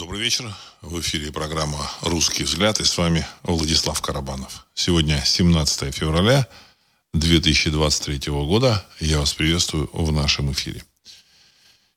Добрый 0.00 0.22
вечер. 0.22 0.50
В 0.80 0.98
эфире 1.00 1.30
программа 1.30 1.78
«Русский 2.00 2.44
взгляд» 2.44 2.80
и 2.80 2.84
с 2.84 2.96
вами 2.96 3.26
Владислав 3.42 4.00
Карабанов. 4.00 4.66
Сегодня 4.72 5.22
17 5.22 5.94
февраля 5.94 6.48
2023 7.12 8.32
года. 8.32 8.82
Я 8.98 9.18
вас 9.18 9.34
приветствую 9.34 9.90
в 9.92 10.10
нашем 10.10 10.52
эфире. 10.52 10.82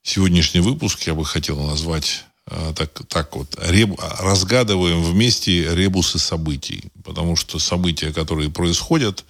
Сегодняшний 0.01 0.59
выпуск 0.59 1.01
я 1.03 1.13
бы 1.13 1.23
хотел 1.23 1.57
назвать 1.65 2.25
э, 2.47 2.73
так, 2.75 3.07
так 3.07 3.37
вот, 3.37 3.57
реб, 3.61 3.97
разгадываем 4.19 5.01
вместе 5.01 5.73
ребусы 5.73 6.19
событий. 6.19 6.83
Потому 7.05 7.37
что 7.37 7.57
события, 7.57 8.11
которые 8.11 8.51
происходят, 8.51 9.23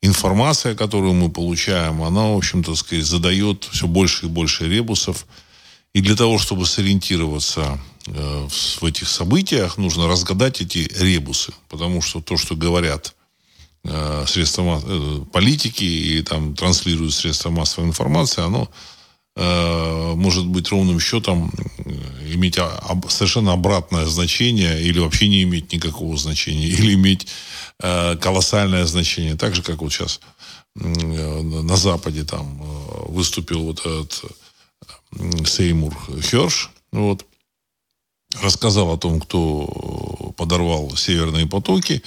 информация, 0.00 0.74
которую 0.74 1.12
мы 1.12 1.30
получаем, 1.30 2.02
она, 2.02 2.28
в 2.28 2.38
общем-то, 2.38 2.76
сказать, 2.76 3.04
задает 3.04 3.68
все 3.70 3.86
больше 3.86 4.24
и 4.24 4.30
больше 4.30 4.66
ребусов– 4.66 5.26
и 5.96 6.02
для 6.02 6.14
того, 6.14 6.38
чтобы 6.38 6.66
сориентироваться 6.66 7.78
э, 8.06 8.48
в 8.80 8.84
этих 8.84 9.08
событиях, 9.08 9.78
нужно 9.78 10.06
разгадать 10.06 10.60
эти 10.60 10.86
ребусы. 11.02 11.54
Потому 11.70 12.02
что 12.02 12.20
то, 12.20 12.36
что 12.36 12.54
говорят 12.54 13.14
э, 13.82 14.24
средства 14.28 14.82
э, 14.84 15.20
политики 15.32 15.84
и 15.84 16.20
там 16.20 16.54
транслируют 16.54 17.14
средства 17.14 17.48
массовой 17.48 17.88
информации, 17.88 18.44
оно 18.44 18.68
может 20.16 20.46
быть 20.46 20.70
ровным 20.70 20.98
счетом 20.98 21.52
иметь 22.32 22.58
совершенно 23.08 23.52
обратное 23.52 24.06
значение 24.06 24.82
или 24.82 24.98
вообще 24.98 25.28
не 25.28 25.42
иметь 25.42 25.72
никакого 25.74 26.16
значения, 26.16 26.68
или 26.78 26.94
иметь 26.94 27.26
колоссальное 27.78 28.86
значение. 28.86 29.34
Так 29.34 29.54
же, 29.54 29.62
как 29.62 29.82
вот 29.82 29.92
сейчас 29.92 30.20
на 30.74 31.76
Западе 31.76 32.24
там 32.24 32.62
выступил 33.08 33.64
вот 33.64 33.80
этот 33.80 34.24
Сеймур 35.12 35.94
Херш, 36.22 36.70
вот, 36.92 37.24
рассказал 38.40 38.92
о 38.92 38.98
том, 38.98 39.20
кто 39.20 40.32
подорвал 40.36 40.96
северные 40.96 41.46
потоки. 41.46 42.02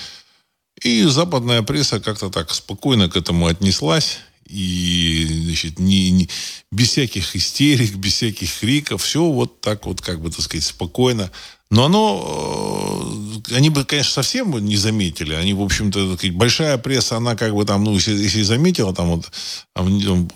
И 0.81 1.03
западная 1.03 1.61
пресса 1.61 1.99
как-то 1.99 2.29
так 2.29 2.53
спокойно 2.53 3.09
к 3.09 3.17
этому 3.17 3.47
отнеслась. 3.47 4.19
И, 4.47 5.27
значит, 5.45 5.77
не, 5.77 6.09
не, 6.09 6.29
без 6.71 6.89
всяких 6.89 7.35
истерик, 7.35 7.95
без 7.95 8.13
всяких 8.13 8.51
криков, 8.59 9.03
все 9.03 9.23
вот 9.23 9.61
так 9.61 9.85
вот, 9.85 10.01
как 10.01 10.21
бы, 10.21 10.31
так 10.31 10.41
сказать, 10.41 10.65
спокойно. 10.65 11.29
Но 11.69 11.85
оно, 11.85 13.43
э, 13.47 13.55
они 13.55 13.69
бы, 13.69 13.85
конечно, 13.85 14.11
совсем 14.11 14.57
не 14.65 14.75
заметили. 14.75 15.35
Они, 15.35 15.53
в 15.53 15.61
общем-то, 15.61 16.17
большая 16.31 16.79
пресса, 16.79 17.17
она 17.17 17.35
как 17.35 17.53
бы 17.53 17.63
там, 17.63 17.83
ну, 17.83 17.93
если, 17.93 18.13
если 18.13 18.41
заметила, 18.41 18.93
там 18.93 19.09
вот, 19.09 19.31
там, 19.75 19.87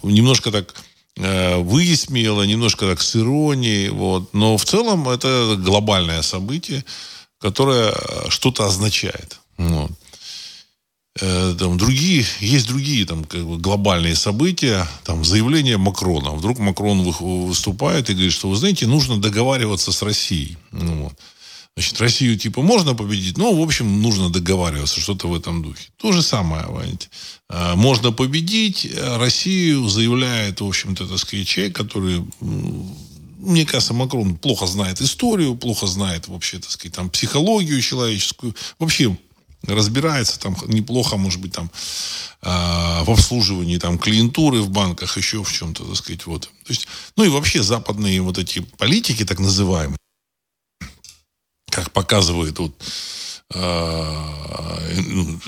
немножко 0.04 0.52
так 0.52 0.76
Э, 0.76 0.93
высмеяла, 1.16 2.44
немножко 2.44 2.88
так 2.88 3.02
с 3.02 3.16
иронией, 3.16 3.90
вот. 3.90 4.34
Но 4.34 4.58
в 4.58 4.66
целом 4.66 5.08
это 5.08 5.56
глобальное 5.58 6.22
событие, 6.22 6.84
которое 7.40 7.92
э, 7.92 8.30
что-то 8.30 8.66
означает. 8.66 9.40
Вот. 9.58 9.92
Э, 11.22 11.56
там 11.60 11.78
другие, 11.78 12.26
есть 12.40 12.68
другие 12.68 13.06
там, 13.06 13.26
как 13.26 13.46
бы 13.46 13.58
глобальные 13.58 14.16
события, 14.16 14.88
там 15.04 15.24
заявление 15.24 15.78
Макрона. 15.78 16.32
Вдруг 16.32 16.58
Макрон 16.58 17.02
выступает 17.02 18.10
и 18.10 18.14
говорит, 18.14 18.34
что, 18.34 18.50
вы 18.50 18.56
знаете, 18.56 18.88
нужно 18.88 19.22
договариваться 19.22 19.92
с 19.92 20.02
Россией. 20.02 20.58
Ну, 20.72 21.04
вот. 21.04 21.14
Значит, 21.76 22.00
Россию 22.00 22.38
типа 22.38 22.62
можно 22.62 22.94
победить, 22.94 23.38
но, 23.38 23.52
в 23.54 23.62
общем, 23.62 24.02
нужно 24.02 24.30
договариваться, 24.30 25.02
что-то 25.02 25.28
в 25.28 25.36
этом 25.36 25.64
духе. 25.64 25.90
То 25.98 26.12
же 26.12 26.22
самое, 26.22 26.64
понимаете. 26.66 27.10
Можно 27.50 28.12
победить, 28.12 28.88
а 28.96 29.18
Россию 29.18 29.88
заявляет, 29.88 30.62
в 30.62 30.68
общем-то, 30.68 31.08
так 31.08 31.18
сказать, 31.18 31.48
человек, 31.48 31.76
который 31.76 32.24
мне 33.40 33.66
кажется, 33.66 33.94
Макрон 33.94 34.36
плохо 34.36 34.68
знает 34.68 35.02
историю, 35.02 35.56
плохо 35.56 35.86
знает 35.86 36.28
вообще, 36.28 36.60
так 36.60 36.72
сказать, 36.72 36.96
там, 36.96 37.10
психологию 37.10 37.82
человеческую. 37.82 38.56
Вообще 38.80 39.18
разбирается 39.68 40.40
там 40.40 40.56
неплохо, 40.68 41.18
может 41.18 41.42
быть, 41.42 41.54
там 41.54 41.72
э, 42.42 42.50
в 43.04 43.10
обслуживании 43.10 43.78
там 43.78 43.98
клиентуры 43.98 44.62
в 44.62 44.70
банках, 44.70 45.18
еще 45.18 45.44
в 45.44 45.52
чем-то, 45.52 45.86
так 45.86 45.96
сказать, 45.96 46.26
вот. 46.26 46.44
То 46.44 46.72
есть, 46.72 46.88
ну 47.18 47.24
и 47.24 47.30
вообще 47.30 47.64
западные 47.64 48.22
вот 48.22 48.38
эти 48.38 48.60
политики, 48.60 49.26
так 49.26 49.40
называемые, 49.40 49.98
как 51.84 51.92
показывает 51.92 52.58
вот, 52.60 52.72
э, 53.54 54.34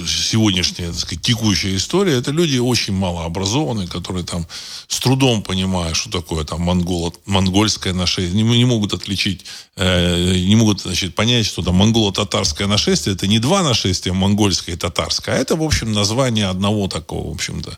сегодняшняя, 0.06 0.88
так 0.88 1.00
сказать, 1.00 1.22
текущая 1.22 1.76
история, 1.76 2.18
это 2.18 2.32
люди 2.32 2.58
очень 2.58 2.94
малообразованные, 2.94 3.88
которые 3.88 4.26
там 4.26 4.46
с 4.88 5.00
трудом 5.00 5.42
понимают, 5.42 5.96
что 5.96 6.10
такое 6.10 6.44
там 6.44 6.62
монголо, 6.62 7.14
монгольское 7.26 7.94
нашествие, 7.94 8.44
не, 8.44 8.58
не 8.58 8.66
могут 8.66 8.94
отличить, 8.94 9.46
э, 9.78 10.36
не 10.36 10.56
могут, 10.56 10.82
значит, 10.82 11.16
понять, 11.16 11.46
что 11.46 11.62
там 11.62 11.76
монголо-татарское 11.76 12.68
нашествие, 12.68 13.16
это 13.16 13.28
не 13.28 13.40
два 13.40 13.64
нашествия, 13.64 14.14
монгольское 14.14 14.76
и 14.76 14.78
татарское, 14.78 15.36
а 15.36 15.38
это, 15.38 15.56
в 15.56 15.64
общем, 15.64 15.94
название 15.94 16.48
одного 16.48 16.88
такого, 16.88 17.30
в 17.30 17.34
общем-то, 17.34 17.78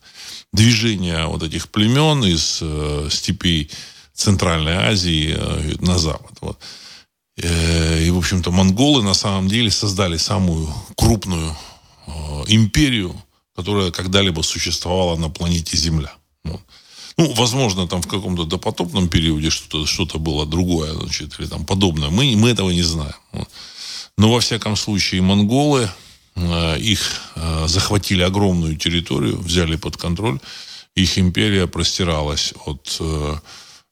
движения 0.52 1.26
вот 1.28 1.44
этих 1.44 1.70
племен 1.70 2.26
из 2.26 2.60
э, 2.62 3.10
степей 3.12 3.70
Центральной 4.14 4.74
Азии 4.74 5.36
э, 5.38 5.76
на 5.80 6.00
запад. 6.00 6.32
Вот. 6.42 6.58
Э, 7.38 8.04
и, 8.04 8.10
в 8.10 8.18
общем-то, 8.18 8.52
монголы 8.52 9.04
на 9.04 9.14
самом 9.14 9.48
деле 9.48 9.70
создали 9.72 10.18
самую 10.18 10.68
крупную 10.96 11.56
э, 12.08 12.12
империю, 12.48 13.16
которая 13.56 13.92
когда-либо 13.92 14.42
существовала 14.42 15.16
на 15.16 15.30
планете 15.30 15.78
Земля. 15.78 16.14
Вот. 16.44 16.62
Ну, 17.18 17.34
возможно, 17.34 17.88
там 17.88 18.02
в 18.02 18.08
каком-то 18.08 18.44
допотопном 18.44 19.10
периоде 19.10 19.50
что-то 19.50 19.86
что 19.88 20.20
было 20.20 20.46
другое, 20.46 20.94
значит, 20.94 21.40
или 21.40 21.48
там 21.48 21.66
подобное. 21.66 22.10
Мы, 22.10 22.36
мы 22.36 22.50
этого 22.50 22.70
не 22.72 22.84
знаем. 22.84 23.16
Вот. 23.32 23.50
Но, 24.18 24.32
во 24.32 24.40
всяком 24.40 24.76
случае, 24.76 25.22
монголы, 25.22 25.90
э, 26.36 26.80
их 26.80 27.22
э, 27.36 27.68
захватили 27.68 28.24
огромную 28.24 28.78
территорию, 28.78 29.40
взяли 29.40 29.76
под 29.76 29.98
контроль. 29.98 30.40
Их 30.96 31.20
империя 31.20 31.68
простиралась 31.68 32.54
от 32.66 32.98
э, 33.00 33.36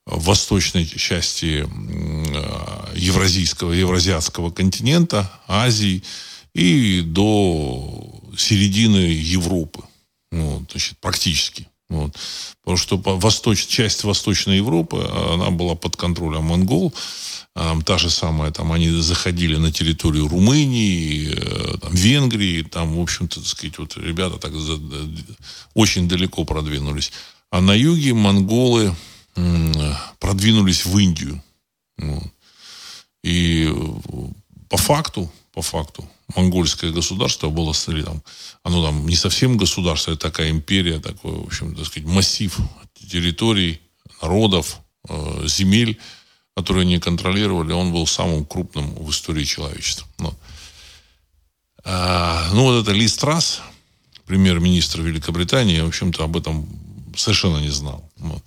в 0.05 0.23
восточной 0.25 0.85
части 0.85 1.67
евразийского, 2.95 3.71
евразиатского 3.71 4.51
континента, 4.51 5.31
Азии 5.47 6.03
и 6.53 7.01
до 7.01 8.21
середины 8.37 8.97
Европы. 8.97 9.83
Вот, 10.31 10.71
значит, 10.71 10.97
практически. 10.99 11.67
Вот. 11.89 12.15
Потому 12.61 12.77
что 12.77 12.97
восточ, 12.97 13.67
часть 13.67 14.03
Восточной 14.03 14.57
Европы, 14.57 15.07
она 15.33 15.51
была 15.51 15.75
под 15.75 15.95
контролем 15.95 16.45
монгол. 16.45 16.93
Там, 17.53 17.83
та 17.83 17.97
же 17.97 18.09
самая, 18.09 18.51
там, 18.51 18.71
они 18.71 18.89
заходили 18.89 19.55
на 19.55 19.71
территорию 19.71 20.27
Румынии, 20.27 21.29
э, 21.31 21.77
там, 21.77 21.93
Венгрии, 21.93 22.63
там, 22.63 22.95
в 22.95 22.99
общем-то, 22.99 23.39
так 23.39 23.47
сказать, 23.47 23.77
вот 23.77 23.95
ребята 23.97 24.37
так 24.37 24.51
очень 25.73 26.09
далеко 26.09 26.43
продвинулись. 26.43 27.13
А 27.51 27.61
на 27.61 27.73
юге 27.73 28.13
монголы 28.13 28.93
продвинулись 30.19 30.85
в 30.85 30.97
Индию. 30.97 31.41
И 33.23 33.73
по 34.69 34.77
факту, 34.77 35.31
по 35.53 35.61
факту, 35.61 36.07
монгольское 36.35 36.91
государство 36.91 37.49
было, 37.49 37.73
там, 37.73 38.21
оно 38.63 38.83
там 38.83 39.07
не 39.07 39.15
совсем 39.15 39.57
государство, 39.57 40.11
это 40.11 40.21
такая 40.21 40.49
империя, 40.49 40.99
такой, 40.99 41.31
в 41.31 41.45
общем, 41.45 41.75
так 41.75 41.85
сказать, 41.85 42.07
массив 42.07 42.57
территорий, 42.93 43.81
народов, 44.21 44.79
э, 45.07 45.47
земель, 45.47 45.99
которые 46.55 46.83
они 46.83 46.99
контролировали, 46.99 47.73
он 47.73 47.91
был 47.91 48.07
самым 48.07 48.45
крупным 48.45 48.95
в 48.95 49.09
истории 49.11 49.43
человечества. 49.43 50.07
Но, 50.17 50.33
а, 51.83 52.49
ну, 52.53 52.63
вот 52.63 52.81
это 52.81 52.91
Ли 52.91 53.07
Страс, 53.07 53.61
премьер-министр 54.25 55.01
Великобритании, 55.01 55.81
в 55.81 55.87
общем-то, 55.87 56.23
об 56.23 56.37
этом 56.37 56.67
совершенно 57.15 57.57
не 57.57 57.69
знал. 57.69 58.09
Вот. 58.17 58.43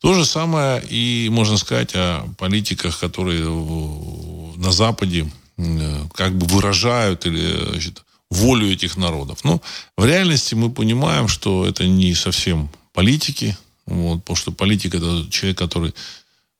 То 0.00 0.14
же 0.14 0.24
самое 0.24 0.82
и 0.88 1.28
можно 1.30 1.58
сказать 1.58 1.90
о 1.94 2.26
политиках, 2.38 2.98
которые 2.98 3.44
на 4.56 4.72
Западе 4.72 5.30
как 6.14 6.36
бы 6.36 6.46
выражают 6.46 7.26
или 7.26 7.70
значит, 7.70 8.02
волю 8.30 8.72
этих 8.72 8.96
народов. 8.96 9.44
Но 9.44 9.60
в 9.96 10.04
реальности 10.06 10.54
мы 10.54 10.70
понимаем, 10.70 11.28
что 11.28 11.66
это 11.66 11.86
не 11.86 12.14
совсем 12.14 12.70
политики, 12.92 13.56
вот, 13.86 14.20
потому 14.20 14.36
что 14.36 14.52
политик 14.52 14.94
это 14.94 15.26
человек, 15.30 15.58
который 15.58 15.94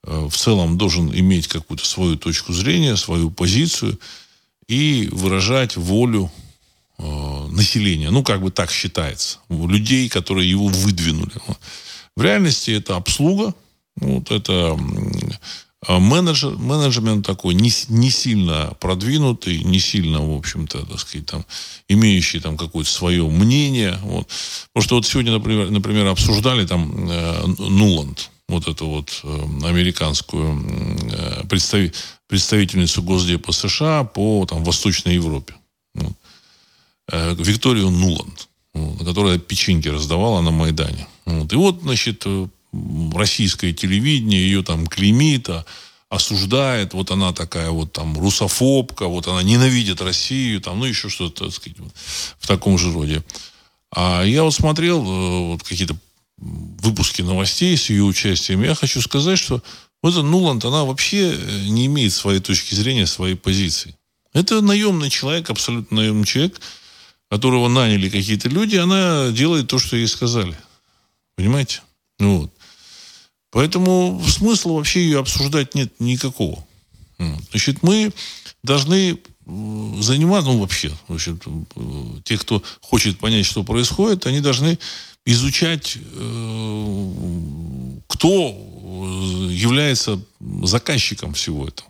э, 0.05 0.29
в 0.29 0.37
целом 0.37 0.76
должен 0.76 1.15
иметь 1.15 1.49
какую-то 1.49 1.87
свою 1.87 2.17
точку 2.17 2.53
зрения, 2.53 2.97
свою 2.97 3.31
позицию 3.31 3.99
и 4.67 5.09
выражать 5.12 5.76
волю 5.76 6.31
э, 6.99 7.47
населения. 7.50 8.11
Ну, 8.11 8.23
как 8.23 8.43
бы 8.43 8.50
так 8.50 8.70
считается. 8.70 9.38
Людей, 9.49 10.09
которые 10.09 10.50
его 10.50 10.67
выдвинули. 10.67 11.32
В 12.17 12.23
реальности 12.23 12.71
это 12.73 12.97
обслуга, 12.97 13.55
вот 13.97 14.31
это 14.31 14.77
менеджер, 15.89 16.57
менеджмент 16.57 17.27
такой 17.27 17.55
не, 17.55 17.73
не 17.89 18.11
сильно 18.11 18.75
продвинутый, 18.81 19.65
не 19.65 19.79
сильно, 19.79 20.21
в 20.21 20.37
общем-то, 20.37 20.85
так 20.85 21.01
сказать, 21.01 21.27
там, 21.27 21.45
имеющий 21.89 22.41
там 22.41 22.57
какое-то 22.57 22.91
свое 22.91 23.27
мнение. 23.27 23.99
Вот. 24.03 24.29
Потому 24.73 24.85
что 24.85 24.95
вот 24.97 25.07
сегодня, 25.07 25.33
например, 25.33 25.71
например 25.71 26.07
обсуждали 26.09 26.67
там 26.67 27.09
э, 27.09 27.47
Нуланд. 27.59 28.31
вот 28.49 28.69
эту 28.69 28.87
вот 28.87 29.21
э, 29.23 29.43
американскую 29.65 30.63
э, 31.13 31.47
представи, 31.49 31.93
представительницу 32.27 33.03
Госдепа 33.03 33.53
США 33.53 34.05
по 34.05 34.45
там, 34.47 34.63
Восточной 34.65 35.15
Европе. 35.15 35.55
Вот. 35.95 36.13
Э, 37.11 37.35
Викторию 37.39 37.91
Нуланд, 37.91 38.49
вот, 38.75 39.06
которая 39.06 39.39
печеньки 39.39 39.89
раздавала 39.89 40.43
на 40.43 40.51
Майдане. 40.51 41.06
Вот. 41.38 41.53
И 41.53 41.56
вот, 41.56 41.81
значит, 41.82 42.27
российское 43.15 43.73
телевидение 43.73 44.43
ее 44.43 44.62
там 44.62 44.87
клеймит, 44.87 45.49
а 45.49 45.65
осуждает, 46.11 46.93
вот 46.93 47.12
она 47.12 47.32
такая 47.32 47.71
вот 47.71 47.93
там 47.93 48.19
русофобка, 48.19 49.06
вот 49.06 49.29
она 49.29 49.43
ненавидит 49.44 50.03
Россию, 50.03 50.61
там, 50.61 50.81
ну, 50.81 50.87
еще 50.87 51.09
что-то, 51.09 51.44
так 51.44 51.55
сказать, 51.55 51.79
в 52.38 52.47
таком 52.49 52.79
же 52.79 52.93
роде. 52.93 53.23
А 53.93 54.25
я 54.25 54.43
вот 54.43 54.53
смотрел 54.53 55.03
вот 55.03 55.62
какие-то 55.62 55.97
выпуске 56.37 57.23
новостей 57.23 57.77
с 57.77 57.91
ее 57.91 58.03
участием, 58.03 58.62
я 58.62 58.75
хочу 58.75 59.00
сказать, 59.00 59.38
что 59.38 59.62
вот 60.03 60.12
эта 60.12 60.23
Нуланд, 60.23 60.65
она 60.65 60.85
вообще 60.85 61.35
э, 61.35 61.67
не 61.69 61.87
имеет 61.87 62.12
своей 62.12 62.41
точки 62.41 62.75
зрения, 62.75 63.06
своей 63.06 63.35
позиции. 63.35 63.94
Это 64.32 64.62
наемный 64.62 65.11
человек, 65.11 65.50
абсолютно 65.50 65.99
наемный 65.99 66.25
человек, 66.25 66.61
которого 67.31 67.69
наняли 67.69 68.09
какие-то 68.09 68.49
люди, 68.49 68.77
она 68.77 69.31
делает 69.31 69.69
то, 69.69 69.79
что 69.79 69.97
ей 69.97 70.09
сказали. 70.09 70.56
Понимаете? 71.41 71.81
Ну, 72.19 72.41
вот. 72.41 72.53
Поэтому 73.51 74.23
смысла 74.29 74.73
вообще 74.73 75.01
ее 75.01 75.21
обсуждать 75.21 75.75
нет 75.75 75.91
никакого. 75.99 76.67
Значит, 77.51 77.83
мы 77.83 78.13
должны 78.63 79.19
заниматься, 79.47 80.51
ну, 80.51 80.61
вообще, 80.61 80.93
в 81.09 81.15
общем 81.15 81.41
э, 81.77 82.21
те, 82.25 82.37
кто 82.37 82.63
хочет 82.83 83.19
понять, 83.19 83.47
что 83.47 83.65
происходит, 83.65 84.27
они 84.27 84.41
должны 84.41 84.79
изучать, 85.25 85.97
э, 85.97 87.15
кто 88.07 88.29
является 89.51 90.21
заказчиком 90.63 91.33
всего 91.33 91.67
этого. 91.67 91.89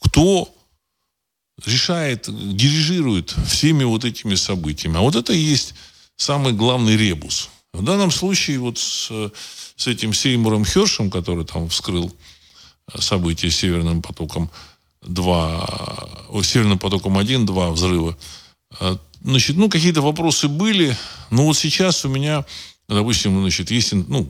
Кто 0.00 0.48
решает, 1.66 2.28
дирижирует 2.56 3.34
всеми 3.48 3.82
вот 3.82 4.04
этими 4.04 4.36
событиями. 4.36 4.98
А 4.98 5.00
вот 5.00 5.16
это 5.16 5.32
и 5.32 5.38
есть 5.38 5.74
самый 6.16 6.52
главный 6.52 6.96
ребус. 6.96 7.50
В 7.72 7.82
данном 7.82 8.10
случае 8.10 8.58
вот 8.58 8.78
с, 8.78 9.10
с 9.76 9.86
этим 9.86 10.12
Сеймуром 10.12 10.64
Хершем, 10.64 11.10
который 11.10 11.46
там 11.46 11.68
вскрыл 11.70 12.14
события 12.98 13.50
с 13.50 13.56
Северным 13.56 14.02
потоком 14.02 14.50
2, 15.02 16.08
Северным 16.42 16.78
потоком 16.78 17.16
1, 17.16 17.46
2 17.46 17.70
взрыва, 17.70 18.16
э, 18.80 18.96
значит, 19.22 19.56
ну, 19.56 19.70
какие-то 19.70 20.02
вопросы 20.02 20.48
были, 20.48 20.96
но 21.30 21.46
вот 21.46 21.56
сейчас 21.56 22.04
у 22.04 22.08
меня 22.08 22.44
допустим, 22.88 23.40
значит, 23.40 23.70
есть, 23.70 23.92
ну, 23.92 24.28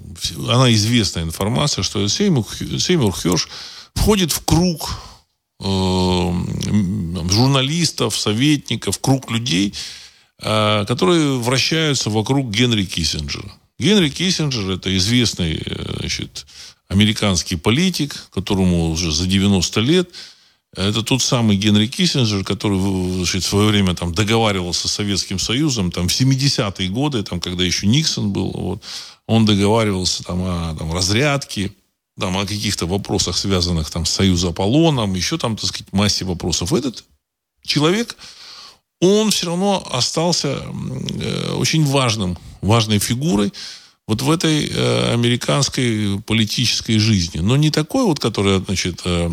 она 0.49 0.73
известная 0.73 1.25
информация, 1.25 1.83
что 1.83 2.07
Сеймур, 2.07 2.47
Сеймур 2.79 3.13
Херш 3.13 3.49
входит 3.95 4.33
в 4.33 4.45
круг 4.45 4.99
э, 5.61 5.65
журналистов, 7.31 8.17
советников, 8.17 9.01
круг 9.01 9.31
людей, 9.31 9.71
э, 9.71 10.02
которые 10.43 11.39
вращаются 11.39 12.11
вокруг 12.11 12.51
Генри 12.51 12.85
Киссинджера. 12.85 13.51
Генри 13.79 14.09
Киссинджер– 14.09 14.71
это 14.73 14.97
известный 14.97 15.63
э, 15.65 15.97
значит, 16.01 16.47
американский 16.89 17.57
политик, 17.57 18.29
которому 18.35 18.91
уже 18.91 19.13
за 19.13 19.27
90 19.27 19.81
лет– 19.81 20.11
это 20.75 21.03
тот 21.03 21.21
самый 21.23 21.57
Генри 21.59 21.87
Киссинджер, 21.87 22.45
который 22.45 22.79
значит, 23.17 23.45
в 23.45 23.49
свое 23.49 23.69
время 23.69 23.95
там, 23.95 24.15
договаривался 24.15 24.89
с 24.89 24.93
Советским 24.93 25.39
Союзом, 25.39 25.93
там, 25.93 26.09
в 26.09 26.13
70-е 26.13 26.89
годы, 26.89 27.23
там, 27.23 27.41
когда 27.41 27.63
еще 27.63 27.87
Никсон 27.87 28.33
был, 28.33 28.51
вот, 28.51 28.83
он 29.27 29.45
договаривался 29.45 30.25
там, 30.25 30.43
о 30.43 30.75
там, 30.75 30.95
разрядке, 30.95 31.75
там, 32.19 32.39
о 32.39 32.47
каких-то 32.47 32.87
вопросах, 32.87 33.37
связанных 33.37 33.91
там, 33.91 34.07
с 34.07 34.11
Союзом 34.11 34.51
Аполлоном, 34.51 35.15
еще 35.15 35.37
там, 35.37 35.57
так 35.57 35.67
сказать, 35.67 35.93
массе 35.93 36.25
вопросов. 36.25 36.73
Этот 36.73 37.05
человек, 37.63 38.17
он 39.03 39.33
все 39.33 39.47
равно 39.47 39.85
остался 39.91 40.63
э, 40.63 41.53
очень 41.55 41.85
важным, 41.85 42.39
важной 42.61 43.01
фигурой 43.01 43.53
вот 44.07 44.23
в 44.23 44.31
этой 44.31 44.69
э, 44.69 45.13
американской 45.13 46.21
политической 46.25 46.99
жизни. 46.99 47.41
Но 47.41 47.57
не 47.57 47.71
такой 47.71 48.05
вот, 48.05 48.21
которая, 48.21 48.61
значит, 48.61 49.03
э, 49.05 49.29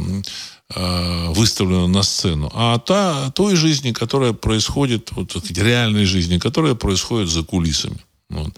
выставлена 1.29 1.87
на 1.87 2.03
сцену, 2.03 2.51
а 2.53 2.77
та, 2.79 3.31
той 3.31 3.55
жизни, 3.55 3.91
которая 3.91 4.33
происходит, 4.33 5.11
вот, 5.11 5.35
реальной 5.51 6.05
жизни, 6.05 6.37
которая 6.37 6.75
происходит 6.75 7.29
за 7.29 7.43
кулисами. 7.43 7.97
Вот. 8.29 8.53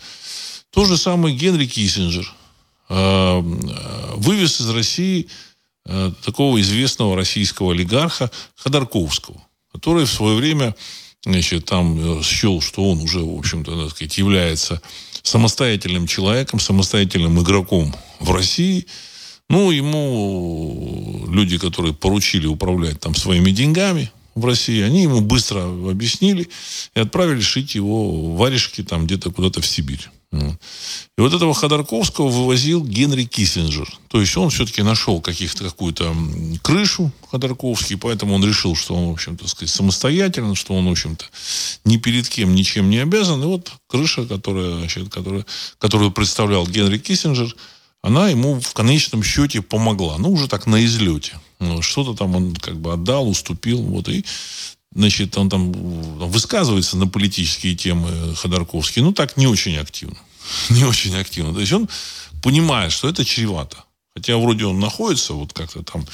То 0.72 0.86
же 0.86 0.98
самое 0.98 1.36
Генри 1.36 1.66
Киссинджер 1.66 2.30
вывез 2.90 4.60
из 4.60 4.70
России 4.70 5.30
такого 6.26 6.60
известного 6.60 7.16
российского 7.16 7.72
олигарха 7.72 8.30
Ходорковского, 8.58 9.42
который 9.72 10.04
в 10.04 10.12
свое 10.12 10.36
время 10.36 10.76
значит, 11.24 11.66
там 11.66 12.24
счел, 12.24 12.62
что 12.62 12.90
он 12.90 13.02
уже, 13.02 13.20
в 13.20 13.38
общем-то, 13.38 13.84
так 13.84 13.92
сказать, 13.92 14.18
является 14.18 14.82
самостоятельным 15.24 16.08
человеком, 16.08 16.60
самостоятельным 16.60 17.42
игроком 17.42 17.96
в 18.20 18.32
России– 18.32 18.88
ну, 19.52 19.70
ему 19.70 21.26
люди, 21.30 21.58
которые 21.58 21.94
поручили 21.94 22.48
управлять 22.48 23.02
там 23.02 23.14
своими 23.14 23.52
деньгами 23.52 24.10
в 24.34 24.46
России, 24.46 24.82
они 24.82 25.04
ему 25.04 25.20
быстро 25.20 25.64
объяснили 25.90 26.48
и 26.96 27.00
отправили 27.02 27.42
шить 27.42 27.76
его 27.76 28.34
варежки 28.34 28.82
там 28.82 29.06
где-то 29.06 29.30
куда-то 29.30 29.60
в 29.60 29.68
Сибирь. 29.68 30.08
И 30.32 31.22
вот 31.22 31.34
этого 31.34 31.54
Ходорковского 31.54 32.30
вывозил 32.30 32.84
Генри 32.84 33.26
Киссинджер. 33.26 33.88
То 34.08 34.22
есть 34.22 34.36
он 34.38 34.50
все-таки 34.50 34.82
нашел 34.82 35.20
каких-то, 35.20 35.66
какую-то 35.66 36.16
крышу 36.62 37.12
Ходорковский, 37.30 37.98
поэтому 37.98 38.36
он 38.36 38.46
решил, 38.46 38.76
что 38.76 38.96
он, 38.96 39.10
в 39.10 39.12
общем-то, 39.12 39.48
сказать, 39.48 39.70
самостоятельно, 39.70 40.56
что 40.56 40.74
он, 40.74 40.88
в 40.88 40.92
общем-то, 40.92 41.26
ни 41.84 41.98
перед 41.98 42.30
кем 42.30 42.56
ничем 42.56 42.90
не 42.90 43.00
обязан. 43.00 43.44
И 43.44 43.46
вот 43.46 43.74
крыша, 43.88 44.26
которая, 44.26 44.78
значит, 44.78 45.10
которая, 45.10 45.46
которую 45.80 46.12
представлял 46.12 46.66
Генри 46.66 46.98
Киссинджер, 46.98 47.54
она 48.02 48.30
ему 48.30 48.60
в 48.60 48.74
конечном 48.74 49.24
счете 49.24 49.62
помогла. 49.62 50.18
Ну, 50.18 50.32
уже 50.32 50.48
так 50.48 50.66
на 50.66 50.84
излете. 50.86 51.40
Ну, 51.60 51.82
что-то 51.82 52.16
там 52.16 52.36
он 52.36 52.56
как 52.56 52.80
бы 52.80 52.94
отдал, 52.94 53.30
уступил. 53.30 53.82
Вот, 53.82 54.08
и, 54.10 54.26
значит, 54.94 55.38
он 55.38 55.50
там 55.50 55.72
высказывается 55.72 56.98
на 56.98 57.08
политические 57.08 57.76
темы 57.76 58.36
Ходорковский. 58.36 59.02
Ну, 59.02 59.14
так 59.14 59.38
не 59.38 59.48
очень 59.48 59.78
активно. 59.78 60.18
Не 60.70 60.86
очень 60.86 61.16
активно. 61.16 61.54
То 61.54 61.60
есть 61.60 61.72
он 61.72 61.88
понимает, 62.42 62.92
что 62.92 63.08
это 63.08 63.24
чревато. 63.24 63.78
Хотя 64.16 64.38
вроде 64.38 64.66
он 64.66 64.80
находится 64.80 65.34
вот 65.34 65.54
как-то 65.54 65.84
там 65.84 66.06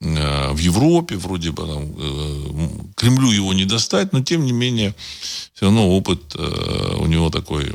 э, 0.00 0.52
в 0.52 0.58
Европе, 0.58 1.16
вроде 1.16 1.52
бы 1.52 1.66
там, 1.66 1.94
э, 1.96 2.68
Кремлю 2.96 3.30
его 3.30 3.52
не 3.54 3.64
достать, 3.64 4.12
но 4.12 4.22
тем 4.22 4.44
не 4.44 4.52
менее 4.52 4.94
все 5.54 5.66
равно 5.66 5.88
опыт 5.88 6.34
э, 6.34 6.94
у 6.98 7.06
него 7.06 7.30
такой 7.30 7.72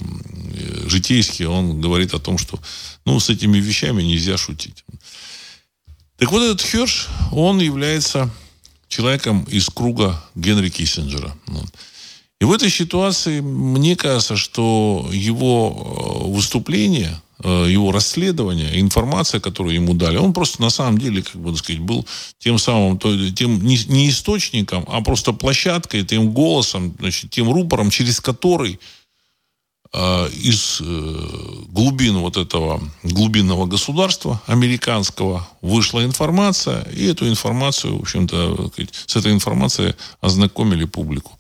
житейский, 0.86 1.46
он 1.46 1.82
говорит 1.82 2.14
о 2.14 2.20
том, 2.20 2.38
что 2.38 2.60
ну, 3.06 3.20
с 3.20 3.30
этими 3.30 3.58
вещами 3.58 4.04
нельзя 4.04 4.38
шутить. 4.38 4.84
Так 6.18 6.32
вот 6.32 6.44
этот 6.44 6.62
Херш, 6.62 7.08
он 7.32 7.60
является 7.60 8.30
человеком 8.94 9.44
из 9.50 9.70
круга 9.70 10.24
Генри 10.36 10.70
Киссинджера. 10.70 11.36
И 12.40 12.46
в 12.46 12.52
этой 12.52 12.70
ситуации 12.70 13.40
мне 13.40 13.96
кажется, 13.96 14.36
что 14.36 15.10
его 15.12 16.26
э, 16.26 16.28
выступление, 16.28 17.22
э, 17.44 17.68
его 17.70 17.92
расследование, 17.92 18.80
информация, 18.80 19.40
которую 19.40 19.76
ему 19.76 19.94
дали, 19.94 20.18
он 20.18 20.34
просто 20.34 20.62
на 20.62 20.70
самом 20.70 20.98
деле, 20.98 21.24
как 21.24 21.42
бы 21.42 21.56
сказать, 21.58 21.82
был 21.82 22.06
тем 22.40 22.60
самым, 22.60 23.00
тем 23.34 23.66
не, 23.66 24.10
источником, 24.10 24.84
а 24.88 25.02
просто 25.02 25.34
площадкой, 25.34 26.04
тем 26.04 26.34
голосом, 26.34 26.94
значит, 27.00 27.32
тем 27.32 27.52
рупором, 27.52 27.90
через 27.90 28.20
который 28.20 28.80
из 29.96 30.82
э, 30.82 31.64
глубин 31.68 32.18
вот 32.18 32.38
этого 32.38 32.82
глубинного 33.04 33.68
государства 33.68 34.42
американского 34.48 35.48
вышла 35.62 36.04
информация, 36.04 36.82
и 36.92 37.06
эту 37.06 37.30
информацию, 37.30 37.98
в 37.98 38.02
общем-то, 38.02 38.72
с 39.06 39.16
этой 39.16 39.32
информацией 39.32 39.94
ознакомили 40.20 40.86
публику. 40.86 41.40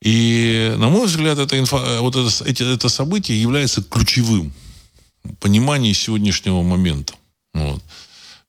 И, 0.00 0.74
на 0.76 0.88
мой 0.88 1.06
взгляд, 1.06 1.38
это, 1.38 1.58
инфо, 1.58 1.78
вот 2.02 2.14
это, 2.14 2.44
эти, 2.44 2.62
это 2.62 2.88
событие 2.88 3.40
является 3.40 3.82
ключевым 3.82 4.52
в 5.24 5.34
понимании 5.36 5.92
сегодняшнего 5.92 6.62
момента. 6.62 7.14
Вот. 7.52 7.82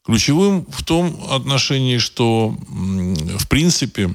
Ключевым 0.05 0.65
в 0.69 0.83
том 0.83 1.25
отношении, 1.31 1.97
что, 1.97 2.55
в 2.67 3.47
принципе, 3.47 4.13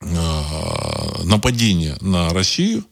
нападение 0.00 1.96
на 2.00 2.30
Россию 2.30 2.84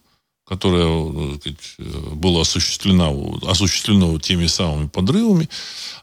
которое 0.51 1.39
сказать, 1.39 1.59
было 1.79 2.41
осуществлено, 2.41 3.39
осуществлено 3.47 4.19
теми 4.19 4.49
самыми 4.49 4.89
подрывами, 4.89 5.49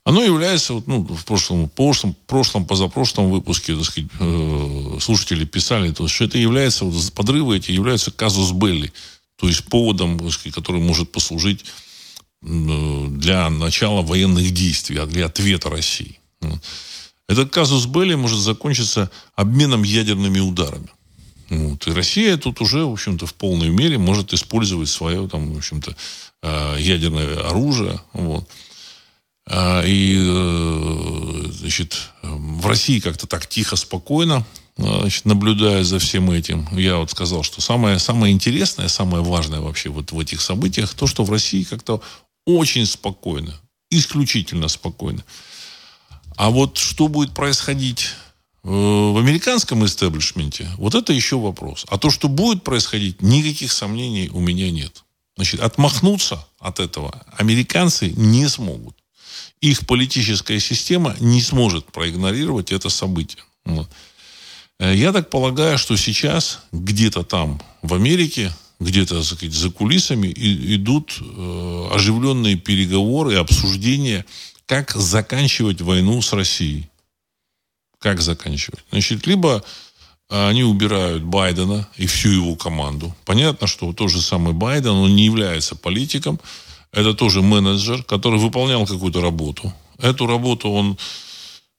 оно 0.06 0.24
является, 0.24 0.74
вот, 0.74 0.88
ну, 0.88 1.02
в 1.04 1.26
прошлом, 1.26 1.68
прошлом, 1.68 2.16
прошлом, 2.28 2.66
позапрошлом 2.66 3.30
выпуске, 3.30 3.76
так 3.76 3.84
сказать, 3.84 4.10
э, 4.22 4.98
слушатели 5.02 5.44
писали, 5.44 5.92
то, 5.92 6.08
что 6.08 6.24
это 6.24 6.38
является, 6.38 6.86
вот, 6.86 7.14
подрывы 7.14 7.58
эти 7.58 7.72
являются 7.72 8.10
казус 8.10 8.54
белли, 8.54 8.94
то 9.36 9.50
есть 9.50 9.66
поводом, 9.66 10.32
сказать, 10.32 10.56
который 10.56 10.80
может 10.80 11.12
послужить 11.12 11.66
для 12.42 13.50
начала 13.50 14.02
военных 14.02 14.52
действий, 14.52 15.06
для 15.08 15.26
ответа 15.26 15.70
России. 15.70 16.20
Этот 17.28 17.52
казус 17.52 17.86
Белли 17.88 18.16
может 18.16 18.40
закончиться 18.40 19.12
обменом 19.36 19.84
ядерными 19.84 20.40
ударами. 20.40 20.88
Вот. 21.50 21.88
И 21.88 21.92
Россия 21.92 22.38
тут 22.38 22.62
уже, 22.62 22.86
в 22.86 22.92
общем-то, 22.92 23.26
в 23.26 23.34
полной 23.34 23.70
мере 23.70 23.98
может 23.98 24.34
использовать 24.34 24.90
свое, 24.90 25.28
там, 25.28 25.54
в 25.54 25.58
общем-то, 25.58 25.96
э, 26.44 26.76
ядерное 26.80 27.48
оружие. 27.48 28.02
Вот. 28.14 28.48
А, 29.50 29.82
и, 29.86 30.18
э, 30.20 31.44
значит, 31.52 32.10
в 32.22 32.68
России 32.68 33.00
как-то 33.00 33.28
так 33.28 33.48
тихо, 33.48 33.78
спокойно, 33.78 34.46
значит, 34.76 35.26
наблюдая 35.26 35.84
за 35.84 36.00
всем 36.00 36.30
этим. 36.32 36.68
Я 36.74 36.98
вот 36.98 37.12
сказал, 37.12 37.44
что 37.44 37.62
самое, 37.62 37.98
самое 37.98 38.34
интересное, 38.34 38.90
самое 38.90 39.24
важное 39.24 39.62
вообще 39.62 39.90
вот 39.90 40.12
в 40.12 40.20
этих 40.20 40.42
событиях, 40.42 40.94
то, 40.94 41.08
что 41.08 41.24
в 41.24 41.32
России 41.32 41.64
как-то 41.64 42.02
очень 42.46 42.86
спокойно, 42.86 43.54
исключительно 43.90 44.68
спокойно. 44.68 45.24
А 46.36 46.50
вот 46.50 46.78
что 46.78 47.08
будет 47.08 47.34
происходить 47.34 48.10
э, 48.10 48.27
в 48.68 49.18
американском 49.18 49.86
истеблишменте, 49.86 50.70
вот 50.78 50.94
это 50.94 51.14
еще 51.14 51.40
вопрос. 51.40 51.86
А 51.88 51.98
то, 51.98 52.10
что 52.12 52.28
будет 52.28 52.64
происходить, 52.64 53.22
никаких 53.22 53.72
сомнений 53.72 54.30
у 54.34 54.42
меня 54.42 54.70
нет. 54.70 55.06
Значит, 55.38 55.62
отмахнуться 55.62 56.46
от 56.60 56.82
этого 56.82 57.24
американцы 57.38 58.10
не 58.18 58.46
смогут. 58.50 58.98
Их 59.62 59.88
политическая 59.88 60.60
система 60.60 61.16
не 61.22 61.42
сможет 61.42 61.86
проигнорировать 61.86 62.74
это 62.74 62.90
событие. 62.90 63.42
Э, 64.80 64.94
я 64.94 65.14
так 65.14 65.30
полагаю, 65.30 65.78
что 65.78 65.96
сейчас 65.96 66.60
где-то 66.74 67.24
там 67.24 67.62
в 67.82 67.94
Америке, 67.94 68.52
где-то 68.82 69.22
за 69.22 69.70
кулисами 69.70 70.28
идут 70.36 71.18
э, 71.22 71.90
оживленные 71.94 72.58
переговоры 72.58 73.34
и 73.34 73.38
обсуждения 73.38 74.26
как 74.66 74.92
заканчивать 74.92 75.80
войну 75.80 76.22
с 76.22 76.34
Россией. 76.34 76.90
Как 78.00 78.22
заканчивать? 78.22 78.84
Значит, 78.92 79.28
либо 79.28 79.64
они 80.30 80.64
убирают 80.64 81.24
Байдена 81.24 81.88
и 81.96 82.06
всю 82.06 82.30
его 82.30 82.56
команду. 82.56 83.16
Понятно, 83.26 83.68
что 83.68 83.94
тот 83.94 84.12
же 84.12 84.22
самый 84.22 84.54
Байден, 84.54 84.92
он 84.92 85.16
не 85.16 85.26
является 85.26 85.76
политиком. 85.76 86.40
Это 86.92 87.14
тоже 87.14 87.42
менеджер, 87.42 88.04
который 88.04 88.40
выполнял 88.40 88.86
какую-то 88.86 89.22
работу. 89.22 89.74
Эту 90.00 90.28
работу 90.28 90.70
он, 90.70 90.98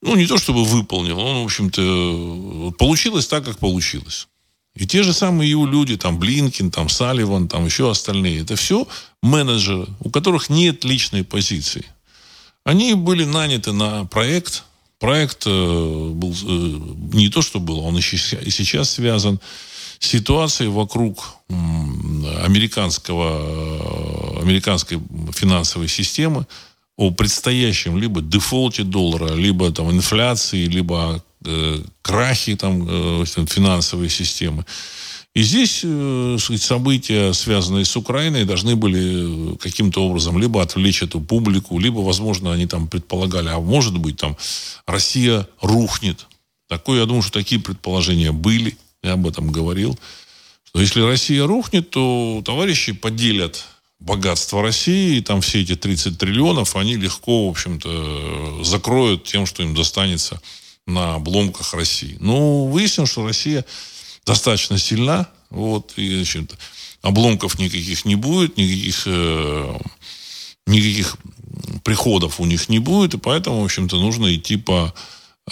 ну, 0.02 0.16
не 0.16 0.26
то 0.26 0.38
чтобы 0.38 0.64
выполнил, 0.64 1.18
он, 1.18 1.42
в 1.42 1.44
общем-то, 1.44 2.74
получилось 2.78 3.26
так, 3.26 3.44
как 3.44 3.58
получилось. 3.58 4.28
И 4.74 4.86
те 4.86 5.02
же 5.02 5.12
самые 5.12 5.50
его 5.50 5.66
люди, 5.66 5.96
там 5.96 6.18
Блинкин, 6.18 6.70
там 6.70 6.88
Салливан, 6.88 7.48
там 7.48 7.64
еще 7.66 7.90
остальные, 7.90 8.42
это 8.42 8.54
все 8.54 8.86
менеджеры, 9.22 9.86
у 10.00 10.10
которых 10.10 10.50
нет 10.50 10.84
личной 10.84 11.24
позиции. 11.24 11.84
Они 12.64 12.94
были 12.94 13.24
наняты 13.24 13.72
на 13.72 14.04
проект. 14.04 14.64
Проект 14.98 15.46
э, 15.46 15.50
был 15.50 16.32
э, 16.32 17.14
не 17.16 17.28
то, 17.28 17.42
что 17.42 17.60
был, 17.60 17.80
он 17.80 17.96
и 17.96 18.00
сейчас 18.00 18.90
связан 18.90 19.40
с 19.98 20.06
ситуацией 20.06 20.68
вокруг 20.68 21.38
американского, 22.44 24.38
э, 24.38 24.42
американской 24.42 25.00
финансовой 25.32 25.88
системы, 25.88 26.46
о 26.96 27.12
предстоящем 27.12 27.96
либо 27.96 28.20
дефолте 28.20 28.82
доллара, 28.82 29.34
либо 29.34 29.70
там 29.70 29.90
инфляции, 29.90 30.64
либо 30.64 31.22
э, 31.44 31.80
крахе 32.02 32.56
там, 32.56 32.86
э, 32.88 33.24
финансовой 33.24 34.08
системы. 34.08 34.64
И 35.38 35.42
здесь 35.44 35.82
э, 35.84 36.36
события, 36.56 37.32
связанные 37.32 37.84
с 37.84 37.96
Украиной, 37.96 38.44
должны 38.44 38.74
были 38.74 39.56
каким-то 39.58 40.04
образом 40.04 40.36
либо 40.36 40.60
отвлечь 40.60 41.00
эту 41.00 41.20
публику, 41.20 41.78
либо, 41.78 42.00
возможно, 42.00 42.52
они 42.52 42.66
там 42.66 42.88
предполагали, 42.88 43.48
а 43.48 43.60
может 43.60 43.96
быть, 43.96 44.16
там 44.16 44.36
Россия 44.84 45.46
рухнет. 45.60 46.26
Такое, 46.68 46.98
я 46.98 47.06
думаю, 47.06 47.22
что 47.22 47.30
такие 47.30 47.60
предположения 47.60 48.32
были, 48.32 48.76
я 49.04 49.12
об 49.12 49.28
этом 49.28 49.52
говорил. 49.52 49.96
Что 50.64 50.80
если 50.80 51.02
Россия 51.02 51.46
рухнет, 51.46 51.88
то 51.90 52.42
товарищи 52.44 52.90
поделят 52.90 53.64
богатство 54.00 54.60
России, 54.60 55.18
и 55.18 55.20
там 55.20 55.40
все 55.40 55.62
эти 55.62 55.76
30 55.76 56.18
триллионов, 56.18 56.74
они 56.74 56.96
легко, 56.96 57.46
в 57.46 57.50
общем-то, 57.50 58.64
закроют 58.64 59.22
тем, 59.22 59.46
что 59.46 59.62
им 59.62 59.72
достанется 59.72 60.42
на 60.88 61.14
обломках 61.14 61.74
России. 61.74 62.16
Ну, 62.18 62.66
выяснилось, 62.66 63.12
что 63.12 63.24
Россия 63.24 63.64
достаточно 64.24 64.78
сильна. 64.78 65.28
Вот, 65.50 65.94
и, 65.96 66.16
значит, 66.16 66.56
обломков 67.02 67.58
никаких 67.58 68.04
не 68.04 68.16
будет, 68.16 68.56
никаких, 68.56 69.02
э, 69.06 69.78
никаких 70.66 71.16
приходов 71.84 72.40
у 72.40 72.44
них 72.44 72.68
не 72.68 72.78
будет, 72.78 73.14
и 73.14 73.18
поэтому, 73.18 73.62
в 73.62 73.64
общем-то, 73.64 73.96
нужно 73.96 74.34
идти 74.34 74.56
по 74.56 74.94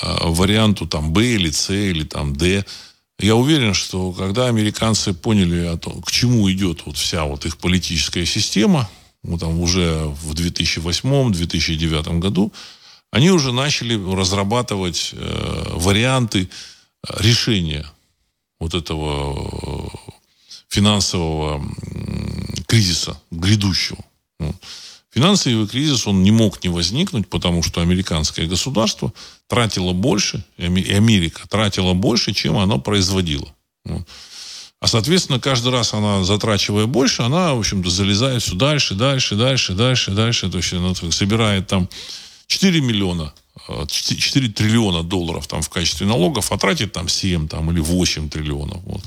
э, 0.00 0.16
варианту 0.24 0.86
там 0.86 1.12
Б 1.12 1.34
или 1.34 1.50
С 1.50 1.72
или 1.72 2.04
там 2.04 2.36
Д. 2.36 2.64
Я 3.18 3.34
уверен, 3.36 3.72
что 3.72 4.12
когда 4.12 4.46
американцы 4.48 5.14
поняли 5.14 5.64
о 5.64 5.78
том, 5.78 6.02
к 6.02 6.10
чему 6.10 6.50
идет 6.52 6.84
вот 6.84 6.98
вся 6.98 7.24
вот 7.24 7.46
их 7.46 7.56
политическая 7.56 8.26
система, 8.26 8.90
ну, 9.22 9.38
там 9.38 9.58
уже 9.58 10.04
в 10.04 10.34
2008-2009 10.34 12.18
году, 12.18 12.52
они 13.10 13.30
уже 13.30 13.52
начали 13.52 13.94
разрабатывать 14.14 15.10
э, 15.12 15.72
варианты 15.74 16.50
решения 17.18 17.86
вот 18.58 18.74
этого 18.74 19.34
э, 19.34 19.88
финансового 20.68 21.62
кризиса 22.66 23.20
грядущего. 23.30 23.98
Ну, 24.38 24.54
финансовый 25.10 25.66
кризис, 25.66 26.06
он 26.06 26.22
не 26.22 26.30
мог 26.30 26.62
не 26.62 26.68
возникнуть, 26.68 27.28
потому 27.28 27.62
что 27.62 27.80
американское 27.80 28.46
государство 28.46 29.12
тратило 29.46 29.92
больше, 29.92 30.44
и 30.56 30.64
Америка 30.64 31.48
тратила 31.48 31.94
больше, 31.94 32.32
чем 32.32 32.58
оно 32.58 32.78
производило. 32.78 33.48
Ну, 33.84 34.04
а, 34.80 34.88
соответственно, 34.88 35.40
каждый 35.40 35.72
раз 35.72 35.94
она, 35.94 36.22
затрачивая 36.22 36.86
больше, 36.86 37.22
она, 37.22 37.54
в 37.54 37.60
общем-то, 37.60 37.88
залезает 37.88 38.42
все 38.42 38.54
дальше, 38.54 38.94
дальше, 38.94 39.34
дальше, 39.34 39.74
дальше, 39.74 40.10
дальше. 40.10 40.50
То 40.50 40.58
есть 40.58 40.72
она 40.74 40.94
собирает 40.94 41.66
там 41.66 41.88
4 42.46 42.80
миллиона 42.80 43.32
4 43.88 44.48
триллиона 44.48 45.02
долларов 45.02 45.46
там 45.46 45.62
в 45.62 45.68
качестве 45.68 46.06
налогов, 46.06 46.52
а 46.52 46.58
тратит 46.58 46.92
там 46.92 47.08
7 47.08 47.48
там, 47.48 47.70
или 47.70 47.80
8 47.80 48.28
триллионов. 48.28 48.82
Вот. 48.84 49.02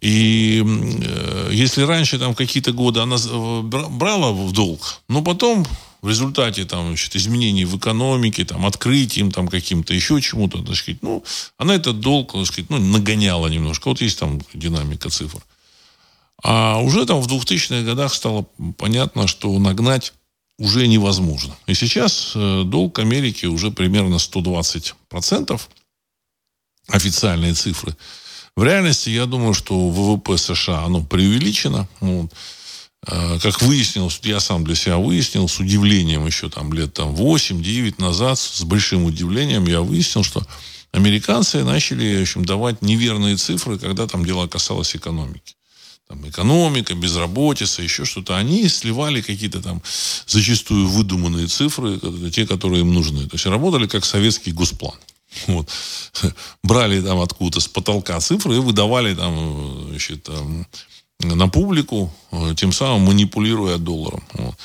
И 0.00 0.62
э, 0.64 1.50
если 1.52 1.82
раньше 1.82 2.18
там 2.18 2.34
какие-то 2.34 2.72
годы 2.72 3.00
она 3.00 3.16
брала 3.62 4.32
в 4.32 4.52
долг, 4.52 5.02
но 5.08 5.22
потом 5.22 5.66
в 6.02 6.08
результате 6.08 6.64
там, 6.64 6.88
значит, 6.88 7.14
изменений 7.16 7.66
в 7.66 7.76
экономике, 7.76 8.44
там, 8.44 8.64
открытием 8.64 9.30
там, 9.30 9.48
каким-то, 9.48 9.92
еще 9.92 10.20
чему-то, 10.20 10.62
так 10.62 10.74
сказать, 10.76 11.02
ну, 11.02 11.22
она 11.58 11.74
этот 11.74 12.00
долг, 12.00 12.32
так 12.32 12.46
сказать, 12.46 12.70
ну, 12.70 12.78
нагоняла 12.78 13.48
немножко. 13.48 13.88
Вот 13.88 14.00
есть 14.00 14.18
там 14.18 14.40
динамика 14.54 15.10
цифр. 15.10 15.40
А 16.42 16.78
уже 16.80 17.04
там 17.04 17.20
в 17.20 17.26
2000-х 17.26 17.82
годах 17.82 18.14
стало 18.14 18.46
понятно, 18.78 19.26
что 19.26 19.58
нагнать 19.58 20.14
уже 20.60 20.86
невозможно. 20.86 21.56
И 21.66 21.74
сейчас 21.74 22.32
э, 22.34 22.62
долг 22.66 22.98
Америки 22.98 23.46
уже 23.46 23.70
примерно 23.70 24.16
120%. 24.16 25.60
Официальные 26.88 27.54
цифры. 27.54 27.96
В 28.56 28.62
реальности, 28.62 29.08
я 29.08 29.24
думаю, 29.26 29.54
что 29.54 29.88
ВВП 29.88 30.36
США, 30.36 30.84
оно 30.84 31.02
преувеличено. 31.02 31.88
Вот. 32.00 32.30
Э, 33.06 33.38
как 33.40 33.62
выяснилось, 33.62 34.20
я 34.22 34.38
сам 34.38 34.62
для 34.64 34.74
себя 34.74 34.98
выяснил, 34.98 35.48
с 35.48 35.58
удивлением 35.60 36.26
еще 36.26 36.50
там 36.50 36.74
лет 36.74 36.92
там, 36.92 37.14
8-9 37.14 37.94
назад, 37.96 38.38
с 38.38 38.62
большим 38.62 39.04
удивлением 39.06 39.66
я 39.66 39.80
выяснил, 39.80 40.22
что 40.22 40.46
американцы 40.92 41.64
начали 41.64 42.18
в 42.18 42.22
общем, 42.22 42.44
давать 42.44 42.82
неверные 42.82 43.36
цифры, 43.36 43.78
когда 43.78 44.06
там 44.06 44.26
дело 44.26 44.46
касалось 44.46 44.94
экономики 44.94 45.54
там, 46.10 46.28
экономика, 46.28 46.94
безработица, 46.94 47.82
еще 47.82 48.04
что-то, 48.04 48.36
они 48.36 48.68
сливали 48.68 49.20
какие-то 49.20 49.62
там 49.62 49.80
зачастую 50.26 50.88
выдуманные 50.88 51.46
цифры, 51.46 52.00
те, 52.32 52.48
которые 52.48 52.80
им 52.80 52.92
нужны. 52.92 53.28
То 53.28 53.36
есть 53.36 53.46
работали 53.46 53.86
как 53.86 54.04
советский 54.04 54.52
госплан. 54.52 54.98
Вот. 55.46 55.70
Брали 56.64 57.00
там 57.00 57.20
откуда-то 57.20 57.60
с 57.60 57.68
потолка 57.68 58.18
цифры 58.18 58.56
и 58.56 58.58
выдавали 58.58 59.14
там, 59.14 59.86
значит, 59.90 60.24
там, 60.24 60.66
на 61.20 61.48
публику, 61.48 62.12
тем 62.56 62.72
самым 62.72 63.02
манипулируя 63.02 63.78
долларом. 63.78 64.24
Вот. 64.32 64.56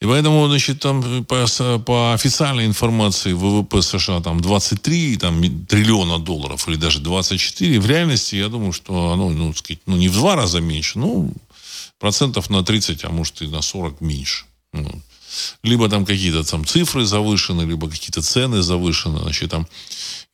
И 0.00 0.04
поэтому, 0.04 0.46
значит, 0.46 0.80
там 0.80 1.24
по, 1.24 1.46
по 1.78 2.12
официальной 2.12 2.66
информации 2.66 3.32
ВВП 3.32 3.80
США 3.80 4.20
там 4.20 4.40
23 4.40 5.16
там, 5.16 5.66
триллиона 5.66 6.18
долларов 6.18 6.68
или 6.68 6.76
даже 6.76 7.00
24. 7.00 7.80
В 7.80 7.86
реальности, 7.86 8.36
я 8.36 8.48
думаю, 8.48 8.72
что 8.72 9.12
оно, 9.12 9.30
ну, 9.30 9.54
сказать, 9.54 9.80
ну, 9.86 9.96
не 9.96 10.08
в 10.08 10.12
два 10.12 10.36
раза 10.36 10.60
меньше, 10.60 10.98
ну, 10.98 11.32
процентов 11.98 12.50
на 12.50 12.62
30, 12.62 13.04
а 13.04 13.08
может 13.08 13.40
и 13.40 13.46
на 13.46 13.62
40 13.62 14.02
меньше. 14.02 14.44
Ну, 14.74 15.00
либо 15.62 15.88
там 15.88 16.04
какие-то 16.04 16.44
там 16.44 16.64
цифры 16.64 17.04
завышены, 17.04 17.62
либо 17.62 17.88
какие-то 17.88 18.20
цены 18.20 18.62
завышены. 18.62 19.20
Значит, 19.20 19.50
там 19.50 19.66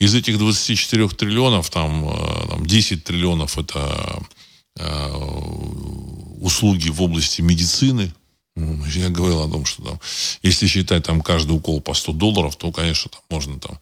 из 0.01 0.15
этих 0.15 0.39
24 0.39 1.09
триллионов, 1.11 1.71
там, 1.71 2.09
э, 2.09 2.49
там 2.49 2.67
10 2.67 3.05
триллионов 3.05 3.59
это 3.59 4.23
э, 4.77 5.13
услуги 6.41 6.89
в 6.89 7.01
области 7.03 7.41
медицины, 7.43 8.13
Я 8.55 9.09
говорил 9.09 9.43
о 9.43 9.49
том, 9.49 9.65
что 9.65 9.83
там, 9.83 10.01
если 10.43 10.67
считать 10.67 11.05
там 11.05 11.23
каждый 11.23 11.53
укол 11.53 11.81
по 11.81 11.95
100 11.95 12.13
долларов, 12.13 12.57
то, 12.57 12.71
конечно, 12.71 13.11
там 13.11 13.21
можно 13.31 13.59
там, 13.59 13.79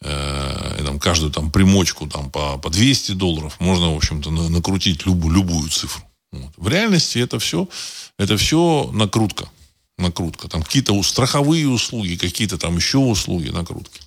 э, 0.00 0.82
там 0.84 0.98
каждую 0.98 1.30
там 1.30 1.52
примочку 1.52 2.08
там 2.08 2.28
по, 2.28 2.58
по 2.58 2.70
200 2.70 3.12
долларов 3.12 3.54
можно, 3.60 3.92
в 3.92 3.96
общем-то, 3.96 4.30
на, 4.30 4.48
накрутить 4.48 5.06
любую, 5.06 5.34
любую 5.34 5.68
цифру. 5.70 6.02
Вот. 6.32 6.52
В 6.56 6.68
реальности 6.68 7.18
это 7.18 7.38
все, 7.38 7.68
это 8.18 8.36
все 8.36 8.90
накрутка. 8.92 9.48
Накрутка. 9.96 10.48
Там 10.48 10.62
какие-то 10.62 11.00
страховые 11.02 11.68
услуги, 11.68 12.16
какие-то 12.16 12.58
там 12.58 12.76
еще 12.76 12.98
услуги, 12.98 13.50
накрутки. 13.50 14.00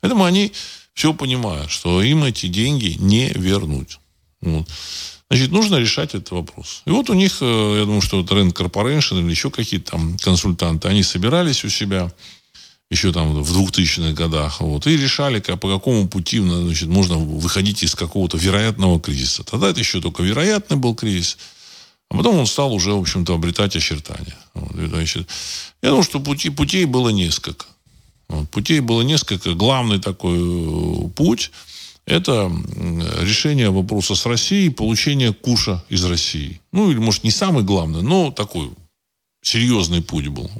Поэтому 0.00 0.24
они 0.24 0.52
все 0.94 1.14
понимают, 1.14 1.70
что 1.70 2.02
им 2.02 2.24
эти 2.24 2.46
деньги 2.46 2.96
не 2.98 3.28
вернуть. 3.28 3.98
Вот. 4.40 4.68
Значит, 5.30 5.52
нужно 5.52 5.76
решать 5.76 6.10
этот 6.14 6.30
вопрос. 6.30 6.82
И 6.84 6.90
вот 6.90 7.08
у 7.10 7.14
них, 7.14 7.38
э, 7.40 7.76
я 7.78 7.84
думаю, 7.84 8.02
что 8.02 8.20
Rent 8.20 8.52
Corporation 8.52 9.20
или 9.20 9.30
еще 9.30 9.50
какие-то 9.50 9.92
там 9.92 10.16
консультанты, 10.18 10.88
они 10.88 11.02
собирались 11.02 11.64
у 11.64 11.70
себя 11.70 12.12
еще 12.90 13.12
там 13.12 13.42
в 13.42 13.58
2000-х 13.58 14.12
годах, 14.12 14.60
вот, 14.60 14.86
и 14.86 14.96
решали, 14.96 15.40
как, 15.40 15.58
по 15.58 15.72
какому 15.72 16.06
пути 16.06 16.38
значит, 16.38 16.88
можно 16.88 17.16
выходить 17.16 17.82
из 17.82 17.94
какого-то 17.94 18.36
вероятного 18.36 19.00
кризиса. 19.00 19.42
Тогда 19.42 19.70
это 19.70 19.80
еще 19.80 20.00
только 20.00 20.22
вероятный 20.22 20.76
был 20.76 20.94
кризис, 20.94 21.38
а 22.10 22.16
потом 22.16 22.36
он 22.36 22.46
стал 22.46 22.72
уже, 22.72 22.92
в 22.92 23.00
общем-то, 23.00 23.34
обретать 23.34 23.74
очертания. 23.74 24.36
Вот, 24.52 24.72
значит, 24.74 25.28
я 25.82 25.88
думаю, 25.88 26.04
что 26.04 26.20
пути, 26.20 26.50
путей 26.50 26.84
было 26.84 27.08
несколько. 27.08 27.66
Вот, 28.28 28.48
путей 28.50 28.80
было 28.80 29.00
несколько. 29.00 29.54
Главный 29.54 29.98
такой 29.98 30.38
э, 30.38 31.08
путь– 31.16 31.50
это 32.06 32.52
решение 33.20 33.70
вопроса 33.70 34.14
с 34.14 34.26
Россией, 34.26 34.68
получение 34.68 35.32
куша 35.32 35.82
из 35.88 36.04
России. 36.04 36.60
Ну, 36.72 36.90
или, 36.90 36.98
может, 36.98 37.24
не 37.24 37.30
самый 37.30 37.64
главный, 37.64 38.02
но 38.02 38.30
такой 38.30 38.70
серьезный 39.42 40.02
путь 40.02 40.28
был. 40.28 40.50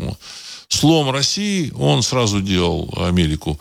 Слом 0.68 1.10
России, 1.10 1.70
он 1.76 2.02
сразу 2.02 2.40
делал 2.40 2.92
Америку 2.96 3.60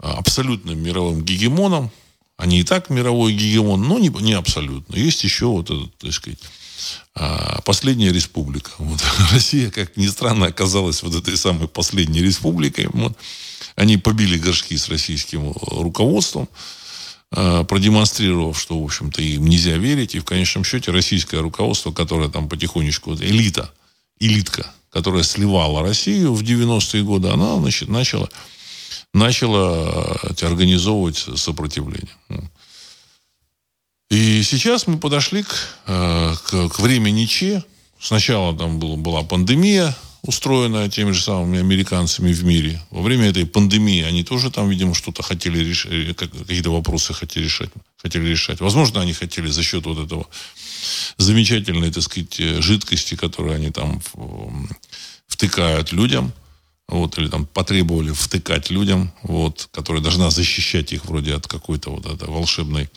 а, 0.00 0.18
абсолютным 0.18 0.78
мировым 0.82 1.22
гегемоном. 1.22 1.90
Они 2.36 2.60
и 2.60 2.64
так 2.64 2.88
мировой 2.88 3.32
гегемон, 3.32 3.82
но 3.82 3.98
не, 3.98 4.08
не 4.08 4.32
абсолютно. 4.32 4.96
Есть 4.96 5.24
еще 5.24 5.46
вот 5.46 5.70
этот, 5.70 5.96
так 5.98 6.12
сказать, 6.12 6.38
а, 7.14 7.60
последняя 7.62 8.12
республика. 8.12 8.70
Вот. 8.78 9.00
Россия, 9.32 9.70
как 9.70 9.96
ни 9.96 10.06
странно, 10.06 10.46
оказалась 10.46 11.02
вот 11.02 11.14
этой 11.14 11.36
самой 11.36 11.68
последней 11.68 12.20
республикой. 12.20 12.88
Вот. 12.92 13.16
Они 13.76 13.96
побили 13.96 14.38
горшки 14.38 14.76
с 14.76 14.88
российским 14.88 15.52
руководством. 15.52 16.48
Э, 17.30 17.62
продемонстрировав, 17.68 18.58
что, 18.58 18.80
в 18.80 18.84
общем-то, 18.84 19.20
им 19.20 19.46
нельзя 19.46 19.76
верить. 19.76 20.14
И 20.14 20.18
в 20.18 20.24
конечном 20.24 20.64
счете 20.64 20.92
российское 20.92 21.40
руководство, 21.40 21.92
которое 21.92 22.30
там 22.30 22.48
потихонечку, 22.48 23.14
элита, 23.14 23.70
элитка, 24.18 24.72
которая 24.90 25.22
сливала 25.22 25.82
Россию 25.82 26.32
в 26.32 26.42
90-е 26.42 27.02
годы, 27.02 27.28
она, 27.28 27.56
значит, 27.58 27.90
начала, 27.90 28.30
начала 29.12 30.18
э, 30.22 30.46
организовывать 30.46 31.18
сопротивление. 31.36 32.16
И 34.08 34.42
сейчас 34.42 34.86
мы 34.86 34.96
подошли 34.96 35.42
к, 35.42 35.54
э, 35.86 36.34
к, 36.46 36.68
к 36.70 36.78
времени 36.78 37.26
Че. 37.26 37.62
Сначала 38.00 38.56
там 38.56 38.78
была, 38.78 38.96
была 38.96 39.22
пандемия, 39.22 39.94
устроенная 40.28 40.90
теми 40.90 41.12
же 41.12 41.22
самыми 41.22 41.58
американцами 41.58 42.34
в 42.34 42.44
мире. 42.44 42.78
Во 42.90 43.00
время 43.00 43.30
этой 43.30 43.46
пандемии 43.46 44.02
они 44.02 44.24
тоже 44.24 44.50
там, 44.50 44.68
видимо, 44.68 44.94
что-то 44.94 45.22
хотели 45.22 45.58
решать, 45.58 45.90
э, 45.90 46.12
какие-то 46.12 46.70
вопросы 46.70 47.14
хотели 47.14 47.44
решать, 47.44 47.70
хотели 47.96 48.28
решать. 48.28 48.60
Возможно, 48.60 49.00
они 49.00 49.14
хотели 49.14 49.48
за 49.48 49.62
счет 49.62 49.86
вот 49.86 49.98
этого 50.04 50.26
замечательной, 51.16 51.90
так 51.90 52.02
сказать, 52.02 52.38
э, 52.40 52.60
жидкости, 52.60 53.14
которую 53.14 53.54
они 53.54 53.70
там 53.70 54.02
втыкают 55.28 55.92
людям, 55.92 56.34
вот, 56.88 57.16
или 57.16 57.28
там 57.28 57.46
потребовали 57.46 58.12
втыкать 58.12 58.68
людям, 58.68 59.10
вот, 59.22 59.70
которая 59.72 60.02
должна 60.02 60.30
защищать 60.30 60.92
их 60.92 61.06
вроде 61.06 61.36
от 61.36 61.46
какой-то 61.46 61.88
вот 61.88 62.04
этой 62.04 62.28
волшебной 62.28 62.90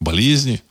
болезни. 0.00 0.62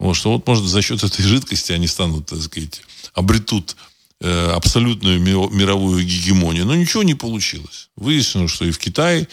Вот, 0.00 0.14
что 0.16 0.32
вот, 0.32 0.44
может, 0.48 0.64
за 0.64 0.82
счет 0.82 1.04
этой 1.04 1.22
жидкости 1.22 1.70
они 1.70 1.86
станут, 1.86 2.26
так 2.26 2.42
сказать, 2.42 2.82
обретут 3.14 3.76
Э, 3.76 3.89
абсолютную 4.22 5.20
мировую 5.20 6.04
гегемонию. 6.04 6.66
Но 6.66 6.74
ничего 6.74 7.02
не 7.02 7.14
получилось. 7.14 7.88
Выяснилось, 7.96 8.50
что 8.50 8.64
и 8.64 8.70
в 8.70 8.78
Китае 8.78 9.28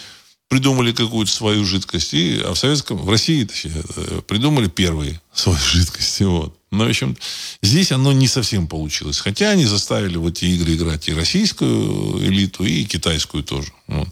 придумали 0.48 0.92
какую-то 0.94 1.32
свою 1.32 1.66
жидкость, 1.66 2.14
и, 2.14 2.40
а 2.40 2.54
в 2.54 2.58
Советском, 2.58 2.98
в 2.98 3.10
России 3.10 3.44
точнее, 3.44 3.84
э, 3.96 4.22
придумали 4.26 4.68
первые 4.68 5.22
свои 5.34 5.58
жидкости. 5.58 6.24
Вот. 6.24 6.58
Но, 6.72 6.86
в 6.86 6.90
общем, 6.90 7.18
здесь 7.62 7.92
оно 7.92 8.14
не 8.14 8.28
совсем 8.28 8.68
получилось. 8.68 9.20
Хотя 9.20 9.52
они 9.52 9.66
заставили 9.66 10.18
в 10.18 10.28
эти 10.28 10.46
игры 10.46 10.76
играть 10.76 11.10
и 11.10 11.14
российскую 11.14 12.24
элиту, 12.26 12.64
и 12.64 12.84
китайскую 12.86 13.44
тоже. 13.44 13.72
Вот. 13.88 14.08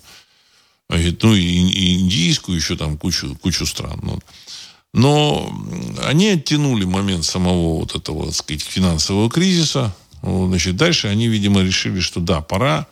Ну, 0.90 1.36
и, 1.36 1.42
и 1.42 2.00
индийскую, 2.00 2.58
еще 2.58 2.76
там 2.76 2.98
кучу, 2.98 3.36
кучу 3.42 3.66
стран. 3.66 4.00
Вот. 4.04 4.24
Но 4.94 5.54
они 6.04 6.30
оттянули 6.30 6.86
момент 6.86 7.26
самого 7.26 7.80
вот 7.80 7.96
этого, 7.96 8.28
так 8.28 8.36
сказать, 8.36 8.62
финансового 8.62 9.30
кризиса, 9.30 9.94
Значит, 10.26 10.76
дальше 10.76 11.08
они, 11.08 11.28
видимо, 11.28 11.62
решили, 11.62 12.00
что 12.00 12.20
да, 12.20 12.42
пора 12.42 12.88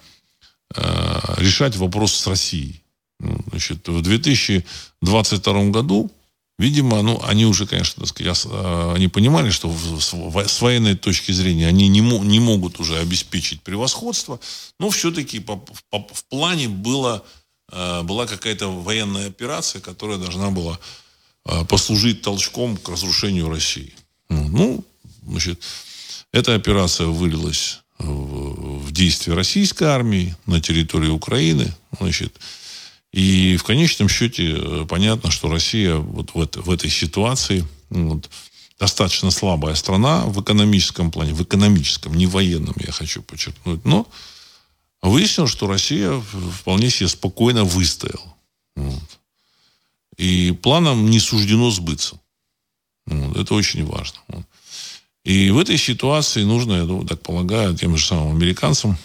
э, 0.76 1.20
решать 1.38 1.76
вопрос 1.76 2.14
с 2.14 2.28
Россией. 2.28 2.82
Ну, 3.20 3.44
значит, 3.50 3.88
в 3.88 4.02
2022 4.02 5.64
году, 5.66 6.12
видимо, 6.60 7.02
ну, 7.02 7.20
они 7.24 7.46
уже, 7.46 7.66
конечно, 7.66 8.02
так 8.02 8.10
сказать, 8.10 8.46
э, 8.46 8.94
они 8.96 9.08
понимали, 9.08 9.50
что 9.50 9.74
с 10.00 10.62
военной 10.62 10.96
точки 10.96 11.32
зрения 11.32 11.68
они 11.68 11.88
не, 11.88 12.02
не 12.02 12.40
могут 12.40 12.80
уже 12.80 13.00
обеспечить 13.00 13.62
превосходство, 13.64 14.40
но 14.80 14.92
все-таки 14.92 15.40
по, 15.40 15.58
по, 15.90 16.08
в 16.14 16.26
плане 16.26 16.68
было, 16.68 17.24
э, 17.72 18.04
была 18.04 18.28
какая-то 18.28 18.68
военная 18.68 19.28
операция, 19.28 19.82
которая 19.82 20.20
должна 20.20 20.52
была 20.52 20.78
э, 21.46 21.66
послужить 21.66 22.22
толчком 22.22 22.78
к 22.78 22.90
разрушению 22.90 23.50
России. 23.50 23.96
Ну, 24.30 24.84
значит, 25.26 25.60
эта 26.34 26.56
операция 26.56 27.08
вылилась 27.08 27.80
в 28.00 28.92
действие 28.92 29.36
российской 29.36 29.86
армии 29.86 30.36
на 30.46 30.60
территории 30.60 31.10
Украины. 31.10 31.74
Значит, 31.98 32.38
и 33.14 33.56
в 33.58 33.64
конечном 33.64 34.10
счете 34.10 34.56
э, 34.58 34.86
понятно, 34.90 35.30
что 35.30 35.50
Россия 35.50 35.96
вот 35.96 36.34
в, 36.34 36.42
это, 36.42 36.62
в 36.62 36.72
этой 36.72 36.90
ситуации 36.90 37.66
вот, 37.92 38.30
достаточно 38.80 39.30
слабая 39.30 39.76
страна 39.76 40.26
в 40.26 40.42
экономическом 40.42 41.12
плане, 41.12 41.34
в 41.34 41.44
экономическом, 41.44 42.16
не 42.16 42.26
военном, 42.26 42.76
я 42.80 42.92
хочу 42.92 43.22
подчеркнуть. 43.22 43.86
Но 43.86 44.10
выяснилось, 45.04 45.52
что 45.52 45.68
Россия 45.68 46.20
вполне 46.60 46.90
себе 46.90 47.08
спокойно 47.08 47.64
выстояла. 47.64 48.36
Вот. 48.76 49.20
И 50.18 50.52
планам 50.52 51.10
не 51.12 51.20
суждено 51.20 51.70
сбыться. 51.70 52.20
Вот. 53.06 53.38
Это 53.38 53.54
очень 53.54 53.86
важно. 53.86 54.18
Вот. 54.28 54.46
И 55.24 55.52
в 55.52 55.58
этой 55.58 55.78
ситуации 55.78 56.44
нужно, 56.44 56.74
я 56.74 57.08
так 57.08 57.22
полагаю, 57.22 57.76
тем 57.76 57.96
же 57.96 58.06
самым 58.06 58.36
американцам 58.36 58.98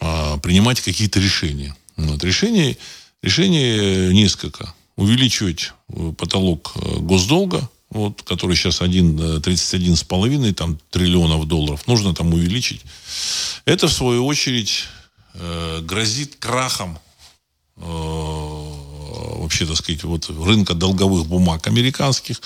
а, 0.00 0.38
принимать 0.38 0.80
какие-то 0.80 1.20
решения. 1.20 1.76
Вот. 1.96 2.24
Решение, 2.24 2.76
решение 3.22 4.12
несколько. 4.14 4.74
Увеличивать 4.96 5.72
э, 5.90 6.12
потолок 6.16 6.72
э, 6.76 6.98
госдолга, 7.00 7.68
вот, 7.90 8.22
который 8.22 8.56
сейчас 8.56 8.80
31,5 8.80 10.54
там, 10.54 10.78
триллионов 10.90 11.46
долларов, 11.46 11.86
нужно 11.86 12.14
там 12.14 12.32
увеличить. 12.32 12.80
Это, 13.66 13.88
в 13.88 13.92
свою 13.92 14.24
очередь, 14.24 14.84
э, 15.34 15.80
грозит 15.82 16.36
крахом 16.36 16.98
вообще, 19.16 19.66
так 19.66 19.76
сказать, 19.76 20.04
вот 20.04 20.28
рынка 20.28 20.74
долговых 20.74 21.26
бумаг 21.26 21.66
американских. 21.66 22.40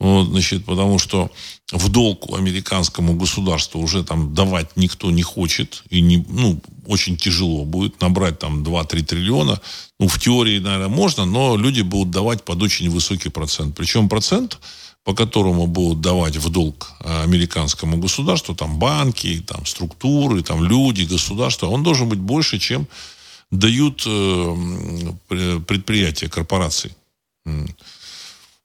Вот, 0.00 0.28
значит, 0.28 0.64
потому 0.64 0.98
что 0.98 1.30
в 1.72 1.88
долг 1.88 2.26
американскому 2.32 3.14
государству 3.14 3.80
уже 3.80 4.04
там 4.04 4.34
давать 4.34 4.76
никто 4.76 5.10
не 5.10 5.22
хочет. 5.22 5.82
И 5.90 6.00
не, 6.00 6.24
ну, 6.28 6.60
очень 6.86 7.16
тяжело 7.16 7.64
будет 7.64 8.00
набрать 8.00 8.38
там 8.38 8.62
2-3 8.62 9.04
триллиона. 9.04 9.60
Ну, 9.98 10.08
в 10.08 10.18
теории, 10.18 10.58
наверное, 10.58 10.88
можно, 10.88 11.24
но 11.24 11.56
люди 11.56 11.82
будут 11.82 12.10
давать 12.10 12.44
под 12.44 12.62
очень 12.62 12.90
высокий 12.90 13.28
процент. 13.28 13.76
Причем 13.76 14.08
процент, 14.08 14.58
по 15.04 15.14
которому 15.14 15.66
будут 15.66 16.00
давать 16.00 16.36
в 16.36 16.48
долг 16.50 16.92
американскому 17.00 17.96
государству, 17.96 18.54
там 18.54 18.78
банки, 18.78 19.42
там 19.46 19.66
структуры, 19.66 20.42
там 20.42 20.62
люди, 20.62 21.02
государства, 21.02 21.66
он 21.66 21.82
должен 21.82 22.08
быть 22.08 22.18
больше, 22.18 22.58
чем 22.58 22.86
дают 23.50 24.02
э, 24.06 25.60
предприятия, 25.66 26.28
корпорации. 26.28 26.94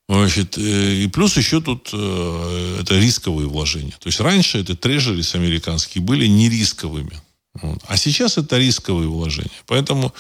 Значит, 0.10 0.58
э, 0.58 1.04
и 1.04 1.08
плюс 1.08 1.38
еще 1.38 1.62
тут 1.62 1.90
э, 1.94 2.78
это 2.82 3.00
рисковые 3.00 3.48
вложения. 3.48 3.96
То 4.00 4.08
есть 4.08 4.20
раньше 4.20 4.60
это 4.60 4.76
трежерис 4.76 5.36
американские 5.36 6.04
были 6.04 6.28
не 6.28 6.50
рисковыми. 6.50 7.20
А 7.88 7.98
сейчас 7.98 8.38
это 8.38 8.58
рисковые 8.58 9.08
вложения. 9.08 9.52
Поэтому 9.68 10.14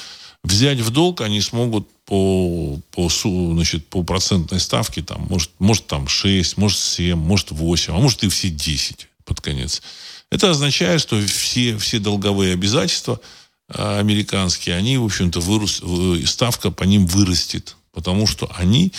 взять 0.43 0.79
в 0.79 0.91
долг 0.91 1.21
они 1.21 1.41
смогут 1.41 1.87
по, 2.05 2.79
по, 2.91 3.09
значит, 3.09 3.87
по 3.87 4.03
процентной 4.03 4.59
ставке, 4.59 5.01
там, 5.01 5.25
может, 5.29 5.51
может 5.59 5.87
там 5.87 6.07
6, 6.07 6.57
может 6.57 6.77
7, 6.77 7.17
может 7.17 7.51
8, 7.51 7.93
а 7.93 7.97
может 7.97 8.23
и 8.23 8.29
все 8.29 8.49
10 8.49 9.07
под 9.25 9.41
конец. 9.41 9.81
Это 10.29 10.49
означает, 10.49 11.01
что 11.01 11.19
все, 11.25 11.77
все 11.77 11.99
долговые 11.99 12.53
обязательства 12.53 13.19
американские, 13.75 14.75
они, 14.75 14.97
в 14.97 15.05
общем-то, 15.05 15.39
вырос, 15.39 15.81
ставка 16.29 16.71
по 16.71 16.83
ним 16.83 17.05
вырастет. 17.05 17.75
Потому 17.91 18.27
что 18.27 18.51
они, 18.55 18.91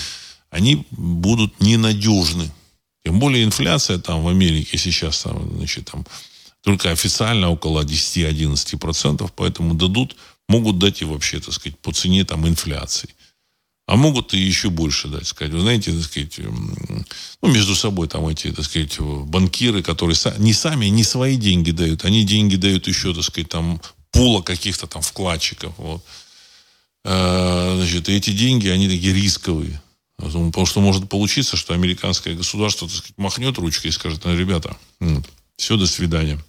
они 0.50 0.86
будут 0.90 1.60
ненадежны. 1.60 2.50
Тем 3.04 3.18
более 3.18 3.44
инфляция 3.44 3.98
там 3.98 4.22
в 4.22 4.28
Америке 4.28 4.78
сейчас 4.78 5.22
там, 5.22 5.56
значит, 5.56 5.90
там, 5.90 6.06
только 6.62 6.90
официально 6.90 7.50
около 7.50 7.84
10-11%, 7.84 9.30
поэтому 9.36 9.74
дадут, 9.74 10.16
могут 10.48 10.78
дать 10.78 11.02
и 11.02 11.04
вообще, 11.04 11.40
так 11.40 11.52
сказать, 11.52 11.78
по 11.78 11.92
цене 11.92 12.24
там 12.24 12.46
инфляции. 12.48 13.10
А 13.86 13.96
могут 13.96 14.32
и 14.32 14.38
еще 14.38 14.70
больше 14.70 15.08
дать, 15.08 15.26
сказать. 15.26 15.52
Вы 15.52 15.60
знаете, 15.60 15.92
так 15.92 16.04
сказать, 16.04 16.38
ну, 16.38 17.48
между 17.48 17.74
собой 17.74 18.08
там 18.08 18.26
эти, 18.28 18.50
так 18.50 18.64
сказать, 18.64 18.98
банкиры, 18.98 19.82
которые 19.82 20.16
не 20.38 20.54
сами, 20.54 20.86
не 20.86 21.04
свои 21.04 21.36
деньги 21.36 21.70
дают, 21.70 22.06
они 22.06 22.24
деньги 22.24 22.56
дают 22.56 22.88
еще, 22.88 23.12
так 23.12 23.24
сказать, 23.24 23.50
там, 23.50 23.82
пула 24.14 24.40
каких-то 24.40 24.86
там 24.86 25.02
вкладчиков. 25.02 25.74
Вот. 25.76 26.02
А, 27.04 27.74
значит, 27.76 28.08
и 28.08 28.16
эти 28.16 28.30
деньги, 28.30 28.68
они 28.68 28.88
такие 28.88 29.12
рисковые. 29.12 29.80
Потому 30.16 30.64
что 30.64 30.80
может 30.80 31.08
получиться, 31.08 31.56
что 31.56 31.74
американское 31.74 32.34
государство, 32.34 32.88
так 32.88 32.96
сказать, 32.96 33.18
махнет 33.18 33.58
ручкой 33.58 33.88
и 33.88 33.90
скажет, 33.90 34.24
ну, 34.24 34.34
ребята, 34.34 34.76
все, 35.56 35.76
до 35.76 35.86
свидания. 35.86 36.42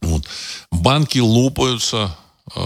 Вот. 0.00 0.26
Банки 0.72 1.18
лопаются 1.18 2.18
э, 2.54 2.60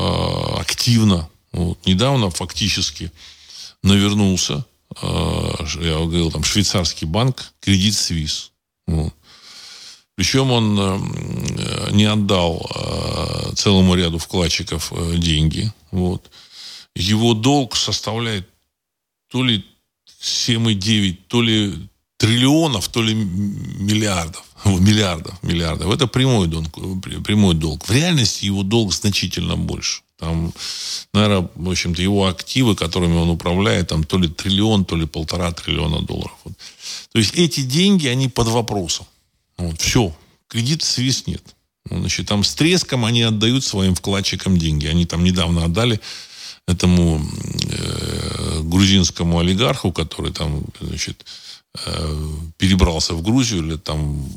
активно. 0.59 1.29
Вот. 1.53 1.85
Недавно 1.87 2.31
фактически 2.31 3.13
навернулся, 3.83 4.65
э, 5.03 5.53
я 5.83 5.99
говорил, 5.99 6.33
там, 6.33 6.43
швейцарский 6.43 7.07
банк, 7.07 7.53
кредит 7.61 7.95
Свис. 7.95 8.53
Вот. 8.87 9.15
Причем 10.17 10.51
он 10.51 10.79
э, 10.81 11.91
не 11.93 12.05
отдал 12.05 12.71
э, 12.75 13.55
целому 13.55 13.95
ряду 13.95 14.19
вкладчиков 14.19 14.93
э, 14.93 15.17
деньги. 15.19 15.71
Вот. 15.91 16.31
Его 16.95 17.35
долг 17.35 17.77
составляет 17.77 18.49
то 19.31 19.45
ли 19.45 19.63
7,9, 20.23 21.19
то 21.29 21.43
ли 21.43 21.75
триллионов, 22.17 22.89
то 22.89 23.03
ли 23.03 23.15
миллиардов. 23.15 24.43
Миллиардов, 24.65 25.43
миллиардов. 25.43 25.93
Это 25.93 26.07
прямой 26.07 26.49
долг, 26.49 26.73
прямой 27.25 27.55
долг. 27.55 27.85
В 27.87 27.91
реальности 27.91 28.47
его 28.47 28.63
долг 28.63 28.95
значительно 28.95 29.57
больше. 29.57 30.01
Там, 30.19 30.55
наверное, 31.13 31.51
в 31.55 31.71
общем-то, 31.71 32.01
его 32.01 32.27
активы, 32.27 32.75
которыми 32.75 33.17
он 33.17 33.29
управляет, 33.29 33.89
там 33.89 34.03
то 34.05 34.17
ли 34.17 34.29
триллион, 34.29 34.87
то 34.87 34.97
ли 34.97 35.07
полтора 35.07 35.53
триллиона 35.53 36.01
долларов. 36.01 36.39
Вот. 36.45 36.55
То 37.13 37.19
есть 37.19 37.35
эти 37.35 37.61
деньги, 37.61 38.07
они 38.07 38.29
под 38.29 38.49
вопросом. 38.49 39.07
Вот, 39.59 39.81
все. 39.81 40.15
Кредит 40.49 40.83
свист 40.83 41.27
нет. 41.27 41.43
Значит, 41.91 42.29
там 42.29 42.45
с 42.45 42.55
треском 42.55 43.05
они 43.05 43.23
отдают 43.23 43.65
своим 43.65 43.95
вкладчикам 43.95 44.59
деньги. 44.59 44.87
Они 44.87 45.07
там 45.07 45.25
недавно 45.25 45.65
отдали 45.65 46.01
этому 46.67 47.25
э, 47.71 48.61
грузинскому 48.63 49.39
олигарху, 49.39 49.93
который 49.93 50.33
там, 50.33 50.65
значит, 50.81 51.25
э, 51.85 52.31
перебрался 52.57 53.15
в 53.15 53.23
Грузию 53.23 53.63
лет 53.63 53.85
там 53.85 54.29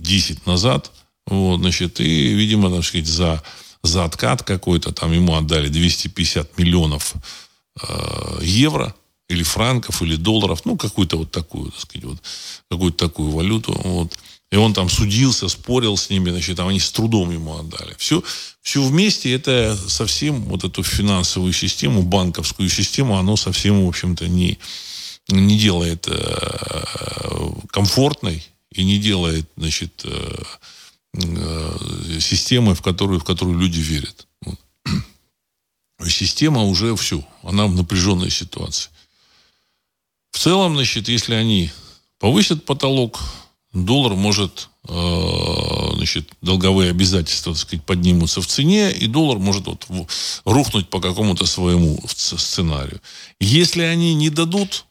10 0.00 0.46
назад, 0.46 0.92
вот, 1.26 1.58
значит, 1.58 2.00
и, 2.00 2.32
видимо, 2.34 2.70
так 2.70 2.84
сказать, 2.84 3.06
за, 3.06 3.42
за 3.82 4.04
откат 4.04 4.44
какой-то 4.44 4.92
там 4.92 5.12
ему 5.12 5.34
отдали 5.34 5.68
250 5.68 6.56
миллионов 6.58 7.14
э, 7.82 8.38
евро, 8.42 8.94
или 9.28 9.42
франков, 9.42 10.00
или 10.02 10.16
долларов, 10.16 10.62
ну, 10.64 10.76
какую-то 10.76 11.18
вот 11.18 11.30
такую, 11.30 11.70
так 11.70 11.80
сказать, 11.80 12.04
вот, 12.04 12.18
какую-то 12.70 13.08
такую 13.08 13.30
валюту, 13.30 13.72
вот. 13.84 14.18
И 14.50 14.56
он 14.56 14.72
там 14.72 14.88
судился, 14.88 15.48
спорил 15.48 15.96
с 15.96 16.08
ними, 16.08 16.30
значит, 16.30 16.56
там 16.56 16.68
они 16.68 16.80
с 16.80 16.90
трудом 16.90 17.30
ему 17.30 17.58
отдали. 17.58 17.94
Все, 17.98 18.22
все 18.62 18.82
вместе 18.82 19.32
это 19.32 19.76
совсем 19.88 20.42
вот 20.44 20.64
эту 20.64 20.82
финансовую 20.82 21.52
систему, 21.52 22.02
банковскую 22.02 22.70
систему, 22.70 23.18
оно 23.18 23.36
совсем, 23.36 23.84
в 23.84 23.88
общем-то, 23.88 24.26
не, 24.26 24.58
не 25.28 25.58
делает 25.58 26.08
э, 26.08 27.52
комфортной 27.70 28.42
и 28.72 28.84
не 28.84 28.98
делает, 28.98 29.46
значит, 29.58 30.02
э, 30.04 30.42
э, 31.12 32.18
системой, 32.18 32.74
в 32.74 32.80
которую, 32.80 33.20
в 33.20 33.24
которую 33.24 33.58
люди 33.58 33.80
верят. 33.80 34.26
Вот. 34.40 34.58
Система 36.08 36.62
уже 36.62 36.96
все, 36.96 37.22
она 37.42 37.66
в 37.66 37.74
напряженной 37.74 38.30
ситуации. 38.30 38.88
В 40.30 40.38
целом, 40.38 40.74
значит, 40.74 41.08
если 41.08 41.34
они 41.34 41.70
повысят 42.18 42.64
потолок, 42.64 43.20
доллар 43.84 44.14
может, 44.14 44.70
э, 44.88 45.90
значит, 45.94 46.30
долговые 46.42 46.90
обязательства, 46.90 47.52
так 47.52 47.62
сказать, 47.62 47.84
поднимутся 47.84 48.40
в 48.40 48.46
цене, 48.46 48.92
и 48.92 49.06
доллар 49.06 49.38
может 49.38 49.66
вот 49.66 49.86
рухнуть 50.44 50.88
по 50.88 51.00
какому-то 51.00 51.46
своему 51.46 52.00
сценарию. 52.08 53.00
Если 53.40 53.82
они 53.82 54.14
не 54.14 54.30
дадут 54.30 54.84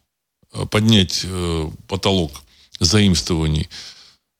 э, 0.54 0.66
поднять 0.66 1.22
э, 1.24 1.70
потолок 1.88 2.32
заимствований, 2.80 3.70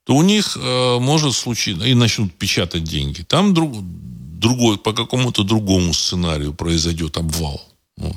то 0.04 0.14
у 0.14 0.22
них 0.22 0.56
может 0.56 1.34
случиться, 1.34 1.84
и 1.84 1.92
начнут 1.92 2.32
печатать 2.32 2.84
деньги. 2.84 3.22
Там 3.24 3.52
друг, 3.52 3.76
другой, 3.82 4.78
по 4.78 4.94
какому-то 4.94 5.42
другому 5.42 5.92
сценарию 5.92 6.54
произойдет 6.54 7.18
обвал. 7.18 7.60
Вот. 7.98 8.16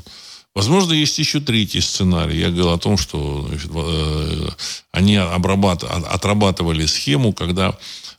Возможно, 0.54 0.92
есть 0.92 1.18
еще 1.18 1.40
третий 1.40 1.80
сценарий. 1.80 2.40
Я 2.40 2.48
говорил 2.48 2.72
о 2.72 2.78
том, 2.78 2.98
что 2.98 3.46
значит, 3.48 3.72
э, 3.74 4.50
они 4.92 5.16
обрабат... 5.16 5.84
отрабатывали 5.84 6.86
схему, 6.86 7.32
когда 7.32 7.78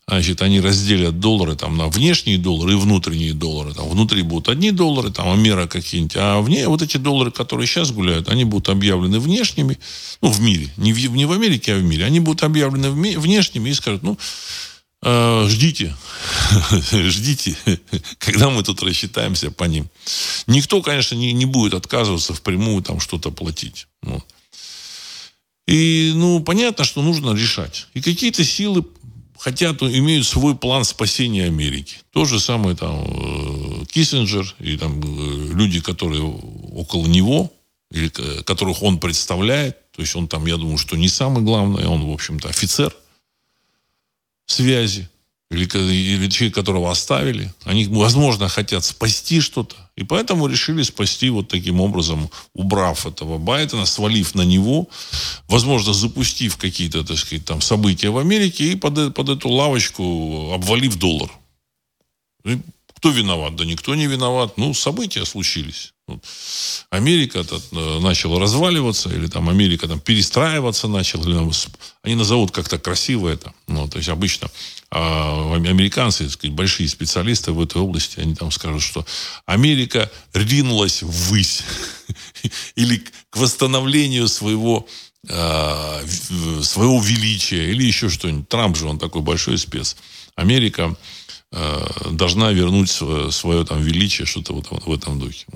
значит, 0.09 0.41
они 0.41 0.61
разделят 0.61 1.21
доллары 1.21 1.57
там, 1.57 1.77
на 1.77 1.89
внешние 1.89 2.39
доллары 2.39 2.73
и 2.73 2.77
внутренние 2.77 3.35
доллары. 3.35 3.75
Там, 3.75 3.89
внутри 3.89 4.23
будут 4.23 4.49
одни 4.49 4.71
доллары, 4.71 5.11
там, 5.11 5.31
Амера 5.31 5.67
какие-нибудь, 5.67 6.17
а 6.17 6.41
вне 6.41 6.69
вот 6.69 6.81
эти 6.81 6.97
доллары, 6.97 7.31
которые 7.31 7.67
сейчас 7.67 7.93
гуляют, 7.93 8.29
они 8.29 8.45
будут 8.45 8.71
объявлены 8.71 9.21
внешними, 9.21 9.79
ну, 10.23 10.31
в 10.31 10.41
мире, 10.41 10.71
не 10.79 10.93
в, 10.95 11.11
не 11.11 11.27
в 11.27 11.33
Америке, 11.33 11.75
а 11.75 11.79
в 11.79 11.83
мире. 11.83 12.07
Они 12.07 12.19
будут 12.19 12.43
объявлены 12.43 12.91
внешними 12.91 13.69
и 13.69 13.75
скажут, 13.75 14.03
ну, 14.03 14.19
ждите, 15.05 15.97
ждите, 16.93 17.57
когда 18.19 18.51
мы 18.51 18.63
тут 18.63 18.83
рассчитаемся 18.83 19.51
по 19.51 19.65
ним. 19.65 19.89
Никто, 20.47 20.81
конечно, 20.83 21.15
не, 21.17 21.33
не 21.33 21.47
будет 21.47 21.75
отказываться 21.75 22.35
впрямую 22.35 22.83
там 22.83 23.01
что-то 23.01 23.31
платить. 23.31 23.89
Вот. 24.03 24.25
И, 25.67 26.13
ну, 26.15 26.41
понятно, 26.41 26.85
что 26.85 27.03
нужно 27.03 27.35
решать. 27.35 27.89
И 27.95 28.01
какие-то 28.01 28.45
силы 28.45 28.85
хотят, 29.39 29.83
имеют 29.83 30.27
свой 30.27 30.55
план 30.55 30.85
спасения 30.85 31.47
Америки. 31.47 31.97
То 32.13 32.25
же 32.25 32.39
самое 32.39 32.77
там 32.77 33.05
э, 33.05 33.85
Киссинджер 33.87 34.55
и 34.61 34.77
там 34.77 35.01
э, 35.01 35.53
люди, 35.55 35.81
которые 35.81 36.23
около 36.23 37.07
него, 37.07 37.53
или 37.91 38.09
которых 38.43 38.83
он 38.83 38.99
представляет. 38.99 39.77
То 39.93 40.03
есть 40.03 40.15
он 40.15 40.29
там, 40.29 40.47
я 40.47 40.57
думаю, 40.57 40.79
что 40.79 40.97
не 40.97 41.09
самый 41.09 41.43
главный, 41.43 41.87
он, 41.87 42.07
в 42.07 42.13
общем-то, 42.13 42.49
офицер 42.49 42.95
связи 44.47 45.09
или, 45.53 45.65
или 45.93 46.31
человек, 46.31 46.55
которого 46.55 46.91
оставили, 46.91 47.53
они, 47.65 47.87
возможно, 47.87 48.49
хотят 48.49 48.85
спасти 48.85 49.41
что-то, 49.41 49.77
и 49.97 50.05
поэтому 50.05 50.47
решили 50.47 50.83
спасти 50.83 51.29
вот 51.31 51.49
таким 51.49 51.81
образом, 51.81 52.31
убрав 52.55 53.07
этого 53.07 53.39
Байдена, 53.39 53.85
свалив 53.85 54.35
на 54.35 54.43
него, 54.43 54.89
возможно, 55.49 55.93
запустив 55.93 56.57
какие-то, 56.57 57.05
так 57.05 57.19
сказать, 57.19 57.45
там 57.45 57.61
события 57.61 58.09
в 58.09 58.19
Америке 58.19 58.73
и 58.73 58.77
под, 58.77 59.15
под 59.15 59.29
эту 59.29 59.51
лавочку 59.51 60.53
обвалив 60.55 60.97
доллар. 60.97 61.31
Кто 63.03 63.11
виноват? 63.11 63.57
Да 63.57 63.65
никто 63.65 63.97
не 63.97 64.07
виноват. 64.07 64.57
Ну, 64.59 64.75
события 64.75 65.25
случились. 65.25 65.93
Вот. 66.07 66.25
Америка 66.91 67.45
э, 67.51 67.99
начала 67.99 68.39
разваливаться, 68.39 69.09
или 69.09 69.27
там 69.27 69.49
Америка 69.49 69.89
там 69.89 69.99
перестраиваться 69.99 70.87
начала, 70.87 71.25
или, 71.25 71.51
они 72.05 72.15
назовут 72.15 72.53
как-то 72.53 72.79
красиво 72.79 73.29
это. 73.29 73.53
Ну, 73.67 73.89
то 73.89 73.99
есть 73.99 74.09
обычно 74.09 74.49
а, 74.93 75.53
американцы, 75.57 76.25
так 76.25 76.33
сказать, 76.35 76.55
большие 76.55 76.89
специалисты 76.89 77.51
в 77.51 77.61
этой 77.61 77.83
области, 77.83 78.21
они 78.21 78.37
там 78.37 78.53
скажут, 78.53 78.83
что 78.83 79.05
Америка 79.47 80.09
ринулась 80.33 81.03
ввысь 81.03 81.65
или 82.77 83.03
к 83.31 83.37
восстановлению 83.37 84.29
своего 84.29 84.87
а, 85.29 86.01
своего 86.63 87.01
величия 87.03 87.69
или 87.73 87.83
еще 87.83 88.09
что-нибудь. 88.09 88.49
Трамп 88.49 88.77
же, 88.77 88.87
он 88.87 89.01
такой 89.01 89.23
большой 89.23 89.59
спец. 89.59 89.97
Америка 90.37 90.97
должна 92.11 92.51
вернуть 92.53 92.91
свое, 92.91 93.31
свое 93.31 93.65
там 93.65 93.83
величие, 93.83 94.27
что-то 94.27 94.55
вот 94.55 94.69
в 94.71 94.93
этом 94.93 95.19
духе. 95.19 95.47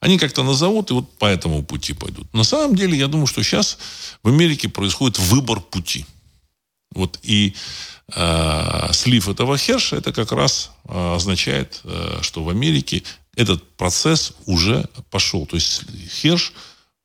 Они 0.00 0.18
как-то 0.18 0.42
назовут 0.42 0.90
и 0.90 0.94
вот 0.94 1.16
по 1.18 1.26
этому 1.26 1.62
пути 1.62 1.92
пойдут. 1.92 2.32
На 2.34 2.44
самом 2.44 2.74
деле, 2.74 2.98
я 2.98 3.06
думаю, 3.06 3.26
что 3.26 3.42
сейчас 3.42 3.78
в 4.22 4.28
Америке 4.28 4.68
происходит 4.68 5.18
выбор 5.18 5.60
пути. 5.60 6.06
Вот 6.94 7.18
и 7.22 7.54
э, 8.14 8.92
слив 8.92 9.28
этого 9.28 9.58
херша, 9.58 9.96
это 9.96 10.12
как 10.12 10.32
раз 10.32 10.70
э, 10.88 11.14
означает, 11.14 11.80
э, 11.84 12.18
что 12.22 12.42
в 12.44 12.48
Америке 12.48 13.02
этот 13.36 13.76
процесс 13.76 14.32
уже 14.46 14.88
пошел. 15.10 15.46
То 15.46 15.56
есть 15.56 15.82
херш 16.20 16.52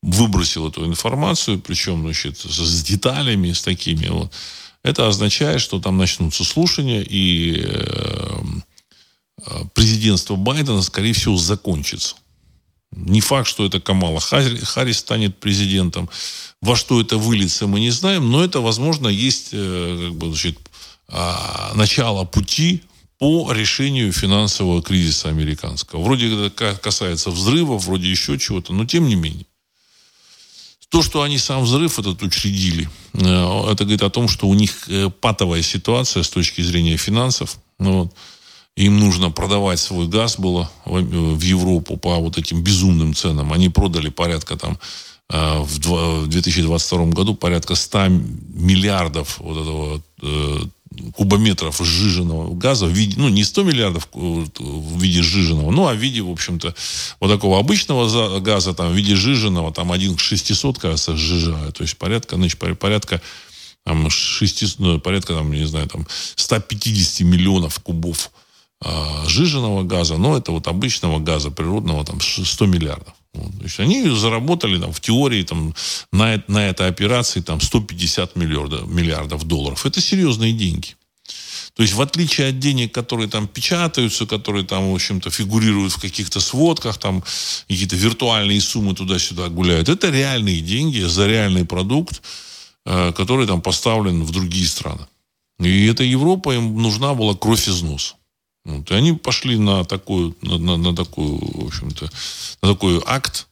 выбросил 0.01 0.67
эту 0.67 0.85
информацию, 0.85 1.59
причем 1.59 2.01
значит, 2.01 2.37
с 2.37 2.83
деталями, 2.83 3.51
с 3.51 3.61
такими 3.61 4.07
вот, 4.07 4.31
это 4.83 5.07
означает, 5.07 5.61
что 5.61 5.79
там 5.79 5.97
начнутся 5.97 6.43
слушания, 6.43 7.01
и 7.01 7.63
э, 7.65 8.41
президентство 9.73 10.35
Байдена, 10.35 10.81
скорее 10.81 11.13
всего, 11.13 11.37
закончится. 11.37 12.15
Не 12.91 13.21
факт, 13.21 13.47
что 13.47 13.65
это 13.65 13.79
Камала 13.79 14.19
Харрис 14.19 14.97
станет 14.97 15.37
президентом. 15.37 16.09
Во 16.61 16.75
что 16.75 16.99
это 16.99 17.17
выльется, 17.17 17.67
мы 17.67 17.79
не 17.79 17.91
знаем, 17.91 18.31
но 18.31 18.43
это, 18.43 18.61
возможно, 18.61 19.07
есть 19.07 19.51
как 19.51 20.15
бы, 20.15 20.27
значит, 20.27 20.57
а, 21.07 21.71
начало 21.75 22.25
пути 22.25 22.83
по 23.19 23.51
решению 23.51 24.11
финансового 24.11 24.81
кризиса 24.81 25.29
американского. 25.29 26.01
Вроде 26.01 26.47
это 26.47 26.75
касается 26.75 27.31
взрывов, 27.31 27.85
вроде 27.85 28.09
еще 28.09 28.39
чего-то, 28.39 28.73
но 28.73 28.85
тем 28.85 29.07
не 29.07 29.15
менее. 29.15 29.45
То, 30.89 31.03
что 31.03 31.21
они 31.21 31.37
сам 31.37 31.63
взрыв 31.63 31.99
этот 31.99 32.21
учредили, 32.23 32.89
э, 33.13 33.71
это 33.71 33.83
говорит 33.83 34.01
о 34.01 34.09
том, 34.09 34.27
что 34.27 34.47
у 34.47 34.55
них 34.55 34.89
э, 34.89 35.09
патовая 35.09 35.61
ситуация 35.61 36.23
с 36.23 36.29
точки 36.29 36.61
зрения 36.61 36.97
финансов. 36.97 37.57
Ну, 37.77 38.03
вот. 38.03 38.13
Им 38.75 38.99
нужно 38.99 39.29
продавать 39.29 39.79
свой 39.79 40.07
газ 40.07 40.39
было 40.39 40.71
в 40.85 41.41
Европу 41.41 41.97
по 41.97 42.15
вот 42.15 42.37
этим 42.37 42.63
безумным 42.63 43.13
ценам. 43.13 43.51
Они 43.51 43.67
продали 43.69 44.09
порядка 44.09 44.55
там 44.55 44.79
э, 45.29 45.59
в 45.59 46.27
2022 46.27 47.05
году 47.07 47.35
порядка 47.35 47.75
100 47.75 48.07
миллиардов 48.07 49.37
вот 49.39 49.61
этого 49.61 50.01
кубометров 51.15 51.79
сжиженного 51.83 52.53
газа 52.53 52.85
в 52.85 52.91
виде, 52.91 53.15
ну, 53.17 53.29
не 53.29 53.43
100 53.43 53.63
миллиардов 53.63 54.07
в 54.13 55.01
виде 55.01 55.21
сжиженного, 55.21 55.71
ну, 55.71 55.87
а 55.87 55.93
в 55.93 55.97
виде, 55.97 56.21
в 56.21 56.29
общем-то, 56.29 56.73
вот 57.19 57.27
такого 57.29 57.59
обычного 57.59 58.39
газа, 58.39 58.73
там, 58.73 58.91
в 58.91 58.95
виде 58.95 59.15
сжиженного, 59.15 59.73
там, 59.73 59.91
1 59.91 60.15
к 60.15 60.19
600, 60.19 60.79
кажется, 60.79 61.15
сжижают. 61.15 61.77
То 61.77 61.83
есть 61.83 61.97
порядка, 61.97 62.35
значит, 62.35 62.59
порядка 62.59 63.21
там, 63.85 64.09
600, 64.09 64.79
ну, 64.79 64.99
порядка, 64.99 65.33
там, 65.33 65.51
не 65.51 65.65
знаю, 65.65 65.87
там, 65.87 66.07
150 66.35 67.21
миллионов 67.21 67.79
кубов 67.79 68.31
а, 68.81 69.25
сжиженного 69.27 69.83
газа, 69.83 70.17
но 70.17 70.37
это 70.37 70.51
вот 70.51 70.67
обычного 70.67 71.19
газа 71.19 71.51
природного, 71.51 72.05
там, 72.05 72.19
100 72.21 72.65
миллиардов. 72.65 73.13
Вот. 73.39 73.57
То 73.57 73.63
есть 73.63 73.79
они 73.79 74.09
заработали 74.09 74.79
там, 74.79 74.91
в 74.91 74.99
теории 74.99 75.43
там, 75.43 75.73
на, 76.11 76.43
на 76.47 76.67
этой 76.67 76.87
операции 76.87 77.41
там, 77.41 77.61
150 77.61 78.35
миллиардов, 78.35 78.87
миллиардов 78.87 79.43
долларов. 79.45 79.85
Это 79.85 80.01
серьезные 80.01 80.53
деньги. 80.53 80.95
То 81.75 81.83
есть, 81.83 81.93
в 81.93 82.01
отличие 82.01 82.49
от 82.49 82.59
денег, 82.59 82.93
которые 82.93 83.29
там 83.29 83.47
печатаются, 83.47 84.25
которые 84.25 84.65
там, 84.65 84.91
в 84.91 84.95
общем-то, 84.95 85.29
фигурируют 85.29 85.93
в 85.93 86.01
каких-то 86.01 86.41
сводках, 86.41 86.97
там 86.97 87.23
какие-то 87.69 87.95
виртуальные 87.95 88.59
суммы 88.59 88.95
туда-сюда 88.95 89.47
гуляют, 89.47 89.87
это 89.87 90.09
реальные 90.09 90.59
деньги 90.59 90.99
за 90.99 91.27
реальный 91.27 91.63
продукт, 91.63 92.21
э, 92.85 93.13
который 93.13 93.47
там 93.47 93.61
поставлен 93.61 94.23
в 94.23 94.31
другие 94.31 94.67
страны. 94.67 95.07
И 95.59 95.85
эта 95.85 96.03
Европа 96.03 96.53
им 96.53 96.81
нужна 96.81 97.13
была 97.13 97.35
кровь 97.35 97.67
из 97.67 97.81
носа. 97.81 98.15
Вот. 98.65 98.91
И 98.91 98.93
они 98.93 99.13
пошли 99.13 99.57
на 99.57 99.83
такую, 99.85 100.35
на, 100.41 100.57
на, 100.57 100.77
на 100.77 100.95
такую, 100.95 101.39
в 101.39 101.67
общем-то, 101.67 102.09
на 102.61 102.69
такой 102.73 103.01
акт, 103.05 103.47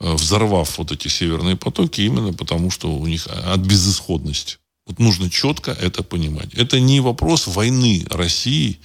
э, 0.00 0.12
взорвав 0.14 0.78
вот 0.78 0.92
эти 0.92 1.08
северные 1.08 1.56
потоки, 1.56 2.02
именно 2.02 2.32
потому, 2.32 2.70
что 2.70 2.94
у 2.94 3.06
них 3.06 3.26
от 3.26 3.60
безысходности. 3.60 4.58
Вот 4.86 4.98
нужно 4.98 5.30
четко 5.30 5.70
это 5.72 6.02
понимать. 6.02 6.52
Это 6.54 6.78
не 6.78 7.00
вопрос 7.00 7.46
войны 7.46 8.06
России 8.10 8.80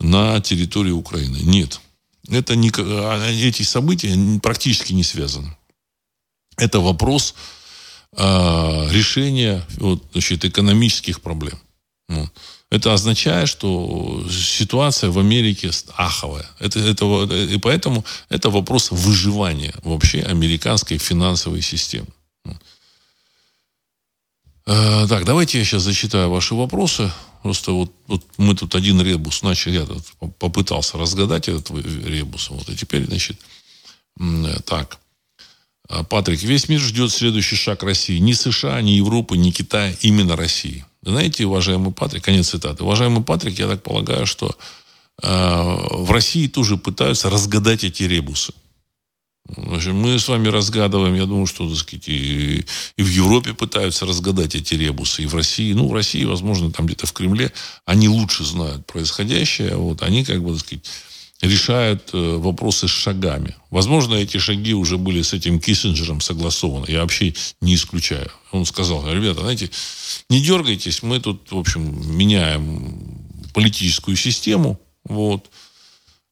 на 0.00 0.40
территории 0.40 0.90
Украины. 0.90 1.38
Нет. 1.38 1.80
Это 2.28 2.56
не, 2.56 2.70
а, 2.76 3.30
эти 3.30 3.62
события 3.62 4.16
практически 4.40 4.92
не 4.92 5.04
связаны. 5.04 5.56
Это 6.56 6.80
вопрос 6.80 7.34
э, 8.12 8.88
решения 8.90 9.64
вот, 9.76 10.02
значит, 10.12 10.44
экономических 10.44 11.20
проблем. 11.20 11.58
Вот. 12.08 12.32
Это 12.70 12.92
означает, 12.92 13.48
что 13.48 14.26
ситуация 14.30 15.10
в 15.10 15.18
Америке 15.18 15.70
аховая. 15.96 16.46
Это, 16.58 16.78
это, 16.80 17.04
и 17.34 17.56
поэтому 17.58 18.04
это 18.28 18.50
вопрос 18.50 18.90
выживания 18.90 19.74
вообще 19.82 20.20
американской 20.20 20.98
финансовой 20.98 21.62
системы. 21.62 22.08
Э, 24.66 25.06
так, 25.08 25.24
давайте 25.24 25.58
я 25.58 25.64
сейчас 25.64 25.82
зачитаю 25.82 26.28
ваши 26.28 26.54
вопросы. 26.54 27.10
Просто 27.42 27.72
вот, 27.72 27.90
вот 28.06 28.22
мы 28.36 28.54
тут 28.54 28.74
один 28.74 29.00
ребус 29.00 29.42
начали, 29.42 29.78
я 29.78 29.86
тут 29.86 30.04
попытался 30.38 30.98
разгадать 30.98 31.48
этот 31.48 31.70
ребус. 31.70 32.50
Вот, 32.50 32.68
и 32.68 32.76
теперь, 32.76 33.06
значит, 33.06 33.40
так. 34.66 34.98
Э, 35.88 36.04
Патрик, 36.04 36.42
весь 36.42 36.68
мир 36.68 36.80
ждет 36.80 37.12
следующий 37.12 37.56
шаг 37.56 37.82
России. 37.82 38.18
Ни 38.18 38.34
США, 38.34 38.82
ни 38.82 38.90
Европы, 38.90 39.38
ни 39.38 39.52
Китая, 39.52 39.94
именно 40.02 40.36
России. 40.36 40.84
Знаете, 41.02 41.46
уважаемый 41.46 41.92
Патрик, 41.92 42.24
конец 42.24 42.48
цитаты. 42.48 42.84
Уважаемый 42.84 43.22
Патрик, 43.22 43.58
я 43.58 43.68
так 43.68 43.82
полагаю, 43.82 44.26
что 44.26 44.56
э, 45.22 45.26
в 45.26 46.10
России 46.10 46.48
тоже 46.48 46.76
пытаются 46.76 47.30
разгадать 47.30 47.84
эти 47.84 48.02
ребусы. 48.02 48.52
Значит, 49.56 49.94
мы 49.94 50.18
с 50.18 50.28
вами 50.28 50.48
разгадываем, 50.48 51.14
я 51.14 51.24
думаю, 51.24 51.46
что, 51.46 51.66
так 51.66 51.78
сказать, 51.78 52.08
и, 52.08 52.66
и 52.96 53.02
в 53.02 53.08
Европе 53.08 53.54
пытаются 53.54 54.04
разгадать 54.04 54.54
эти 54.54 54.74
ребусы, 54.74 55.22
и 55.22 55.26
в 55.26 55.34
России. 55.34 55.72
Ну, 55.72 55.88
в 55.88 55.94
России, 55.94 56.24
возможно, 56.24 56.70
там 56.70 56.84
где-то 56.84 57.06
в 57.06 57.12
Кремле, 57.12 57.50
они 57.86 58.08
лучше 58.08 58.44
знают 58.44 58.84
происходящее. 58.86 59.76
Вот, 59.76 60.02
они, 60.02 60.24
как 60.24 60.42
бы, 60.42 60.50
так 60.50 60.60
сказать, 60.60 60.84
решают 61.40 62.10
э, 62.12 62.36
вопросы 62.36 62.88
с 62.88 62.90
шагами. 62.90 63.54
Возможно, 63.70 64.14
эти 64.14 64.38
шаги 64.38 64.74
уже 64.74 64.98
были 64.98 65.22
с 65.22 65.32
этим 65.32 65.60
Киссинджером 65.60 66.20
согласованы. 66.20 66.86
Я 66.88 67.02
вообще 67.02 67.34
не 67.60 67.74
исключаю. 67.74 68.30
Он 68.50 68.64
сказал, 68.64 69.06
ребята, 69.12 69.40
знаете, 69.40 69.70
не 70.28 70.40
дергайтесь, 70.40 71.02
мы 71.02 71.20
тут, 71.20 71.52
в 71.52 71.58
общем, 71.58 72.16
меняем 72.16 72.98
политическую 73.54 74.16
систему. 74.16 74.80
Вот. 75.04 75.48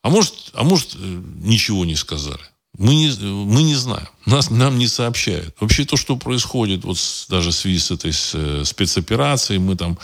А 0.02 0.10
может, 0.10 0.34
а 0.54 0.64
может, 0.64 0.94
э, 0.94 1.22
ничего 1.42 1.84
не 1.84 1.96
сказали. 1.96 2.42
Мы 2.78 2.94
не, 2.94 3.08
мы 3.20 3.62
не 3.62 3.74
знаем. 3.74 4.08
Нас, 4.26 4.50
нам 4.50 4.78
не 4.78 4.86
сообщают. 4.86 5.54
Вообще 5.60 5.84
то, 5.84 5.96
что 5.96 6.16
происходит 6.16 6.84
вот 6.84 6.98
с, 6.98 7.26
даже 7.28 7.50
в 7.50 7.54
связи 7.54 7.78
с 7.78 7.90
этой 7.90 8.12
с, 8.12 8.32
э, 8.34 8.64
спецоперацией, 8.64 9.60
мы 9.60 9.76
там 9.76 9.98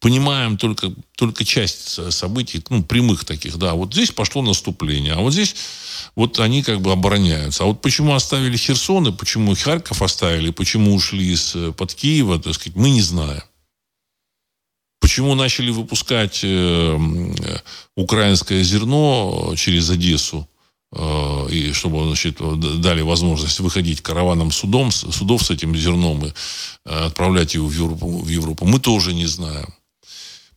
понимаем 0.00 0.56
только, 0.56 0.92
только 1.16 1.44
часть 1.44 2.12
событий, 2.12 2.62
ну, 2.70 2.82
прямых 2.82 3.24
таких, 3.24 3.56
да, 3.56 3.74
вот 3.74 3.92
здесь 3.92 4.10
пошло 4.10 4.42
наступление, 4.42 5.14
а 5.14 5.20
вот 5.20 5.32
здесь 5.32 5.54
вот 6.14 6.38
они 6.40 6.62
как 6.62 6.80
бы 6.80 6.92
обороняются. 6.92 7.64
А 7.64 7.66
вот 7.66 7.80
почему 7.80 8.14
оставили 8.14 8.56
Херсон, 8.56 9.08
и 9.08 9.12
почему 9.12 9.54
Харьков 9.54 10.02
оставили, 10.02 10.50
почему 10.50 10.94
ушли 10.94 11.32
из-под 11.32 11.94
Киева, 11.94 12.38
так 12.38 12.54
сказать, 12.54 12.76
мы 12.76 12.90
не 12.90 13.02
знаем. 13.02 13.42
Почему 15.00 15.34
начали 15.34 15.70
выпускать 15.70 16.40
э, 16.42 16.98
украинское 17.96 18.62
зерно 18.64 19.54
через 19.56 19.88
Одессу, 19.90 20.48
э, 20.92 21.48
и 21.50 21.72
чтобы 21.72 22.04
значит, 22.04 22.40
дали 22.80 23.02
возможность 23.02 23.60
выходить 23.60 24.00
караваном 24.00 24.50
судом, 24.50 24.90
судов 24.90 25.44
с 25.44 25.50
этим 25.50 25.76
зерном 25.76 26.26
и 26.26 26.28
э, 26.28 27.06
отправлять 27.06 27.54
его 27.54 27.68
в 27.68 27.72
Европу, 27.72 28.18
в 28.18 28.28
Европу, 28.28 28.66
мы 28.66 28.80
тоже 28.80 29.14
не 29.14 29.26
знаем. 29.26 29.72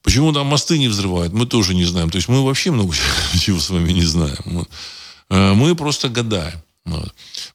Почему 0.03 0.33
там 0.33 0.47
мосты 0.47 0.79
не 0.79 0.87
взрывают, 0.87 1.33
мы 1.33 1.45
тоже 1.45 1.75
не 1.75 1.85
знаем. 1.85 2.09
То 2.09 2.17
есть 2.17 2.27
мы 2.27 2.43
вообще 2.43 2.71
много 2.71 2.93
чего 3.39 3.59
с 3.59 3.69
вами 3.69 3.91
не 3.91 4.03
знаем. 4.03 4.67
Э, 5.29 5.53
мы 5.53 5.75
просто 5.75 6.09
гадаем. 6.09 6.61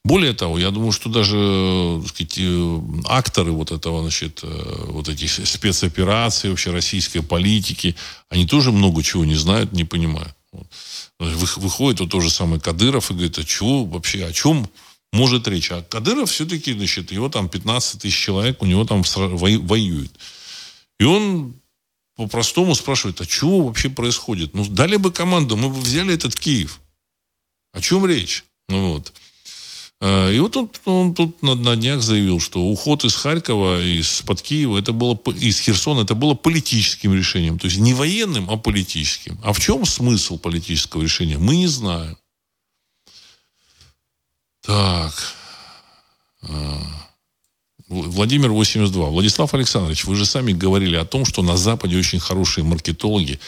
Более 0.04 0.34
того, 0.34 0.58
я 0.58 0.70
думаю, 0.70 0.92
что 0.92 1.08
даже 1.08 2.00
так 2.02 2.10
сказать, 2.10 2.38
э, 2.38 2.80
акторы 3.06 3.50
вот 3.50 3.72
этого, 3.72 4.02
значит, 4.02 4.40
э, 4.44 4.84
вот 4.86 5.08
этих 5.08 5.46
спецопераций, 5.46 6.50
вообще 6.50 6.70
российской 6.70 7.20
политики, 7.20 7.96
они 8.28 8.46
тоже 8.46 8.70
много 8.70 9.02
чего 9.02 9.24
не 9.24 9.34
знают, 9.34 9.72
не 9.72 9.84
понимают. 9.84 10.34
Выходит 11.18 12.00
вот 12.00 12.10
тот 12.10 12.22
же 12.22 12.30
самый 12.30 12.60
Кадыров 12.60 13.10
и 13.10 13.14
говорит, 13.14 13.38
а 13.38 13.44
чего 13.44 13.84
вообще, 13.84 14.24
о 14.24 14.32
чем 14.32 14.70
может 15.12 15.48
речь? 15.48 15.72
А 15.72 15.82
Кадыров 15.82 16.30
все-таки, 16.30 16.72
значит, 16.72 17.10
его 17.10 17.28
там 17.28 17.48
15 17.48 18.02
тысяч 18.02 18.16
человек, 18.16 18.62
у 18.62 18.66
него 18.66 18.84
там 18.84 19.02
воюет. 19.02 20.12
И 21.00 21.04
он 21.04 21.54
по-простому 22.16 22.74
спрашивает, 22.74 23.20
а 23.20 23.26
чего 23.26 23.62
вообще 23.62 23.90
происходит? 23.90 24.54
Ну, 24.54 24.66
дали 24.66 24.96
бы 24.96 25.12
команду, 25.12 25.56
мы 25.56 25.68
бы 25.68 25.80
взяли 25.80 26.14
этот 26.14 26.34
Киев. 26.34 26.80
О 27.72 27.80
чем 27.80 28.06
речь? 28.06 28.44
Ну, 28.68 28.94
вот. 28.94 29.12
А, 30.00 30.30
и 30.30 30.38
вот 30.40 30.56
он, 30.56 30.70
он 30.86 31.14
тут 31.14 31.42
на, 31.42 31.54
на 31.54 31.76
днях 31.76 32.00
заявил, 32.00 32.40
что 32.40 32.62
уход 32.62 33.04
из 33.04 33.14
Харькова, 33.14 33.82
из-под 33.82 34.40
Киева, 34.40 34.78
это 34.78 34.92
было, 34.92 35.14
из 35.38 35.60
Херсона, 35.60 36.00
это 36.00 36.14
было 36.14 36.34
политическим 36.34 37.14
решением. 37.14 37.58
То 37.58 37.66
есть 37.66 37.78
не 37.78 37.92
военным, 37.92 38.50
а 38.50 38.56
политическим. 38.56 39.38
А 39.42 39.52
в 39.52 39.60
чем 39.60 39.84
смысл 39.84 40.38
политического 40.38 41.02
решения? 41.02 41.38
Мы 41.38 41.56
не 41.56 41.66
знаем. 41.66 42.16
Так. 44.62 45.12
Владимир 47.88 48.50
82. 48.50 49.06
Владислав 49.06 49.54
Александрович, 49.54 50.04
вы 50.04 50.16
же 50.16 50.26
сами 50.26 50.52
говорили 50.52 50.96
о 50.96 51.04
том, 51.04 51.24
что 51.24 51.42
на 51.42 51.56
Западе 51.56 51.96
очень 51.96 52.18
хорошие 52.18 52.64
маркетологи 52.64 53.38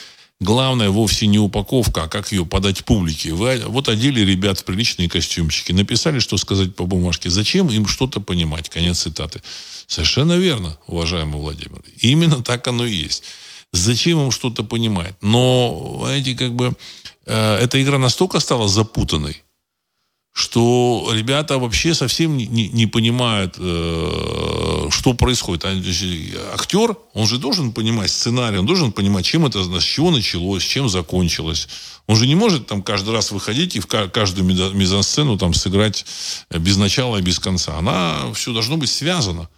главное 0.40 0.90
вовсе 0.90 1.26
не 1.26 1.38
упаковка, 1.38 2.04
а 2.04 2.08
как 2.08 2.30
ее 2.32 2.46
подать 2.46 2.84
публике. 2.84 3.32
Вы 3.32 3.62
вот 3.66 3.88
одели 3.88 4.20
ребят 4.20 4.58
в 4.58 4.64
приличные 4.64 5.08
костюмчики, 5.08 5.72
написали, 5.72 6.20
что 6.20 6.36
сказать 6.36 6.76
по 6.76 6.86
бумажке. 6.86 7.30
Зачем 7.30 7.68
им 7.68 7.86
что-то 7.86 8.20
понимать? 8.20 8.68
Конец 8.68 9.00
цитаты. 9.00 9.42
Совершенно 9.86 10.34
верно, 10.34 10.78
уважаемый 10.86 11.40
Владимир. 11.40 11.82
Именно 12.00 12.42
так 12.42 12.66
оно 12.68 12.86
и 12.86 12.94
есть. 12.94 13.24
Зачем 13.72 14.20
им 14.20 14.30
что-то 14.30 14.62
понимать? 14.62 15.14
Но, 15.20 15.98
знаете, 16.02 16.34
как 16.34 16.54
бы 16.54 16.74
э, 17.26 17.56
эта 17.56 17.82
игра 17.82 17.98
настолько 17.98 18.40
стала 18.40 18.68
запутанной, 18.68 19.42
что 20.38 21.10
ребята 21.12 21.58
вообще 21.58 21.94
совсем 21.94 22.36
не, 22.36 22.46
не, 22.46 22.68
не 22.68 22.86
понимают, 22.86 23.56
э, 23.58 24.86
что 24.88 25.12
происходит. 25.14 25.64
А, 25.64 26.54
актер, 26.54 26.96
он 27.12 27.26
же 27.26 27.38
должен 27.38 27.72
понимать 27.72 28.08
сценарий, 28.08 28.58
он 28.58 28.64
должен 28.64 28.92
понимать, 28.92 29.26
чем 29.26 29.46
это, 29.46 29.64
с 29.64 29.82
чего 29.82 30.12
началось, 30.12 30.62
чем 30.62 30.88
закончилось. 30.88 31.68
Он 32.06 32.14
же 32.14 32.28
не 32.28 32.36
может 32.36 32.68
там 32.68 32.84
каждый 32.84 33.14
раз 33.14 33.32
выходить 33.32 33.74
и 33.74 33.80
в 33.80 33.88
каждую 33.88 34.46
мизансцену 34.46 35.36
там 35.38 35.54
сыграть 35.54 36.06
без 36.50 36.76
начала 36.76 37.16
и 37.16 37.22
без 37.22 37.40
конца. 37.40 37.76
Она 37.76 38.32
все 38.32 38.52
должно 38.52 38.76
быть 38.76 38.90
связано. 38.90 39.48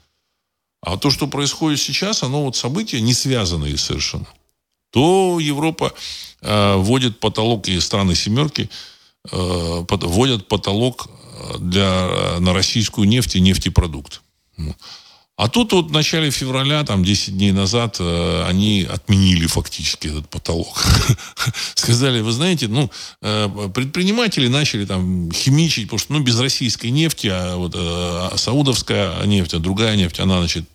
А 0.81 0.97
то, 0.97 1.11
что 1.11 1.27
происходит 1.27 1.79
сейчас, 1.79 2.23
оно 2.23 2.43
вот 2.45 2.57
события 2.57 3.03
не 3.03 3.13
связанные 3.13 3.77
совершенно. 3.77 4.29
То 4.93 5.39
Европа 5.41 5.93
э, 6.41 6.77
вводит 6.77 7.21
потолок 7.21 7.69
и 7.69 7.79
страны 7.81 8.15
семерки– 8.15 8.71
Э, 8.81 9.00
вводят 9.31 10.49
потолок 10.49 11.09
э, 11.09 11.59
для, 11.59 12.09
э, 12.11 12.39
на 12.41 12.53
российскую 12.55 13.07
нефть 13.07 13.37
и 13.37 13.41
нефтепродукт. 13.41 14.23
А 15.37 15.49
тут 15.49 15.73
вот 15.73 15.87
в 15.89 15.93
начале 15.93 16.31
февраля, 16.31 16.85
там 16.85 17.03
10 17.03 17.39
дней 17.39 17.53
назад, 17.53 17.99
они 17.99 18.83
отменили 18.83 19.47
фактически 19.47 20.09
этот 20.09 20.29
потолок. 20.29 20.85
Сказали, 21.75 22.21
вы 22.21 22.31
знаете, 22.33 22.69
ну, 22.69 22.91
предприниматели 23.21 24.49
начали 24.49 24.85
там 24.85 25.33
химичить, 25.33 25.85
потому 25.85 25.99
что, 25.99 26.13
ну, 26.13 26.21
без 26.21 26.39
российской 26.39 26.89
нефти, 26.89 27.29
а 27.29 27.57
вот 27.57 27.73
а 27.75 28.35
саудовская 28.37 29.25
нефть, 29.25 29.55
а 29.55 29.61
другая 29.61 29.97
нефть, 29.97 30.21
она, 30.21 30.41
значит, 30.41 30.69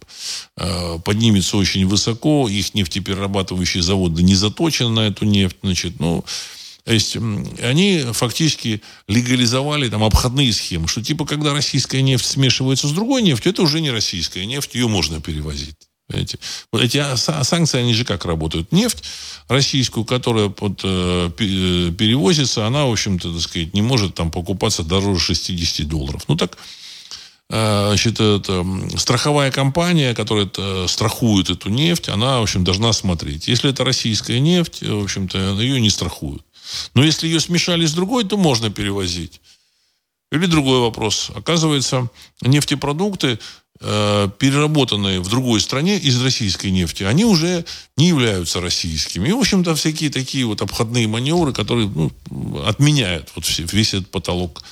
поднимется 1.04 1.58
очень 1.58 1.86
высоко, 1.86 2.50
их 2.50 2.74
нефтеперерабатывающие 2.74 3.84
заводы 3.84 4.24
не 4.24 4.34
заточены 4.34 4.90
на 4.90 5.02
эту 5.02 5.26
нефть, 5.26 5.58
значит, 5.62 6.00
ну, 6.00 6.26
то 6.86 6.94
есть 6.94 7.18
они 7.64 8.06
фактически 8.14 8.82
легализовали 9.08 9.90
там 9.90 10.04
обходные 10.04 10.54
схемы, 10.54 10.88
что 10.88 11.02
типа 11.04 11.26
когда 11.26 11.52
российская 11.52 12.04
нефть 12.04 12.26
смешивается 12.26 12.88
с 12.88 12.92
другой 12.92 13.24
нефтью, 13.24 13.52
это 13.52 13.64
уже 13.64 13.82
не 13.82 13.90
российская 13.90 14.46
нефть, 14.46 14.76
ее 14.76 14.88
можно 14.88 15.20
перевозить. 15.20 15.76
Понимаете? 16.08 16.38
Вот 16.72 16.84
эти 16.84 17.04
санкции, 17.16 17.80
они 17.80 17.96
же 17.96 18.06
как 18.06 18.26
работают? 18.26 18.72
Нефть 18.72 19.04
российскую, 19.48 20.06
которая 20.06 20.50
под, 20.50 20.82
э, 20.84 21.32
э, 21.40 21.92
перевозится, 21.98 22.68
она, 22.68 22.86
в 22.86 22.92
общем-то, 22.92 23.34
так 23.34 23.42
сказать, 23.42 23.74
не 23.74 23.82
может 23.82 24.14
там 24.14 24.30
покупаться 24.30 24.84
дороже 24.84 25.20
60 25.20 25.88
долларов. 25.88 26.22
Ну 26.28 26.36
так, 26.36 26.60
э, 27.50 27.88
значит, 27.88 28.20
это, 28.20 28.64
страховая 28.98 29.50
компания, 29.50 30.14
которая 30.14 30.46
это, 30.46 30.86
страхует 30.88 31.50
эту 31.50 31.70
нефть, 31.70 32.10
она, 32.10 32.40
в 32.40 32.44
общем, 32.44 32.64
должна 32.64 32.94
смотреть. 32.94 33.48
Если 33.48 33.72
это 33.72 33.84
российская 33.84 34.40
нефть, 34.40 34.84
в 34.84 35.04
общем-то, 35.04 35.60
ее 35.60 35.82
не 35.82 35.90
страхуют. 35.90 36.45
Но 36.94 37.04
если 37.04 37.28
ее 37.28 37.40
смешали 37.40 37.86
с 37.86 37.94
другой, 37.94 38.24
то 38.24 38.38
можно 38.38 38.70
перевозить. 38.70 39.42
Или 40.32 40.48
другой 40.48 40.80
вопрос. 40.80 41.32
Оказывается, 41.36 42.10
нефтепродукты, 42.42 43.40
э, 43.80 44.30
переработанные 44.40 45.22
в 45.22 45.30
другой 45.30 45.62
стране 45.62 45.98
из 45.98 46.22
российской 46.22 46.72
нефти, 46.72 47.04
они 47.04 47.26
уже 47.26 47.66
не 47.96 48.08
являются 48.08 48.60
российскими. 48.60 49.30
И, 49.30 49.34
в 49.34 49.40
общем-то, 49.40 49.76
всякие 49.76 50.10
такие 50.10 50.46
вот 50.46 50.62
обходные 50.62 51.08
маневры, 51.08 51.54
которые 51.54 51.88
ну, 51.88 52.12
отменяют 52.66 53.32
вот 53.36 53.46
все, 53.46 53.64
весь 53.64 53.94
этот 53.94 54.10
потолок 54.10 54.64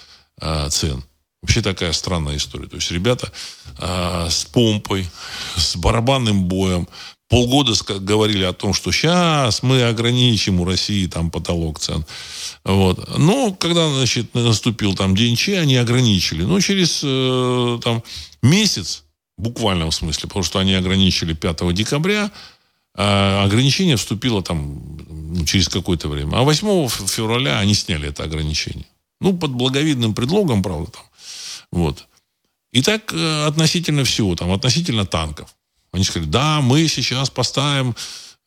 э, 0.42 0.70
цен. 0.70 1.04
Вообще 1.44 1.62
такая 1.62 1.92
странная 1.92 2.38
история. 2.38 2.68
То 2.68 2.78
есть 2.78 2.90
ребята 2.92 3.32
э, 3.78 4.28
с 4.30 4.46
помпой, 4.46 5.08
с 5.58 5.76
барабанным 5.76 6.46
боем 6.46 6.88
полгода 7.34 7.74
говорили 8.00 8.44
о 8.44 8.54
том, 8.54 8.76
что 8.76 8.92
сейчас 8.92 9.64
мы 9.64 9.82
ограничим 9.82 10.60
у 10.60 10.66
России 10.66 11.08
там 11.08 11.32
потолок 11.32 11.80
цен. 11.80 12.06
Вот. 12.64 13.18
Но 13.18 13.54
когда, 13.54 13.90
значит, 13.90 14.36
наступил 14.36 14.94
там 14.94 15.16
день 15.16 15.36
Че, 15.36 15.60
они 15.60 15.78
ограничили. 15.78 16.44
Но 16.44 16.60
через 16.60 17.02
э, 17.04 17.80
там 17.84 18.04
месяц, 18.44 19.04
буквально 19.36 19.90
в 19.90 19.96
смысле, 19.96 20.28
потому 20.28 20.44
что 20.44 20.60
они 20.60 20.76
ограничили 20.76 21.34
5 21.34 21.74
декабря, 21.74 22.32
а 22.96 23.44
ограничение 23.44 23.96
вступило 23.96 24.44
там 24.44 25.00
ну, 25.10 25.44
через 25.46 25.70
какое-то 25.70 26.10
время. 26.10 26.38
А 26.38 26.44
8 26.44 26.88
февраля 27.08 27.58
они 27.58 27.74
сняли 27.74 28.10
это 28.10 28.24
ограничение. 28.24 28.86
Ну, 29.22 29.36
под 29.36 29.52
благовидным 29.52 30.14
предлогом, 30.14 30.62
правда, 30.62 30.92
там. 30.92 31.04
Вот. 31.72 32.06
И 32.72 32.84
так 32.84 33.12
э, 33.12 33.46
относительно 33.48 34.04
всего, 34.04 34.36
там, 34.36 34.52
относительно 34.52 35.08
танков. 35.08 35.50
Они 35.94 36.04
сказали, 36.04 36.30
да, 36.30 36.60
мы 36.62 36.88
сейчас 36.88 37.30
поставим 37.30 37.96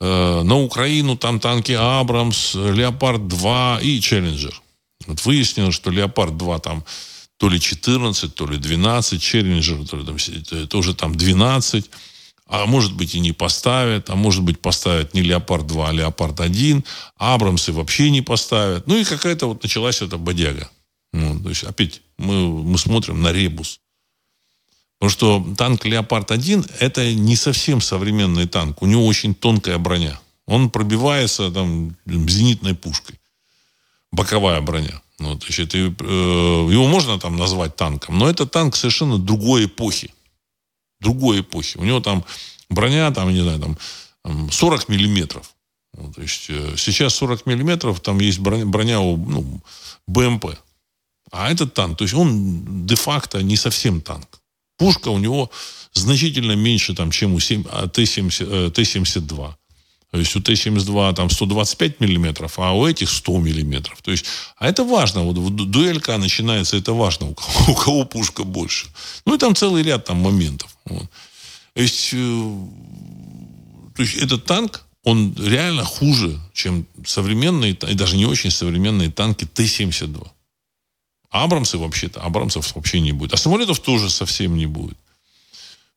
э, 0.01 0.43
на 0.43 0.59
Украину 0.59 1.17
там 1.17 1.41
танки 1.41 1.73
Абрамс, 1.73 2.55
Леопард-2 2.55 3.83
и 3.83 4.01
Челленджер. 4.01 4.61
Вот 5.07 5.25
выяснилось, 5.25 5.75
что 5.75 5.91
Леопард-2 5.91 6.61
там 6.61 6.85
то 7.39 7.49
ли 7.49 7.61
14, 7.61 8.35
то 8.35 8.47
ли 8.47 8.59
12, 8.59 9.23
Челленджер 9.23 9.87
то 9.87 9.97
ли 9.97 10.05
там, 10.05 10.67
тоже 10.67 10.95
там 10.95 11.15
12. 11.15 11.91
А 12.49 12.67
может 12.67 12.95
быть 12.95 13.15
и 13.15 13.21
не 13.21 13.33
поставят, 13.33 14.09
а 14.09 14.15
может 14.15 14.43
быть 14.43 14.61
поставят 14.61 15.15
не 15.15 15.23
Леопард-2, 15.23 15.89
а 15.89 15.93
Леопард-1. 15.93 16.85
Абрамсы 17.17 17.73
вообще 17.73 18.11
не 18.11 18.23
поставят. 18.23 18.87
Ну 18.87 18.97
и 18.97 19.05
какая-то 19.05 19.47
вот 19.47 19.63
началась 19.63 20.01
эта 20.01 20.17
бодяга. 20.17 20.71
Ну, 21.13 21.41
то 21.41 21.49
есть 21.49 21.65
опять 21.65 22.03
мы, 22.19 22.63
мы 22.63 22.79
смотрим 22.79 23.21
на 23.21 23.33
ребус. 23.33 23.81
Потому 24.99 25.11
что 25.11 25.55
танк 25.57 25.85
«Леопард-1»– 25.85 26.77
это 26.81 27.13
не 27.13 27.37
совсем 27.37 27.81
современный 27.81 28.47
танк. 28.47 28.83
У 28.83 28.87
него 28.87 29.07
очень 29.07 29.35
тонкая 29.35 29.79
броня. 29.79 30.19
Он 30.47 30.71
пробивается 30.71 31.51
там, 31.51 31.95
зенитной 32.07 32.75
пушкой. 32.75 33.19
Боковая 34.11 34.61
броня. 34.61 35.03
Вот, 35.19 35.43
значит, 35.43 35.75
и, 35.75 35.79
э, 35.79 36.69
его 36.73 36.87
можно 36.87 37.19
там 37.19 37.37
назвать 37.37 37.77
танком, 37.77 38.19
но 38.19 38.29
это 38.29 38.47
танк 38.47 38.77
совершенно 38.77 39.19
другой 39.19 39.65
эпохи. 39.65 40.13
Другой 41.01 41.41
эпохи. 41.41 41.79
У 41.79 41.85
него 41.85 42.01
там 42.01 42.25
броня, 42.69 43.11
там, 43.11 43.33
не 43.33 43.41
знаю, 43.41 43.61
там 43.61 44.51
40 44.51 44.89
миллиметров. 44.89 45.55
Вот, 45.95 46.15
то 46.15 46.23
есть, 46.23 46.47
э, 46.49 46.75
сейчас 46.77 47.15
40 47.15 47.47
миллиметров, 47.47 48.01
там 48.01 48.21
есть 48.21 48.39
броня, 48.39 48.67
броня 48.67 49.01
у 49.01 49.17
ну, 49.17 49.61
БМП. 50.07 50.59
А 51.33 51.51
этот 51.51 51.75
танк, 51.75 51.99
то 51.99 52.05
есть 52.05 52.15
он 52.15 52.87
де-факто 52.87 53.43
не 53.43 53.57
совсем 53.57 54.01
танк. 54.01 54.41
Пушка 54.77 55.09
у 55.09 55.19
него 55.19 55.51
значительно 55.93 56.53
меньше, 56.53 56.95
там, 56.95 57.11
чем 57.11 57.35
у 57.35 57.39
Т-72. 57.39 57.91
Э, 58.51 58.71
То 58.71 60.19
есть 60.19 60.37
у 60.37 60.41
Т-72 60.41 61.15
там 61.15 61.31
125 61.31 62.01
миллиметров, 62.01 62.59
а 62.59 62.73
у 62.73 62.87
этих 62.87 63.11
100 63.11 63.39
миллиметров. 63.39 64.01
То 64.03 64.11
есть, 64.11 64.27
а 64.59 64.69
это 64.69 64.85
важно. 64.85 65.23
Вот 65.23 65.71
дуэлька 65.71 66.19
начинается, 66.19 66.77
это 66.77 66.93
важно, 66.93 67.29
у 67.29 67.35
кого, 67.35 67.65
у 67.73 67.75
кого 67.75 68.05
пушка 68.05 68.45
больше. 68.45 68.87
Ну 69.25 69.35
и 69.35 69.39
там 69.39 69.55
целый 69.55 69.83
ряд 69.83 70.05
там 70.05 70.19
моментов. 70.19 70.77
Вот. 70.85 71.09
То 71.75 71.83
есть, 71.83 72.11
э, 72.13 72.53
то 73.95 74.03
есть 74.03 74.17
этот 74.17 74.45
танк, 74.45 74.83
он 75.05 75.35
реально 75.39 75.85
хуже, 75.85 76.39
чем 76.53 76.87
современные, 77.07 77.73
и 77.73 77.95
даже 77.95 78.17
не 78.17 78.27
очень 78.27 78.51
современные 78.51 79.11
танки 79.11 79.45
Т-72. 79.45 80.27
Абрамсы 81.31 81.79
вообще-то, 81.79 82.21
Абрамсов 82.21 82.75
вообще 82.75 83.01
не 83.01 83.13
будет. 83.13 83.35
А 83.35 83.37
самолетов 83.37 83.81
тоже 83.81 84.11
совсем 84.11 84.57
не 84.57 84.67
будет. 84.67 84.97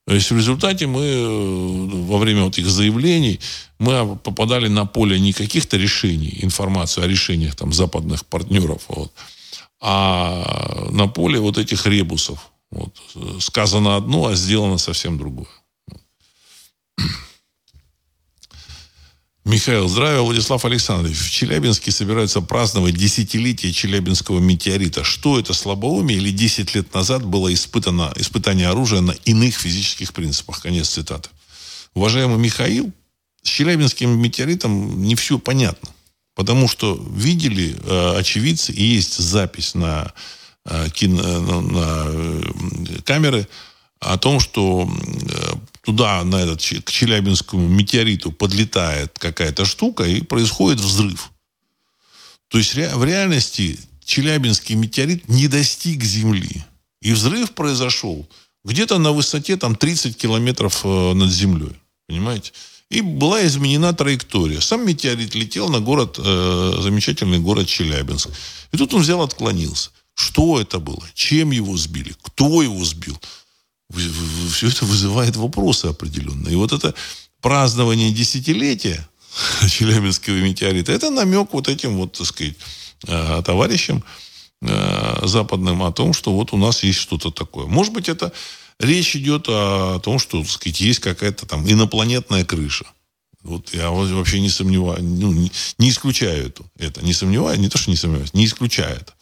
То 0.06 0.15
есть 0.15 0.32
в 0.32 0.38
результате 0.38 0.88
мы 0.88 1.04
э, 1.04 1.88
во 2.08 2.18
время 2.18 2.44
вот 2.44 2.58
их 2.58 2.68
заявлений 2.68 3.39
мы 3.78 4.15
попадали 4.15 4.68
на 4.68 4.86
поле 4.86 5.20
не 5.20 5.34
каких-то 5.34 5.78
решений, 5.78 6.39
информацию 6.42 7.04
о 7.04 7.08
решениях 7.08 7.56
там 7.56 7.72
западных 7.74 8.26
партнеров, 8.26 8.86
вот, 8.88 9.13
а 9.80 10.88
на 10.89 11.08
поле 11.08 11.39
вот 11.39 11.58
этих 11.58 11.86
ребусов. 11.86 12.52
Вот, 12.72 12.96
сказано 13.39 13.96
одно, 13.96 14.28
а 14.28 14.36
сделано 14.36 14.78
совсем 14.78 15.18
другое. 15.18 15.48
Михаил, 19.50 19.88
здравия, 19.88 20.22
Владислав 20.22 20.64
Александрович. 20.64 21.18
В 21.18 21.32
Челябинске 21.32 21.90
собираются 21.90 22.40
праздновать 22.40 22.94
десятилетие 22.94 23.73
Челябинского 23.73 24.38
метеорита. 24.38 25.04
Что 25.04 25.40
это, 25.40 25.56
слабоумие 25.56 26.19
или 26.19 26.30
10 26.30 26.76
лет 26.76 26.94
назад 26.94 27.26
было 27.26 27.52
испытано, 27.52 28.13
испытание 28.15 28.67
оружия 28.67 29.02
на 29.02 29.13
иных 29.26 29.56
физических 29.56 30.13
принципах? 30.13 30.62
Конец 30.62 30.90
цитаты. 30.90 31.30
Уважаемый 31.96 32.38
Михаил, 32.38 32.92
с 33.42 33.50
Челябинским 33.50 34.21
метеоритом 34.21 35.02
не 35.02 35.15
все 35.15 35.40
понятно. 35.40 35.90
Потому 36.36 36.67
что 36.67 37.04
видели 37.12 37.76
э, 37.76 38.19
очевидцы, 38.19 38.71
и 38.71 38.84
есть 38.84 39.17
запись 39.17 39.73
на, 39.73 40.13
э, 40.65 40.90
кино, 40.92 41.23
на, 41.23 41.62
на 41.62 42.04
э, 42.06 43.02
камеры 43.04 43.48
о 44.00 44.19
том, 44.19 44.40
что 44.40 44.88
э, 44.88 45.54
туда, 45.90 46.23
на 46.23 46.35
этот, 46.35 46.62
к 46.85 46.92
Челябинскому 46.92 47.67
метеориту 47.67 48.31
подлетает 48.31 49.17
какая-то 49.17 49.65
штука 49.65 50.04
и 50.04 50.21
происходит 50.21 50.79
взрыв. 50.79 51.31
То 52.48 52.60
есть 52.60 52.75
в 52.75 53.04
реальности 53.04 53.79
Челябинский 54.06 54.75
метеорит 54.75 55.27
не 55.27 55.48
достиг 55.48 56.04
Земли. 56.04 56.63
И 57.02 57.13
взрыв 57.13 57.52
произошел 57.56 58.27
где-то 58.63 59.00
на 59.00 59.12
высоте 59.12 59.58
там 59.58 59.75
30 59.75 60.15
километров 60.15 60.81
э, 60.83 61.13
над 61.13 61.31
землей. 61.31 61.75
Понимаете? 62.08 62.52
И 62.92 63.02
была 63.02 63.44
изменена 63.48 63.94
траектория. 63.94 64.62
Сам 64.62 64.85
метеорит 64.85 65.33
летел 65.33 65.69
на 65.69 65.79
город, 65.79 66.19
э, 66.19 66.81
замечательный 66.81 67.40
город 67.40 67.67
Челябинск. 67.67 68.29
И 68.71 68.77
тут 68.77 68.94
он 68.94 69.02
взял, 69.02 69.21
отклонился. 69.21 69.90
Что 70.13 70.60
это 70.60 70.79
было? 70.79 71.04
Чем 71.15 71.50
его 71.52 71.77
сбили? 71.77 72.13
Кто 72.21 72.62
его 72.62 72.83
сбил? 72.85 73.19
Все 73.92 74.67
это 74.67 74.85
вызывает 74.85 75.35
вопросы 75.35 75.87
определенные. 75.87 76.54
И 76.54 76.56
вот 76.56 76.71
это 76.71 76.94
празднование 77.42 78.12
десятилетия 78.12 79.08
Челябинского 79.69 80.35
метеорита, 80.35 80.92
это 80.92 81.10
намек 81.10 81.54
вот 81.54 81.67
этим 81.67 81.98
вот, 81.98 82.13
так 82.13 82.27
сказать, 82.27 82.56
э, 83.08 83.42
товарищам, 83.46 84.04
Э, 84.62 85.25
западным 85.25 85.83
о 85.83 85.92
том, 85.94 86.12
что 86.12 86.33
вот 86.33 86.52
у 86.52 86.58
нас 86.58 86.83
есть 86.83 87.00
что-то 87.00 87.31
такое. 87.31 87.65
Может 87.65 87.94
быть, 87.94 88.10
это 88.10 88.33
речь 88.77 89.15
идет 89.15 89.46
о 89.48 90.00
том, 90.00 90.19
что, 90.19 90.42
так 90.42 90.52
сказать, 90.52 90.81
есть 90.81 91.00
какая-то 91.00 91.46
там 91.46 91.65
инопланетная 91.69 92.44
крыша. 92.44 92.85
Вот 93.42 93.73
я 93.73 93.90
вообще 93.90 94.42
не 94.42 94.50
сомневаюсь, 94.50 95.02
ну, 95.02 95.31
не, 95.31 95.50
не 95.77 95.90
исключаю 95.90 96.48
это, 96.48 96.63
это. 96.77 97.02
Не 97.06 97.13
сомневаюсь, 97.13 97.60
не 97.60 97.69
то, 97.69 97.77
что 97.77 97.90
не 97.90 97.96
сомневаюсь, 97.96 98.33
не 98.33 98.46
исключаю 98.46 98.98
это. 98.98 99.13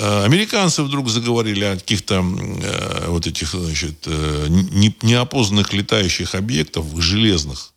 Э, 0.00 0.24
американцы 0.24 0.82
вдруг 0.82 1.10
заговорили 1.10 1.64
о 1.64 1.74
каких-то 1.74 2.14
э, 2.14 3.08
вот 3.08 3.26
этих, 3.26 3.50
значит, 3.50 4.04
э, 4.06 4.46
не, 4.48 4.96
неопознанных 5.02 5.74
летающих 5.74 6.34
объектов, 6.34 6.86
железных, 6.96 7.74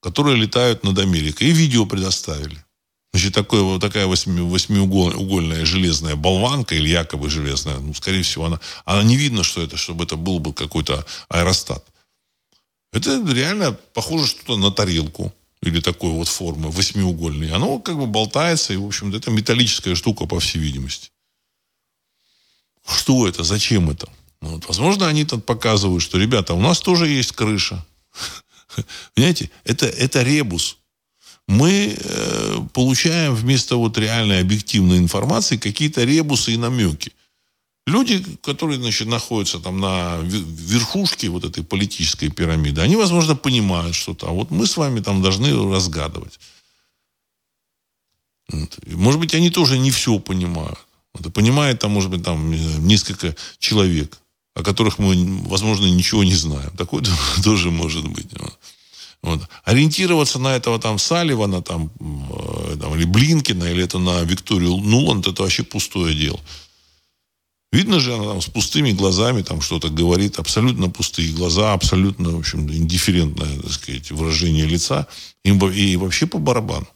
которые 0.00 0.36
летают 0.36 0.84
над 0.84 0.96
Америкой. 1.00 1.48
И 1.48 1.52
видео 1.52 1.84
предоставили. 1.84 2.64
Значит, 3.12 3.34
такое, 3.34 3.62
вот 3.62 3.80
такая 3.80 4.06
восьми, 4.06 4.40
восьмиугольная 4.40 5.64
железная 5.64 6.14
болванка, 6.14 6.76
или 6.76 6.88
якобы 6.88 7.28
железная, 7.28 7.78
ну, 7.80 7.92
скорее 7.92 8.22
всего, 8.22 8.44
она, 8.44 8.60
она 8.84 9.02
не 9.02 9.16
видно, 9.16 9.42
что 9.42 9.60
это, 9.60 9.76
чтобы 9.76 10.04
это 10.04 10.14
был 10.14 10.38
бы 10.38 10.52
какой-то 10.52 11.04
аэростат. 11.28 11.84
Это 12.92 13.20
реально 13.32 13.72
похоже 13.94 14.28
что-то 14.28 14.56
на 14.56 14.70
тарелку 14.70 15.34
или 15.60 15.80
такой 15.80 16.10
вот 16.10 16.28
формы, 16.28 16.70
восьмиугольной. 16.70 17.50
Оно 17.50 17.80
как 17.80 17.96
бы 17.96 18.06
болтается, 18.06 18.72
и, 18.72 18.76
в 18.76 18.86
общем-то, 18.86 19.16
это 19.16 19.32
металлическая 19.32 19.96
штука, 19.96 20.26
по 20.26 20.38
всей 20.38 20.60
видимости. 20.60 21.10
Что 22.86 23.26
это? 23.26 23.44
Зачем 23.44 23.90
это? 23.90 24.08
Ну, 24.40 24.50
вот, 24.50 24.66
возможно, 24.66 25.08
они 25.08 25.24
тут 25.24 25.46
показывают, 25.46 26.02
что, 26.02 26.18
ребята, 26.18 26.54
у 26.54 26.60
нас 26.60 26.80
тоже 26.80 27.08
есть 27.08 27.32
крыша. 27.32 27.84
Понимаете? 29.14 29.50
Это, 29.64 29.86
это 29.86 30.22
ребус 30.22 30.78
мы 31.46 31.96
э, 31.98 32.58
получаем 32.72 33.34
вместо 33.34 33.76
вот 33.76 33.98
реальной 33.98 34.40
объективной 34.40 34.98
информации 34.98 35.56
какие-то 35.56 36.04
ребусы 36.04 36.54
и 36.54 36.56
намеки. 36.56 37.12
Люди, 37.86 38.24
которые 38.42 38.80
значит, 38.80 39.08
находятся 39.08 39.60
там 39.60 39.78
на 39.78 40.18
верхушке 40.22 41.28
вот 41.28 41.44
этой 41.44 41.62
политической 41.62 42.30
пирамиды, 42.30 42.80
они, 42.80 42.96
возможно, 42.96 43.36
понимают 43.36 43.94
что-то. 43.94 44.28
А 44.28 44.30
вот 44.30 44.50
мы 44.50 44.66
с 44.66 44.78
вами 44.78 45.00
там 45.00 45.20
должны 45.20 45.52
разгадывать. 45.70 46.40
Может 48.86 49.20
быть, 49.20 49.34
они 49.34 49.50
тоже 49.50 49.78
не 49.78 49.90
все 49.90 50.18
понимают. 50.18 50.78
Вот. 51.14 51.32
понимает 51.32 51.78
там, 51.78 51.92
может 51.92 52.10
быть, 52.10 52.22
там 52.22 52.50
несколько 52.86 53.34
человек, 53.58 54.18
о 54.54 54.62
которых 54.62 54.98
мы, 54.98 55.42
возможно, 55.48 55.86
ничего 55.86 56.24
не 56.24 56.34
знаем. 56.34 56.70
Такое 56.76 57.04
тоже 57.44 57.70
может 57.70 58.06
быть. 58.08 58.28
Вот. 59.22 59.40
Ориентироваться 59.64 60.38
на 60.38 60.54
этого 60.54 60.78
там 60.78 60.98
Салливана 60.98 61.62
там, 61.62 61.90
э, 61.98 62.76
там, 62.78 62.94
или 62.94 63.04
Блинкина, 63.04 63.64
или 63.64 63.82
это 63.82 63.98
на 63.98 64.22
Викторию 64.22 64.76
Нуланд, 64.76 65.26
это 65.26 65.42
вообще 65.42 65.62
пустое 65.62 66.14
дело. 66.14 66.40
Видно 67.72 67.98
же, 67.98 68.14
она 68.14 68.24
там 68.24 68.40
с 68.40 68.46
пустыми 68.46 68.92
глазами 68.92 69.42
там 69.42 69.60
что-то 69.60 69.88
говорит, 69.88 70.38
абсолютно 70.38 70.90
пустые 70.90 71.32
глаза, 71.32 71.72
абсолютно, 71.72 72.30
в 72.30 72.38
общем, 72.38 72.70
индифферентное, 72.70 73.62
так 73.62 73.72
сказать, 73.72 74.12
выражение 74.12 74.66
лица. 74.66 75.08
И 75.42 75.96
вообще 75.96 76.26
по 76.26 76.38
барабану. 76.38 76.86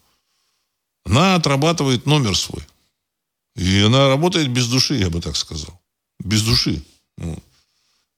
Она 1.05 1.35
отрабатывает 1.35 2.07
номер 2.07 2.37
свой. 2.37 2.62
И 3.59 3.81
она 3.81 4.07
работает 4.07 4.49
без 4.51 4.69
души, 4.69 4.95
я 4.95 5.11
бы 5.11 5.21
так 5.21 5.37
сказал. 5.37 5.81
Без 6.21 6.43
души. 6.43 6.81
Вот. 7.17 7.43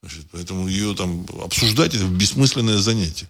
Значит, 0.03 0.27
поэтому 0.31 0.69
ее 0.69 0.95
там 0.95 1.27
обсуждать 1.43 1.95
это 1.95 2.05
бессмысленное 2.05 2.77
занятие. 2.77 3.27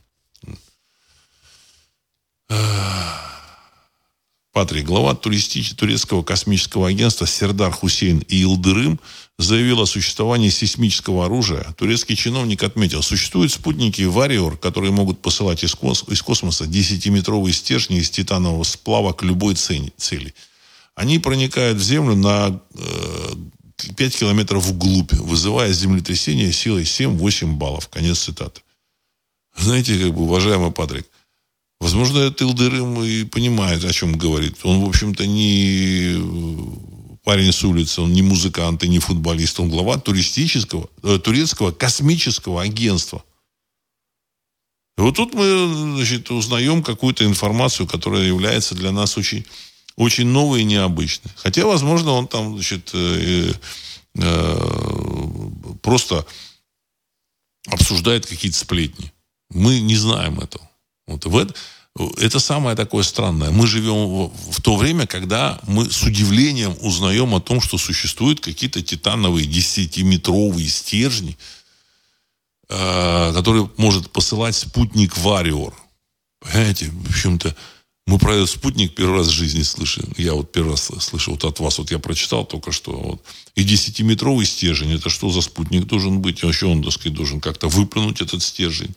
Патрик, 4.52 4.86
глава 4.86 5.14
туристического 5.14 5.78
турецкого 5.78 6.22
космического 6.24 6.88
агентства 6.88 7.28
Сердар 7.28 7.70
Хусейн 7.70 8.24
Илдырым 8.28 8.98
заявил 9.38 9.80
о 9.80 9.86
существовании 9.86 10.48
сейсмического 10.48 11.26
оружия. 11.26 11.72
Турецкий 11.78 12.16
чиновник 12.16 12.64
отметил, 12.64 13.02
существуют 13.02 13.52
спутники 13.52 14.02
Вариор, 14.02 14.56
которые 14.56 14.90
могут 14.90 15.22
посылать 15.22 15.62
из, 15.62 15.76
кос 15.76 16.04
из 16.08 16.22
космоса 16.22 16.64
10-метровые 16.64 17.52
стержни 17.52 17.98
из 17.98 18.10
титанового 18.10 18.64
сплава 18.64 19.12
к 19.12 19.22
любой 19.22 19.54
цели. 19.54 20.34
Они 21.00 21.18
проникают 21.18 21.78
в 21.78 21.82
Землю 21.82 22.14
на 22.14 22.60
э, 22.74 23.32
5 23.96 24.18
километров 24.18 24.66
вглубь, 24.66 25.14
вызывая 25.14 25.72
землетрясение 25.72 26.52
силой 26.52 26.82
7-8 26.82 27.54
баллов. 27.54 27.88
Конец 27.88 28.18
цитаты. 28.18 28.60
Знаете, 29.56 29.98
как 29.98 30.12
бы, 30.12 30.24
уважаемый 30.24 30.72
Патрик, 30.72 31.06
Возможно, 31.80 32.18
этот 32.18 32.42
Илдырым 32.42 33.02
и 33.02 33.24
понимает, 33.24 33.82
о 33.84 33.92
чем 33.94 34.18
говорит. 34.18 34.58
Он, 34.64 34.84
в 34.84 34.88
общем-то, 34.90 35.26
не 35.26 37.18
парень 37.24 37.52
с 37.52 37.64
улицы, 37.64 38.02
он 38.02 38.12
не 38.12 38.20
музыкант 38.20 38.84
и 38.84 38.88
не 38.88 38.98
футболист, 38.98 39.58
он 39.58 39.70
глава 39.70 39.98
туристического, 39.98 40.90
э, 41.02 41.18
турецкого 41.18 41.70
космического 41.72 42.60
агентства. 42.60 43.24
И 44.98 45.00
вот 45.00 45.16
тут 45.16 45.32
мы 45.32 45.94
значит, 45.96 46.30
узнаем 46.30 46.82
какую-то 46.82 47.24
информацию, 47.24 47.86
которая 47.86 48.24
является 48.24 48.74
для 48.74 48.92
нас 48.92 49.16
очень, 49.16 49.46
очень 50.00 50.26
новой 50.26 50.62
и 50.62 50.64
необычной. 50.64 51.30
Хотя, 51.36 51.66
возможно, 51.66 52.12
он 52.12 52.26
там 52.26 52.54
значит, 52.54 52.90
э, 52.94 53.52
э, 54.14 54.60
просто 55.82 56.26
обсуждает 57.66 58.24
какие-то 58.24 58.56
сплетни. 58.56 59.12
Мы 59.50 59.80
не 59.80 59.96
знаем 59.96 60.40
этого. 60.40 60.66
Вот 61.06 61.26
в 61.26 61.36
это, 61.36 61.54
это 62.16 62.40
самое 62.40 62.76
такое 62.76 63.02
странное. 63.02 63.50
Мы 63.50 63.66
живем 63.66 64.06
в, 64.06 64.52
в 64.52 64.62
то 64.62 64.76
время, 64.76 65.06
когда 65.06 65.60
мы 65.66 65.90
с 65.90 66.02
удивлением 66.02 66.74
узнаем 66.80 67.34
о 67.34 67.40
том, 67.40 67.60
что 67.60 67.76
существуют 67.76 68.40
какие-то 68.40 68.80
титановые 68.80 69.46
десятиметровые 69.46 70.68
стержни, 70.68 71.36
э, 72.70 73.32
которые 73.34 73.70
может 73.76 74.10
посылать 74.10 74.56
спутник 74.56 75.18
Вариор. 75.18 75.74
Понимаете, 76.40 76.86
в 76.90 77.10
общем-то, 77.10 77.54
мы 78.06 78.18
про 78.18 78.34
этот 78.34 78.50
спутник 78.50 78.94
первый 78.94 79.18
раз 79.18 79.28
в 79.28 79.32
жизни 79.32 79.62
слышим. 79.62 80.12
Я 80.16 80.34
вот 80.34 80.50
первый 80.52 80.72
раз 80.72 80.90
слышал 81.00 81.34
вот 81.34 81.44
от 81.44 81.60
вас. 81.60 81.78
Вот 81.78 81.90
я 81.90 81.98
прочитал 81.98 82.44
только 82.44 82.72
что. 82.72 82.92
Вот. 82.92 83.22
И 83.54 83.62
десятиметровый 83.62 84.46
стержень. 84.46 84.92
Это 84.92 85.10
что 85.10 85.30
за 85.30 85.42
спутник 85.42 85.86
должен 85.86 86.20
быть? 86.20 86.42
Вообще 86.42 86.66
он, 86.66 86.82
так 86.82 86.92
сказать, 86.92 87.14
должен 87.14 87.40
как-то 87.40 87.68
выплюнуть 87.68 88.20
этот 88.20 88.42
стержень 88.42 88.94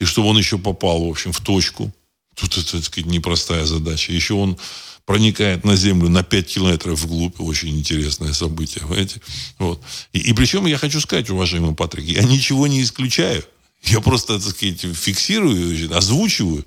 и 0.00 0.06
чтобы 0.06 0.28
он 0.28 0.38
еще 0.38 0.58
попал, 0.58 1.04
в 1.04 1.10
общем, 1.10 1.30
в 1.30 1.40
точку. 1.40 1.92
Тут 2.34 2.56
это, 2.56 2.72
так 2.72 2.84
сказать, 2.84 3.10
непростая 3.10 3.66
задача. 3.66 4.12
Еще 4.12 4.34
он 4.34 4.56
проникает 5.04 5.64
на 5.64 5.76
Землю 5.76 6.08
на 6.08 6.22
5 6.22 6.46
километров 6.46 7.00
вглубь. 7.00 7.38
Очень 7.38 7.78
интересное 7.78 8.32
событие, 8.32 8.80
понимаете? 8.80 9.20
Вот. 9.58 9.82
И, 10.12 10.18
и 10.18 10.32
причем 10.32 10.66
я 10.66 10.78
хочу 10.78 11.00
сказать, 11.00 11.28
уважаемый 11.28 11.74
Патрик, 11.74 12.06
я 12.06 12.22
ничего 12.22 12.66
не 12.66 12.82
исключаю. 12.82 13.44
Я 13.82 14.00
просто, 14.00 14.40
так 14.40 14.50
сказать, 14.50 14.80
фиксирую, 14.80 15.94
озвучиваю 15.94 16.64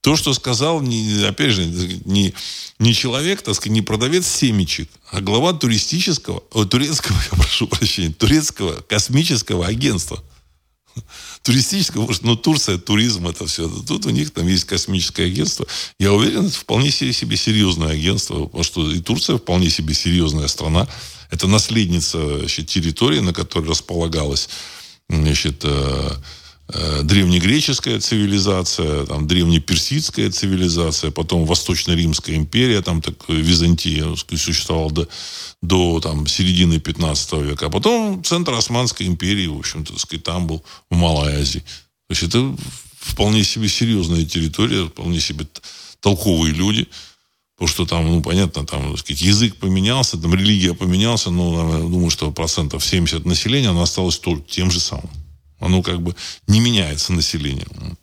то, 0.00 0.16
что 0.16 0.32
сказал, 0.32 0.80
не, 0.80 1.24
опять 1.24 1.52
же, 1.52 1.66
не, 2.04 2.34
не 2.78 2.94
человек, 2.94 3.42
так 3.42 3.54
сказать, 3.54 3.72
не 3.72 3.82
продавец 3.82 4.26
семечек, 4.26 4.88
а 5.10 5.20
глава 5.20 5.52
туристического, 5.52 6.42
о, 6.52 6.64
турецкого, 6.64 7.16
я 7.32 7.38
прошу 7.38 7.66
прощения, 7.66 8.12
турецкого 8.12 8.80
космического 8.82 9.66
агентства– 9.66 10.22
туристического, 11.42 12.06
может, 12.06 12.22
ну, 12.22 12.36
Турция, 12.36 12.78
туризм, 12.78 13.28
это 13.28 13.46
все. 13.46 13.68
Тут 13.68 14.06
у 14.06 14.10
них 14.10 14.30
там 14.30 14.46
есть 14.46 14.64
космическое 14.64 15.26
агентство. 15.26 15.66
Я 15.98 16.12
уверен, 16.12 16.46
это 16.46 16.56
вполне 16.56 16.90
себе 16.90 17.12
серьезное 17.36 17.90
агентство, 17.90 18.44
потому 18.44 18.64
что 18.64 18.90
и 18.90 19.00
Турция 19.00 19.38
вполне 19.38 19.70
себе 19.70 19.94
серьезная 19.94 20.48
страна. 20.48 20.88
Это 21.30 21.46
наследница 21.46 22.38
значит, 22.38 22.68
территории, 22.68 23.20
на 23.20 23.32
которой 23.32 23.68
располагалась 23.68 24.48
значит, 25.08 25.62
э, 25.64 26.10
древнегреческая 27.02 27.98
цивилизация, 27.98 29.06
там, 29.06 29.26
древнеперсидская 29.26 30.30
цивилизация, 30.30 31.10
потом 31.10 31.46
Восточно-Римская 31.46 32.36
империя, 32.36 32.82
там 32.82 33.00
так, 33.00 33.14
Византия 33.28 34.14
сказать, 34.16 34.42
существовала 34.42 34.90
до, 34.90 35.08
до 35.62 36.00
там, 36.00 36.26
середины 36.26 36.78
15 36.78 37.32
века, 37.34 37.66
а 37.66 37.70
потом 37.70 38.22
центр 38.22 38.52
Османской 38.52 39.06
империи, 39.06 39.46
в 39.46 39.58
общем-то, 39.58 39.98
сказать, 39.98 40.24
там 40.24 40.46
был 40.46 40.62
в 40.90 40.96
Малой 40.96 41.36
Азии. 41.36 41.60
То 41.60 42.10
есть 42.10 42.22
это 42.22 42.54
вполне 42.98 43.44
себе 43.44 43.68
серьезная 43.68 44.24
территория, 44.24 44.86
вполне 44.86 45.20
себе 45.20 45.46
толковые 46.00 46.52
люди– 46.52 46.86
Потому 47.58 47.68
что 47.74 47.86
там, 47.86 48.06
ну, 48.06 48.22
понятно, 48.22 48.64
там, 48.64 48.92
так 48.92 49.00
сказать, 49.00 49.20
язык 49.20 49.56
поменялся, 49.56 50.16
там, 50.16 50.32
религия 50.32 50.74
поменялся, 50.74 51.30
но, 51.30 51.78
я 51.78 51.88
думаю, 51.88 52.08
что 52.08 52.30
процентов 52.30 52.84
70 52.84 53.24
населения, 53.24 53.70
оно 53.70 53.82
осталось 53.82 54.16
только 54.20 54.48
тем 54.48 54.70
же 54.70 54.78
самым. 54.78 55.10
Оно 55.58 55.82
как 55.82 56.00
бы 56.00 56.14
не 56.46 56.60
меняется 56.60 57.12
населением. 57.12 57.96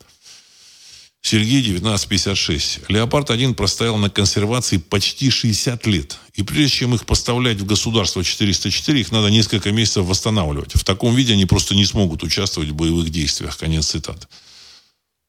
Сергей, 1.26 1.60
1956. 1.60 2.88
«Леопард-1» 2.88 3.54
простоял 3.54 3.96
на 3.96 4.08
консервации 4.08 4.76
почти 4.76 5.28
60 5.28 5.84
лет. 5.86 6.18
И 6.34 6.44
прежде 6.44 6.76
чем 6.76 6.94
их 6.94 7.04
поставлять 7.04 7.56
в 7.56 7.66
государство 7.66 8.22
404, 8.22 9.00
их 9.00 9.10
надо 9.10 9.28
несколько 9.28 9.72
месяцев 9.72 10.06
восстанавливать. 10.06 10.76
В 10.76 10.84
таком 10.84 11.16
виде 11.16 11.32
они 11.32 11.44
просто 11.44 11.74
не 11.74 11.84
смогут 11.84 12.22
участвовать 12.22 12.70
в 12.70 12.76
боевых 12.76 13.10
действиях. 13.10 13.58
Конец 13.58 13.88
цитаты. 13.88 14.28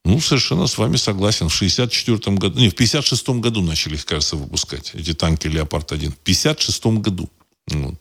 Ну, 0.05 0.21
совершенно 0.21 0.67
с 0.67 0.77
вами 0.77 0.97
согласен. 0.97 1.49
В 1.49 1.55
64 1.55 2.37
году, 2.37 2.59
не, 2.59 2.69
в 2.69 2.75
56 2.75 3.29
году 3.29 3.63
начали 3.63 3.95
их, 3.95 4.05
кажется, 4.05 4.35
выпускать, 4.35 4.91
эти 4.93 5.15
танки 5.15 5.47
«Леопард-1». 5.47 6.11
В 6.11 6.17
56 6.17 6.85
году. 6.85 7.27
Вот. 7.71 7.95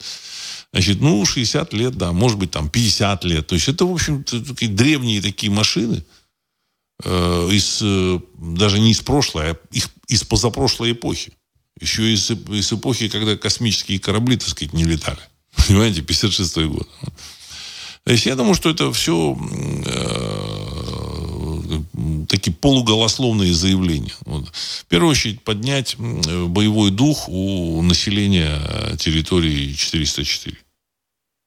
Значит, 0.76 1.00
ну, 1.00 1.24
60 1.24 1.72
лет, 1.72 1.96
да, 1.96 2.12
может 2.12 2.36
быть, 2.36 2.50
там 2.50 2.68
50 2.68 3.24
лет. 3.24 3.46
То 3.46 3.54
есть 3.54 3.66
это, 3.66 3.86
в 3.86 3.92
общем, 3.92 4.22
такие 4.24 4.70
древние 4.70 5.22
такие 5.22 5.50
машины, 5.50 6.04
э, 7.02 7.48
из, 7.50 7.78
э, 7.80 8.20
даже 8.36 8.78
не 8.78 8.90
из 8.90 9.00
прошлой, 9.00 9.52
а 9.52 9.56
их, 9.72 9.88
из 10.06 10.22
позапрошлой 10.24 10.92
эпохи. 10.92 11.32
Еще 11.80 12.12
из, 12.12 12.30
из 12.30 12.70
эпохи, 12.70 13.08
когда 13.08 13.38
космические 13.38 13.98
корабли, 13.98 14.36
так 14.36 14.50
сказать, 14.50 14.74
не 14.74 14.84
летали. 14.84 15.18
Понимаете, 15.66 16.02
56 16.02 16.58
год. 16.66 16.86
То 18.04 18.12
есть 18.12 18.26
я 18.26 18.36
думаю, 18.36 18.54
что 18.54 18.68
это 18.68 18.92
все 18.92 19.34
э, 19.86 21.06
такие 22.28 22.52
полуголословные 22.52 23.54
заявления. 23.54 24.12
Вот. 24.26 24.50
В 24.54 24.84
первую 24.90 25.12
очередь 25.12 25.40
поднять 25.40 25.96
боевой 25.96 26.90
дух 26.90 27.30
у 27.30 27.80
населения 27.80 28.60
территории 28.98 29.72
404. 29.72 30.65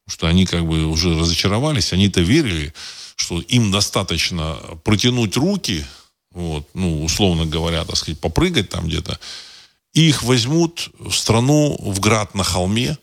Что 0.09 0.27
они 0.27 0.45
как 0.45 0.65
бы 0.65 0.85
уже 0.85 1.17
разочаровались, 1.17 1.93
они-то 1.93 2.21
верили, 2.21 2.73
что 3.15 3.39
им 3.39 3.71
достаточно 3.71 4.57
протянуть 4.83 5.37
руки, 5.37 5.85
вот, 6.31 6.67
ну, 6.73 7.03
условно 7.03 7.45
говоря, 7.45 7.85
так 7.85 7.95
сказать, 7.95 8.19
попрыгать 8.19 8.69
там 8.69 8.87
где-то, 8.87 9.19
и 9.93 10.09
их 10.09 10.23
возьмут 10.23 10.89
в 10.99 11.13
страну, 11.13 11.77
в 11.79 11.99
град 11.99 12.35
на 12.35 12.43
холме, 12.43 12.97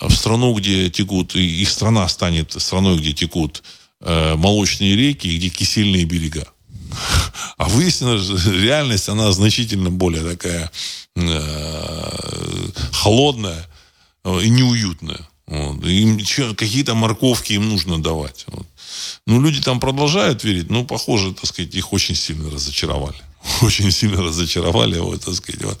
в 0.00 0.12
страну, 0.12 0.54
где 0.54 0.90
текут, 0.90 1.34
и 1.34 1.62
их 1.62 1.70
страна 1.70 2.08
станет 2.08 2.52
страной, 2.52 2.98
где 2.98 3.12
текут 3.12 3.62
э, 4.00 4.34
молочные 4.36 4.96
реки 4.96 5.26
и 5.28 5.36
где 5.38 5.48
кисельные 5.48 6.04
берега. 6.04 6.46
А 7.56 7.68
выяснилось, 7.68 8.24
что 8.24 8.52
реальность, 8.52 9.08
она 9.08 9.32
значительно 9.32 9.90
более 9.90 10.22
такая 10.22 10.70
э, 11.16 12.68
холодная 12.92 13.66
э, 14.24 14.40
и 14.42 14.48
неуютная. 14.48 15.28
Вот. 15.48 15.82
Им 15.84 16.18
какие-то 16.54 16.94
морковки 16.94 17.54
им 17.54 17.68
нужно 17.68 18.02
давать. 18.02 18.44
Вот. 18.48 18.66
Ну, 19.26 19.40
люди 19.40 19.62
там 19.62 19.80
продолжают 19.80 20.44
верить, 20.44 20.70
но, 20.70 20.84
похоже, 20.84 21.32
так 21.32 21.46
сказать, 21.46 21.74
их 21.74 21.92
очень 21.92 22.14
сильно 22.14 22.50
разочаровали. 22.50 23.16
Очень 23.62 23.90
сильно 23.92 24.22
разочаровали, 24.22 24.98
вот, 24.98 25.24
так 25.24 25.34
сказать. 25.34 25.62
Вот. 25.62 25.80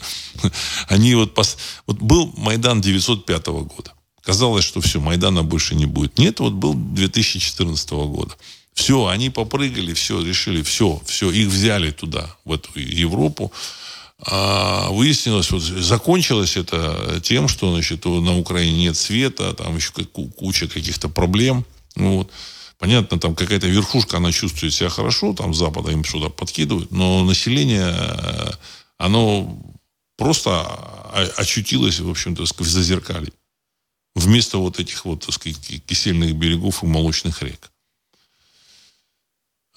Они 0.88 1.14
вот, 1.14 1.34
пос... 1.34 1.58
вот 1.86 1.98
был 1.98 2.32
Майдан 2.36 2.80
905 2.80 3.46
года. 3.46 3.92
Казалось, 4.22 4.64
что 4.64 4.80
все, 4.80 5.00
Майдана 5.00 5.42
больше 5.42 5.74
не 5.74 5.86
будет. 5.86 6.18
Нет, 6.18 6.40
вот 6.40 6.52
был 6.52 6.74
2014 6.74 7.90
года. 7.90 8.34
Все, 8.74 9.06
они 9.06 9.28
попрыгали, 9.28 9.92
все, 9.92 10.22
решили, 10.22 10.62
все, 10.62 11.02
все, 11.04 11.30
их 11.30 11.48
взяли 11.48 11.90
туда, 11.90 12.36
в 12.44 12.52
эту 12.52 12.78
Европу. 12.78 13.52
А 14.20 14.90
выяснилось, 14.90 15.50
вот 15.50 15.62
закончилось 15.62 16.56
это 16.56 17.20
тем, 17.22 17.46
что 17.46 17.72
значит, 17.72 18.04
на 18.04 18.36
Украине 18.38 18.78
нет 18.78 18.96
света, 18.96 19.54
там 19.54 19.76
еще 19.76 19.92
куча 19.92 20.66
каких-то 20.66 21.08
проблем. 21.08 21.64
Ну, 21.94 22.18
вот. 22.18 22.30
Понятно, 22.78 23.18
там 23.18 23.34
какая-то 23.34 23.66
верхушка, 23.66 24.18
она 24.18 24.30
чувствует 24.30 24.72
себя 24.72 24.88
хорошо, 24.88 25.34
там 25.34 25.52
Запада 25.52 25.90
им 25.90 26.04
сюда 26.04 26.28
подкидывают, 26.28 26.92
но 26.92 27.24
население, 27.24 27.92
оно 28.98 29.60
просто 30.16 30.62
очутилось, 31.36 31.98
в 31.98 32.08
общем-то, 32.08 32.44
в 32.44 32.68
зазеркалье 32.68 33.32
вместо 34.14 34.58
вот 34.58 34.78
этих 34.78 35.04
вот, 35.04 35.26
так 35.26 35.34
сказать, 35.34 35.58
кисельных 35.86 36.34
берегов 36.36 36.82
и 36.82 36.86
молочных 36.86 37.42
рек. 37.42 37.70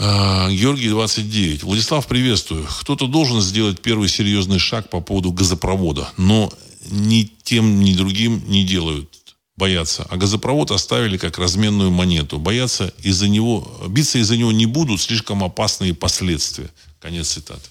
А, 0.03 0.49
Георгий 0.49 0.89
29. 0.89 1.61
Владислав, 1.61 2.07
приветствую. 2.07 2.67
Кто-то 2.79 3.05
должен 3.05 3.39
сделать 3.39 3.81
первый 3.81 4.09
серьезный 4.09 4.57
шаг 4.57 4.89
по 4.89 4.99
поводу 4.99 5.31
газопровода, 5.31 6.09
но 6.17 6.51
ни 6.89 7.29
тем, 7.43 7.81
ни 7.81 7.93
другим 7.93 8.43
не 8.47 8.63
делают. 8.63 9.15
Боятся. 9.55 10.07
А 10.09 10.17
газопровод 10.17 10.71
оставили 10.71 11.17
как 11.17 11.37
разменную 11.37 11.91
монету. 11.91 12.39
Боятся 12.39 12.91
из-за 13.03 13.27
него, 13.27 13.71
биться 13.89 14.17
из-за 14.17 14.37
него 14.37 14.51
не 14.51 14.65
будут, 14.65 15.01
слишком 15.01 15.43
опасные 15.43 15.93
последствия. 15.93 16.71
Конец 16.99 17.27
цитаты. 17.27 17.69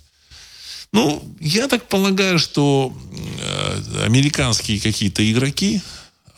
Ну, 0.92 1.20
я 1.40 1.66
так 1.66 1.88
полагаю, 1.88 2.38
что 2.38 2.92
э, 3.40 4.04
американские 4.04 4.78
какие-то 4.80 5.28
игроки, 5.28 5.80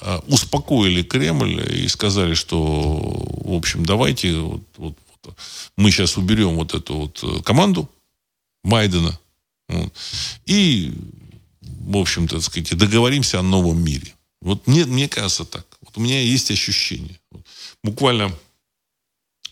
Э, 0.05 0.19
успокоили 0.27 1.03
Кремль 1.03 1.63
и 1.85 1.87
сказали, 1.87 2.35
что, 2.35 2.59
в 3.45 3.55
общем, 3.55 3.87
давайте 3.87 4.35
вот, 4.35 4.63
вот, 4.77 4.95
мы 5.77 5.91
сейчас 5.91 6.17
уберем 6.17 6.57
вот 6.57 6.75
эту 6.75 6.95
вот 6.95 7.21
э, 7.23 7.43
команду 7.43 7.89
Байдена 8.65 9.19
и, 10.45 10.93
в 11.61 11.97
общем-то, 11.97 12.41
сказать, 12.41 12.77
договоримся 12.77 13.41
о 13.41 13.43
новом 13.43 13.83
мире. 13.83 14.15
Вот 14.41 14.67
мне, 14.67 14.85
мне 14.85 15.09
кажется 15.09 15.45
так. 15.45 15.67
Вот 15.81 15.97
у 15.97 16.01
меня 16.01 16.21
есть 16.21 16.51
ощущение. 16.51 17.19
Буквально 17.83 18.37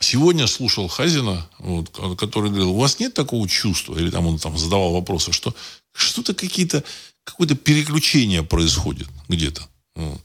сегодня 0.00 0.46
слушал 0.46 0.88
Хазина, 0.88 1.48
вот, 1.58 1.90
который 2.18 2.50
говорил, 2.50 2.70
у 2.70 2.78
вас 2.78 2.98
нет 2.98 3.14
такого 3.14 3.48
чувства, 3.48 3.98
или 3.98 4.10
там 4.10 4.26
он 4.26 4.38
там 4.38 4.58
задавал 4.58 4.92
вопросы, 4.92 5.32
что 5.32 5.54
что-то 5.92 6.34
какие-то, 6.34 6.82
какое-то 7.24 7.54
переключение 7.54 8.42
происходит 8.42 9.08
где-то. 9.28 9.62
Вот. 9.94 10.20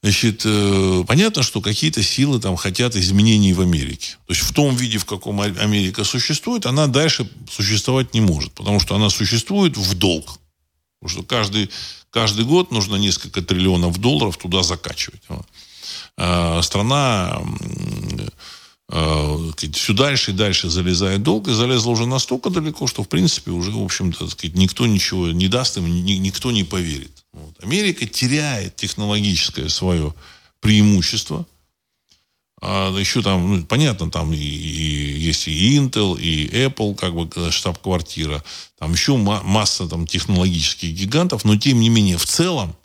Значит, 0.00 0.42
э, 0.44 1.04
понятно, 1.08 1.42
что 1.42 1.60
какие-то 1.60 2.02
силы 2.04 2.38
там 2.38 2.56
хотят 2.56 2.94
изменений 2.94 3.52
в 3.52 3.60
Америке. 3.60 4.16
То 4.26 4.32
есть 4.32 4.42
в 4.42 4.52
том 4.52 4.76
виде, 4.76 4.98
в 4.98 5.04
каком 5.04 5.40
Америка 5.40 6.04
существует, 6.04 6.66
она 6.66 6.86
дальше 6.86 7.28
существовать 7.50 8.14
не 8.14 8.20
может. 8.20 8.52
Потому 8.52 8.78
что 8.78 8.94
она 8.94 9.10
существует 9.10 9.76
в 9.76 9.94
долг. 9.94 10.38
Потому 11.00 11.18
что 11.18 11.22
каждый, 11.24 11.70
каждый 12.10 12.44
год 12.44 12.70
нужно 12.70 12.94
несколько 12.94 13.42
триллионов 13.42 13.98
долларов 13.98 14.36
туда 14.36 14.62
закачивать. 14.62 15.22
А 16.16 16.62
страна 16.62 17.40
э, 18.90 19.50
все 19.72 19.92
дальше 19.94 20.30
и 20.30 20.34
дальше 20.34 20.70
залезает 20.70 21.24
долг, 21.24 21.48
и 21.48 21.52
залезла 21.52 21.90
уже 21.90 22.06
настолько 22.06 22.50
далеко, 22.50 22.86
что, 22.86 23.02
в 23.02 23.08
принципе, 23.08 23.50
уже, 23.50 23.72
в 23.72 23.82
общем-то, 23.82 24.28
никто 24.54 24.86
ничего 24.86 25.28
не 25.32 25.48
даст 25.48 25.76
им, 25.76 25.92
никто 26.04 26.52
не 26.52 26.62
поверит. 26.62 27.24
Вот. 27.38 27.64
Америка 27.64 28.06
теряет 28.06 28.76
технологическое 28.76 29.68
свое 29.68 30.14
преимущество. 30.60 31.46
А 32.60 32.92
еще 32.98 33.22
там, 33.22 33.56
ну, 33.56 33.64
понятно, 33.64 34.10
там 34.10 34.32
и, 34.32 34.36
и, 34.36 35.18
есть 35.20 35.46
и 35.46 35.78
Intel, 35.78 36.20
и 36.20 36.48
Apple, 36.48 36.96
как 36.96 37.14
бы 37.14 37.52
штаб-квартира. 37.52 38.42
Там 38.78 38.92
еще 38.92 39.16
масса 39.16 39.86
там, 39.86 40.06
технологических 40.06 40.90
гигантов, 40.90 41.44
но 41.44 41.56
тем 41.56 41.80
не 41.80 41.88
менее, 41.88 42.18
в 42.18 42.26
целом, 42.26 42.76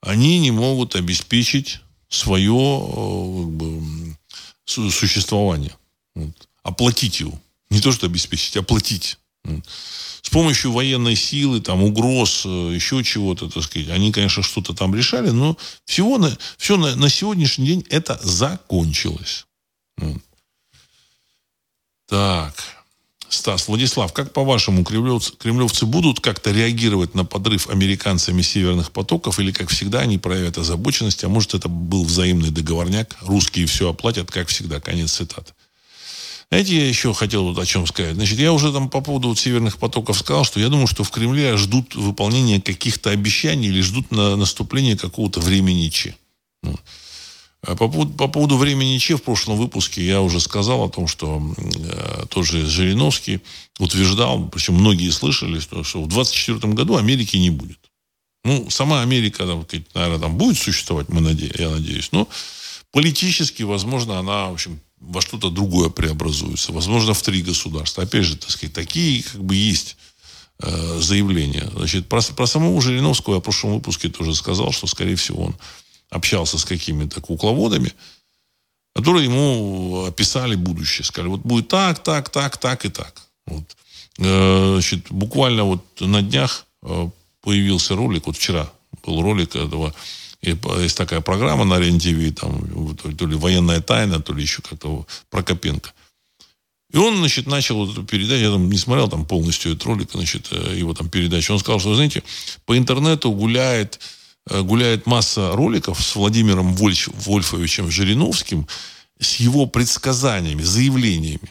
они 0.00 0.38
не 0.38 0.52
могут 0.52 0.94
обеспечить 0.94 1.80
свое 2.08 2.52
э, 2.52 3.42
как 3.42 3.52
бы, 3.52 4.16
существование. 4.64 5.74
Вот. 6.14 6.48
Оплатить 6.62 7.18
его. 7.20 7.40
Не 7.70 7.80
то, 7.80 7.90
что 7.90 8.06
обеспечить, 8.06 8.56
оплатить. 8.56 9.18
С 10.24 10.30
помощью 10.30 10.72
военной 10.72 11.16
силы, 11.16 11.60
там, 11.60 11.82
угроз, 11.84 12.44
э, 12.46 12.48
еще 12.74 13.04
чего-то, 13.04 13.48
так 13.50 13.62
сказать, 13.62 13.90
они, 13.90 14.10
конечно, 14.10 14.42
что-то 14.42 14.72
там 14.72 14.94
решали, 14.94 15.28
но 15.28 15.56
всего 15.84 16.16
на, 16.16 16.36
все 16.56 16.78
на, 16.78 16.96
на 16.96 17.10
сегодняшний 17.10 17.66
день 17.66 17.86
это 17.90 18.18
закончилось. 18.22 19.44
Так. 22.08 22.54
Стас, 23.28 23.68
Владислав, 23.68 24.12
как 24.14 24.32
по-вашему, 24.32 24.82
кремлевцы, 24.82 25.32
кремлевцы 25.36 25.84
будут 25.84 26.20
как-то 26.20 26.52
реагировать 26.52 27.14
на 27.14 27.26
подрыв 27.26 27.68
американцами 27.68 28.40
северных 28.40 28.92
потоков, 28.92 29.38
или, 29.38 29.52
как 29.52 29.68
всегда, 29.68 30.00
они 30.00 30.16
проявят 30.16 30.56
озабоченность, 30.56 31.22
а 31.24 31.28
может, 31.28 31.52
это 31.54 31.68
был 31.68 32.04
взаимный 32.04 32.50
договорняк, 32.50 33.14
русские 33.20 33.66
все 33.66 33.90
оплатят, 33.90 34.30
как 34.30 34.48
всегда, 34.48 34.80
конец 34.80 35.12
цитаты. 35.12 35.52
Знаете, 36.54 36.76
я 36.76 36.88
еще 36.88 37.12
хотел 37.12 37.42
вот 37.42 37.58
о 37.58 37.66
чем 37.66 37.84
сказать. 37.84 38.14
Значит, 38.14 38.38
я 38.38 38.52
уже 38.52 38.72
там 38.72 38.88
по 38.88 39.00
поводу 39.00 39.26
вот 39.26 39.40
северных 39.40 39.76
потоков 39.76 40.16
сказал, 40.16 40.44
что 40.44 40.60
я 40.60 40.68
думаю, 40.68 40.86
что 40.86 41.02
в 41.02 41.10
Кремле 41.10 41.56
ждут 41.56 41.96
выполнения 41.96 42.60
каких-то 42.60 43.10
обещаний 43.10 43.70
или 43.70 43.80
ждут 43.80 44.12
на 44.12 44.36
наступления 44.36 44.96
какого-то 44.96 45.40
времени 45.40 45.88
Че. 45.88 46.14
Ну. 46.62 46.78
А 47.62 47.74
по 47.74 47.88
поводу, 47.88 48.12
по 48.12 48.28
поводу 48.28 48.56
времени 48.56 48.98
Че 48.98 49.16
в 49.16 49.24
прошлом 49.24 49.56
выпуске 49.56 50.06
я 50.06 50.20
уже 50.20 50.38
сказал 50.38 50.84
о 50.84 50.88
том, 50.88 51.08
что 51.08 51.42
э, 51.58 52.26
тоже 52.30 52.64
Жириновский 52.64 53.40
утверждал, 53.80 54.46
причем 54.46 54.74
многие 54.74 55.10
слышали, 55.10 55.58
что, 55.58 55.82
что 55.82 56.04
в 56.04 56.06
2024 56.06 56.72
году 56.72 56.96
Америки 56.96 57.36
не 57.36 57.50
будет. 57.50 57.80
Ну, 58.44 58.70
сама 58.70 59.02
Америка, 59.02 59.44
там, 59.44 59.66
наверное, 59.92 60.20
там 60.20 60.38
будет 60.38 60.56
существовать, 60.56 61.08
мы 61.08 61.20
наде... 61.20 61.52
я 61.58 61.70
надеюсь, 61.70 62.12
но 62.12 62.28
политически, 62.92 63.64
возможно, 63.64 64.20
она, 64.20 64.50
в 64.50 64.52
общем, 64.52 64.78
во 65.08 65.20
что-то 65.20 65.50
другое 65.50 65.88
преобразуется. 65.90 66.72
Возможно, 66.72 67.14
в 67.14 67.22
три 67.22 67.42
государства. 67.42 68.04
Опять 68.04 68.24
же, 68.24 68.36
так 68.36 68.50
сказать, 68.50 68.74
такие 68.74 69.22
как 69.22 69.42
бы 69.42 69.54
есть 69.54 69.96
э, 70.60 70.98
заявления. 71.00 71.70
Значит, 71.74 72.08
про, 72.08 72.22
про 72.22 72.46
самого 72.46 72.80
Жириновского 72.80 73.34
я 73.34 73.40
в 73.40 73.44
прошлом 73.44 73.74
выпуске 73.74 74.08
тоже 74.08 74.34
сказал, 74.34 74.72
что, 74.72 74.86
скорее 74.86 75.16
всего, 75.16 75.44
он 75.44 75.54
общался 76.10 76.58
с 76.58 76.64
какими-то 76.64 77.20
кукловодами, 77.20 77.92
которые 78.94 79.24
ему 79.24 80.04
описали 80.06 80.54
будущее. 80.54 81.04
Сказали, 81.04 81.30
вот 81.30 81.40
будет 81.40 81.68
так, 81.68 82.02
так, 82.02 82.30
так, 82.30 82.56
так 82.56 82.84
и 82.84 82.88
так. 82.88 83.22
Вот. 83.46 83.76
Э, 84.18 84.72
значит, 84.74 85.10
буквально 85.10 85.64
вот 85.64 85.84
на 86.00 86.22
днях 86.22 86.66
э, 86.82 87.08
появился 87.40 87.96
ролик, 87.96 88.26
вот 88.26 88.36
вчера 88.36 88.70
был 89.04 89.22
ролик 89.22 89.56
этого, 89.56 89.94
есть 90.44 90.96
такая 90.96 91.20
программа 91.20 91.64
на 91.64 91.78
РЕН-ТВ, 91.78 92.40
там, 92.40 92.96
то 92.96 93.26
ли 93.26 93.34
военная 93.34 93.80
тайна, 93.80 94.20
то 94.20 94.32
ли 94.32 94.42
еще 94.42 94.62
как-то 94.62 95.06
Прокопенко. 95.30 95.92
И 96.94 96.96
он, 96.96 97.16
значит, 97.16 97.48
начал 97.48 97.90
эту 97.90 98.04
передачу, 98.04 98.42
я 98.42 98.50
там 98.50 98.70
не 98.70 98.78
смотрел 98.78 99.08
там 99.08 99.26
полностью 99.26 99.72
этот 99.72 99.84
ролик, 99.84 100.12
значит, 100.12 100.46
э, 100.52 100.76
его 100.76 100.94
там 100.94 101.08
передачу. 101.08 101.52
Он 101.52 101.58
сказал, 101.58 101.80
что, 101.80 101.94
знаете, 101.96 102.22
по 102.66 102.78
интернету 102.78 103.32
гуляет, 103.32 103.98
э, 104.48 104.62
гуляет 104.62 105.04
масса 105.04 105.50
роликов 105.52 106.00
с 106.00 106.14
Владимиром 106.14 106.72
Вольф, 106.74 107.08
Вольфовичем 107.26 107.90
Жириновским, 107.90 108.68
с 109.18 109.36
его 109.36 109.66
предсказаниями, 109.66 110.62
заявлениями. 110.62 111.50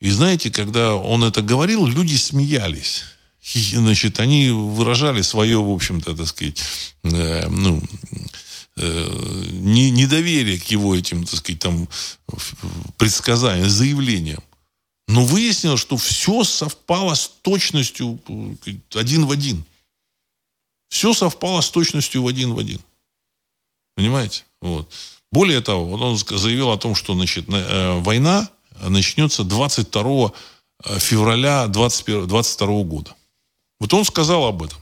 И 0.00 0.10
знаете, 0.10 0.50
когда 0.50 0.96
он 0.96 1.22
это 1.22 1.42
говорил, 1.42 1.86
люди 1.86 2.16
смеялись 2.16 3.04
значит, 3.42 4.20
они 4.20 4.50
выражали 4.50 5.22
свое, 5.22 5.62
в 5.62 5.70
общем-то, 5.70 6.16
так 6.16 6.26
сказать, 6.26 6.62
э, 7.02 7.48
ну, 7.48 7.82
э, 8.76 9.48
не, 9.52 9.90
недоверие 9.90 10.60
к 10.60 10.64
его 10.64 10.94
этим, 10.94 11.24
так 11.24 11.38
сказать, 11.38 11.60
там, 11.60 11.88
предсказаниям, 12.96 13.68
заявлениям. 13.68 14.42
Но 15.08 15.24
выяснилось, 15.24 15.80
что 15.80 15.96
все 15.96 16.44
совпало 16.44 17.14
с 17.14 17.28
точностью 17.42 18.20
э, 18.28 18.74
один 18.94 19.26
в 19.26 19.32
один. 19.32 19.64
Все 20.88 21.12
совпало 21.12 21.60
с 21.60 21.70
точностью 21.70 22.22
в 22.22 22.28
один 22.28 22.54
в 22.54 22.58
один. 22.58 22.80
Понимаете? 23.96 24.44
Вот. 24.60 24.90
Более 25.32 25.60
того, 25.62 25.86
вот 25.86 26.00
он 26.00 26.38
заявил 26.38 26.70
о 26.70 26.78
том, 26.78 26.94
что 26.94 27.14
значит, 27.14 27.46
э, 27.48 27.98
война 28.00 28.48
начнется 28.80 29.42
22 29.42 30.32
февраля 30.98 31.66
2022 31.68 32.82
года. 32.84 33.14
Вот 33.82 33.92
он 33.94 34.04
сказал 34.04 34.44
об 34.44 34.62
этом. 34.62 34.78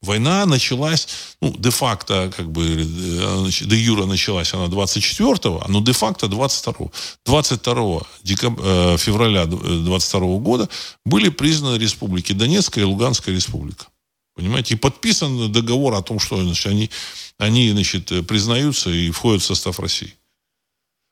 Война 0.00 0.46
началась, 0.46 1.06
ну, 1.42 1.54
де-факто, 1.58 2.32
как 2.34 2.50
бы, 2.50 2.64
э, 2.64 3.50
де 3.60 3.76
юра 3.76 4.06
началась 4.06 4.54
она 4.54 4.68
24-го, 4.68 5.62
но 5.68 5.82
де-факто 5.82 6.26
22-го. 6.26 6.90
22 7.26 8.00
декаб... 8.22 8.58
Э, 8.62 8.96
февраля 8.96 9.44
22 9.44 10.20
-го 10.20 10.38
года 10.40 10.66
были 11.04 11.28
признаны 11.28 11.76
республики 11.76 12.32
Донецкая 12.32 12.84
и 12.84 12.86
Луганская 12.86 13.34
республика. 13.34 13.84
Понимаете? 14.34 14.74
И 14.74 14.78
подписан 14.78 15.52
договор 15.52 15.92
о 15.92 16.00
том, 16.00 16.18
что 16.18 16.42
значит, 16.42 16.66
они, 16.66 16.90
они 17.36 17.70
значит, 17.70 18.26
признаются 18.26 18.88
и 18.88 19.10
входят 19.10 19.42
в 19.42 19.46
состав 19.46 19.78
России. 19.78 20.14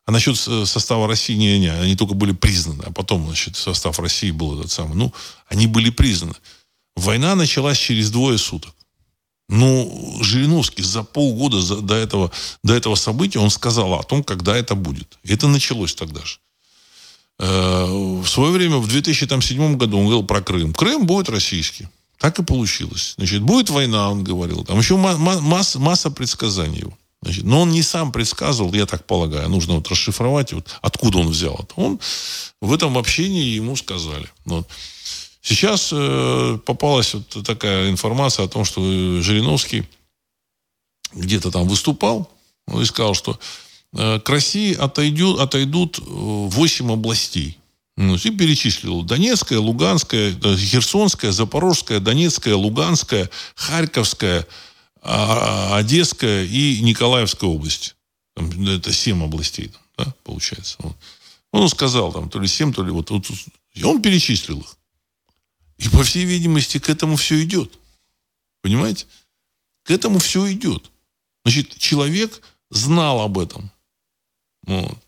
А 0.07 0.11
насчет 0.11 0.39
состава 0.39 1.07
России, 1.07 1.37
не, 1.37 1.59
не, 1.59 1.69
они 1.69 1.97
только 1.97 2.15
были 2.15 2.33
признаны, 2.33 2.83
а 2.87 2.93
потом, 2.93 3.27
значит, 3.27 3.57
состав 3.57 3.99
России 3.99 4.31
был 4.31 4.59
этот 4.59 4.71
самый. 4.71 4.95
Ну, 4.97 5.13
они 5.51 5.67
были 5.67 5.91
признаны. 5.91 6.35
Война 6.97 7.35
началась 7.35 7.79
через 7.79 8.11
двое 8.11 8.39
суток. 8.39 8.75
Ну, 9.49 10.19
Жириновский 10.23 10.83
за 10.83 11.03
полгода 11.03 11.81
до, 11.81 11.95
этого, 11.95 12.31
до 12.63 12.75
этого 12.75 12.95
события 12.95 13.41
он 13.41 13.51
сказал 13.51 13.95
о 13.95 14.03
том, 14.03 14.25
когда 14.25 14.57
это 14.57 14.75
будет. 14.75 15.19
Это 15.23 15.49
началось 15.49 15.95
тогда 15.95 16.25
же. 16.25 16.39
Э, 17.39 17.87
в 17.87 18.27
свое 18.27 18.53
время, 18.53 18.79
в 18.79 18.89
2007 18.89 19.77
году, 19.77 19.99
он 19.99 20.05
говорил 20.05 20.25
про 20.25 20.41
Крым. 20.41 20.73
Крым 20.73 21.07
будет 21.07 21.29
российский. 21.29 21.89
Так 22.19 22.39
и 22.39 22.45
получилось. 22.45 23.15
Значит, 23.19 23.43
будет 23.43 23.69
война, 23.71 24.11
он 24.11 24.25
говорил. 24.25 24.65
Там 24.65 24.79
еще 24.79 24.97
масса, 24.97 25.79
масса 25.79 26.11
предсказаний 26.11 26.81
его. 26.81 26.97
Значит, 27.21 27.45
но 27.45 27.63
он 27.63 27.71
не 27.71 27.83
сам 27.83 28.13
предсказывал, 28.13 28.73
я 28.75 28.87
так 28.87 29.07
полагаю. 29.07 29.49
Нужно 29.49 29.75
вот 29.75 29.89
расшифровать, 29.89 30.53
вот, 30.53 30.79
откуда 30.83 31.19
он 31.19 31.29
взял 31.29 31.55
это. 31.55 31.73
Он 31.77 31.99
в 32.61 32.73
этом 32.73 32.99
общении 32.99 33.45
ему 33.45 33.77
сказали. 33.77 34.29
Вот. 34.45 34.69
Сейчас 35.45 35.91
э, 35.93 36.59
попалась 36.65 37.13
вот 37.13 37.45
такая 37.45 37.91
информация 37.91 38.47
о 38.47 38.49
том, 38.49 38.65
что 38.65 38.81
Жириновский 39.21 39.87
где-то 41.13 41.51
там 41.51 41.69
выступал 41.69 42.33
ну, 42.67 42.81
и 42.81 42.87
сказал, 42.87 43.13
что 43.13 43.39
э, 43.93 44.21
к 44.21 44.29
России 44.31 44.75
отойдет, 44.75 45.39
отойдут 45.39 45.99
8 45.99 46.93
областей. 46.93 47.59
Ну, 47.99 48.15
и 48.15 48.31
перечислил 48.31 49.03
Донецкая, 49.03 49.59
Луганская, 49.59 50.33
э, 50.33 50.57
Херсонская, 50.57 51.31
Запорожская, 51.31 52.01
Донецкая, 52.01 52.57
Луганская, 52.57 53.29
Харьковская, 53.55 54.47
а, 55.03 55.77
Одесская 55.77 56.45
и 56.45 56.81
Николаевская 56.81 57.51
область. 57.51 57.97
Это 58.35 58.95
семь 58.95 59.23
областей, 59.23 59.71
да, 59.99 60.07
получается. 60.25 60.79
Он 61.53 61.69
сказал 61.69 62.15
там 62.15 62.31
то 62.31 62.41
ли 62.41 62.49
семь, 62.49 62.73
то 62.73 62.83
ли 62.83 62.91
вот, 62.91 63.11
вот 63.11 63.27
и 63.75 63.85
он 63.85 64.01
перечислил 64.01 64.61
их. 64.61 64.77
И, 65.79 65.89
по 65.89 66.03
всей 66.03 66.25
видимости, 66.25 66.79
к 66.79 66.89
этому 66.89 67.17
все 67.17 67.43
идет. 67.43 67.73
Понимаете? 68.63 69.07
К 69.85 69.91
этому 69.91 70.19
все 70.19 70.51
идет. 70.53 70.91
Значит, 71.45 71.77
человек 71.79 72.41
знал 72.71 73.21
об 73.21 73.39
этом. 73.39 73.71
Вот. 74.67 74.99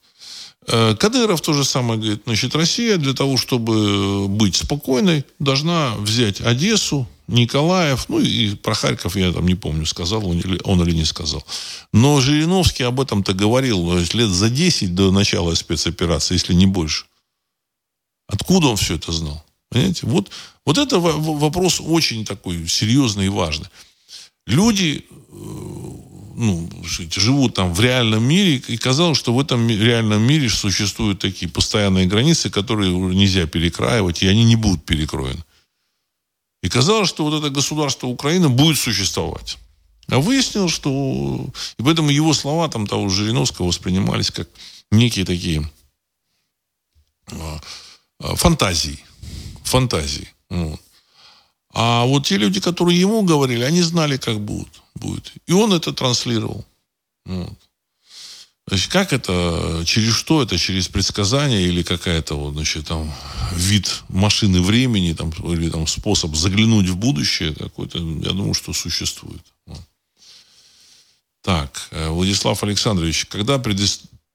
Э, 0.68 0.94
Кадыров 0.96 1.40
то 1.40 1.52
же 1.52 1.64
самое 1.64 1.98
говорит. 1.98 2.22
Значит, 2.26 2.54
Россия 2.54 2.96
для 2.96 3.14
того, 3.14 3.36
чтобы 3.36 4.28
быть 4.28 4.56
спокойной, 4.56 5.24
должна 5.38 5.94
взять 5.96 6.40
Одессу, 6.40 7.08
Николаев, 7.28 8.08
ну 8.08 8.20
и 8.20 8.54
про 8.54 8.74
Харьков 8.74 9.16
я 9.16 9.32
там 9.32 9.46
не 9.46 9.56
помню, 9.56 9.84
сказал 9.84 10.26
он 10.28 10.38
или, 10.38 10.60
он 10.64 10.80
или 10.82 10.94
не 10.94 11.04
сказал. 11.04 11.44
Но 11.92 12.20
Жириновский 12.20 12.84
об 12.84 13.00
этом-то 13.00 13.32
говорил 13.32 13.96
лет 13.96 14.30
за 14.30 14.48
10 14.48 14.94
до 14.94 15.10
начала 15.10 15.54
спецоперации, 15.54 16.34
если 16.34 16.54
не 16.54 16.66
больше. 16.66 17.06
Откуда 18.28 18.68
он 18.68 18.76
все 18.76 18.94
это 18.94 19.12
знал? 19.12 19.44
Понимаете? 19.76 20.06
Вот, 20.06 20.30
вот 20.64 20.78
это 20.78 20.98
вопрос 20.98 21.82
очень 21.84 22.24
такой 22.24 22.66
серьезный 22.66 23.26
и 23.26 23.28
важный. 23.28 23.66
Люди 24.46 25.04
э, 25.10 25.34
ну, 26.34 26.70
живут 26.82 27.54
там 27.54 27.74
в 27.74 27.80
реальном 27.80 28.24
мире, 28.24 28.56
и 28.56 28.78
казалось, 28.78 29.18
что 29.18 29.34
в 29.34 29.40
этом 29.40 29.68
реальном 29.68 30.22
мире 30.22 30.48
существуют 30.48 31.20
такие 31.20 31.50
постоянные 31.50 32.06
границы, 32.06 32.48
которые 32.48 32.90
нельзя 32.90 33.46
перекраивать, 33.46 34.22
и 34.22 34.28
они 34.28 34.44
не 34.44 34.56
будут 34.56 34.86
перекроены. 34.86 35.44
И 36.62 36.70
казалось, 36.70 37.10
что 37.10 37.24
вот 37.24 37.38
это 37.38 37.50
государство 37.50 38.06
Украина 38.06 38.48
будет 38.48 38.78
существовать. 38.78 39.58
А 40.08 40.20
выяснилось, 40.20 40.72
что... 40.72 41.50
И 41.78 41.82
поэтому 41.82 42.08
его 42.08 42.32
слова 42.32 42.68
там 42.68 42.86
того 42.86 43.10
Жириновского 43.10 43.66
воспринимались 43.66 44.30
как 44.30 44.48
некие 44.90 45.26
такие 45.26 45.70
а, 47.30 47.60
а, 48.20 48.36
фантазии 48.36 49.00
фантазии. 49.66 50.28
Вот. 50.50 50.80
А 51.72 52.04
вот 52.04 52.26
те 52.26 52.38
люди, 52.38 52.60
которые 52.60 52.98
ему 52.98 53.22
говорили, 53.22 53.62
они 53.62 53.82
знали, 53.82 54.16
как 54.16 54.40
будет. 54.40 54.82
будет. 54.94 55.32
И 55.46 55.52
он 55.52 55.72
это 55.72 55.92
транслировал. 55.92 56.64
Вот. 57.24 57.52
Значит, 58.68 58.90
как 58.90 59.12
это, 59.12 59.84
через 59.86 60.14
что 60.14 60.42
это, 60.42 60.58
через 60.58 60.88
предсказания 60.88 61.60
или 61.60 61.82
какая-то 61.82 62.34
вот, 62.34 62.54
значит, 62.54 62.86
там, 62.86 63.12
вид 63.52 64.02
машины 64.08 64.60
времени 64.60 65.12
там, 65.12 65.30
или 65.30 65.70
там, 65.70 65.86
способ 65.86 66.34
заглянуть 66.34 66.88
в 66.88 66.96
будущее 66.96 67.54
какой-то, 67.54 67.98
я 67.98 68.30
думаю, 68.30 68.54
что 68.54 68.72
существует. 68.72 69.42
Так, 71.42 71.88
э, 71.92 72.08
Владислав 72.08 72.60
Александрович, 72.64 73.26
когда 73.26 73.60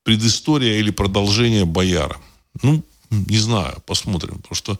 предыстория 0.03 0.79
или 0.79 0.91
продолжение 0.91 1.65
Бояра? 1.65 2.21
Ну, 2.61 2.85
не 3.09 3.37
знаю, 3.37 3.83
посмотрим. 3.85 4.37
Потому 4.37 4.55
что 4.55 4.79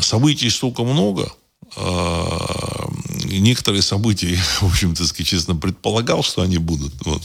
событий 0.00 0.50
столько 0.50 0.82
много, 0.82 1.32
а, 1.76 2.88
некоторые 3.24 3.82
события, 3.82 4.36
в 4.60 4.64
общем-то, 4.64 5.04
честно, 5.24 5.56
предполагал, 5.56 6.22
что 6.22 6.42
они 6.42 6.58
будут. 6.58 6.92
Вот. 7.04 7.22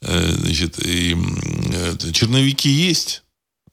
Э, 0.00 0.32
значит, 0.32 0.78
и 0.84 1.16
черновики 2.12 2.68
есть, 2.68 3.22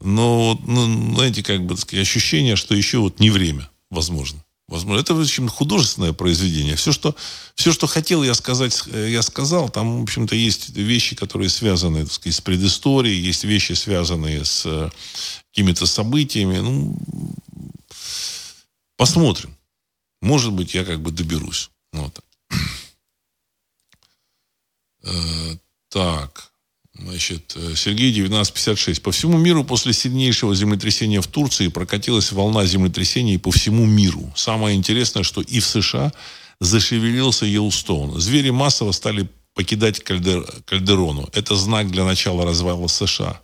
Но, 0.04 0.60
ну, 0.66 1.16
знаете, 1.16 1.44
как 1.44 1.66
бы, 1.66 1.78
сказать, 1.78 2.08
ощущение, 2.08 2.56
что 2.56 2.74
еще 2.74 3.00
вот 3.00 3.20
не 3.20 3.30
время, 3.30 3.70
возможно. 3.90 4.44
Возможно, 4.68 5.02
это, 5.02 5.14
в 5.14 5.20
общем, 5.20 5.50
художественное 5.50 6.14
произведение. 6.14 6.78
Все, 6.78 6.94
что, 6.94 7.14
все, 7.56 7.74
что 7.74 7.88
хотел 7.88 8.24
я 8.24 8.34
сказать, 8.34 8.82
э, 8.88 9.10
я 9.12 9.22
сказал. 9.22 9.70
Там, 9.70 10.00
в 10.00 10.04
общем-то, 10.04 10.34
есть 10.34 10.70
вещи, 10.70 11.16
которые 11.16 11.50
связаны, 11.50 12.04
так 12.04 12.14
сказать, 12.14 12.36
с 12.36 12.42
предысторией, 12.42 13.20
есть 13.20 13.44
вещи, 13.44 13.74
связанные 13.74 14.46
с 14.46 14.64
э, 14.66 14.90
какими-то 15.52 15.86
событиями. 15.86 16.60
Ну, 16.60 16.98
посмотрим. 19.02 19.58
Может 20.22 20.54
быть, 20.54 20.76
я 20.76 20.86
как 20.86 21.02
бы 21.02 21.10
доберусь. 21.10 21.72
Вот. 21.92 22.20
Э, 25.04 25.56
так. 25.90 26.52
Значит, 26.94 27.54
э, 27.56 27.74
Сергей 27.76 28.12
1956. 28.12 29.02
По 29.02 29.12
всему 29.12 29.40
миру 29.40 29.64
после 29.64 29.94
сильнейшего 29.94 30.54
землетрясения 30.54 31.20
в 31.20 31.26
Турции 31.26 31.70
прокатилась 31.70 32.32
волна 32.32 32.68
землетрясений 32.68 33.40
по 33.40 33.50
всему 33.50 33.88
миру. 33.88 34.32
Самое 34.36 34.76
интересное, 34.76 35.24
что 35.24 35.42
и 35.42 35.60
в 35.60 35.66
США 35.66 36.14
зашевелился 36.60 37.48
Йеллстоун. 37.48 38.20
Звери 38.20 38.52
массово 38.52 38.92
стали 38.92 39.28
покидать 39.56 40.04
кальдер, 40.04 40.46
Кальдерону. 40.66 41.28
Это 41.34 41.56
знак 41.56 41.90
для 41.90 42.06
начала 42.06 42.46
развала 42.46 42.86
США. 42.86 43.42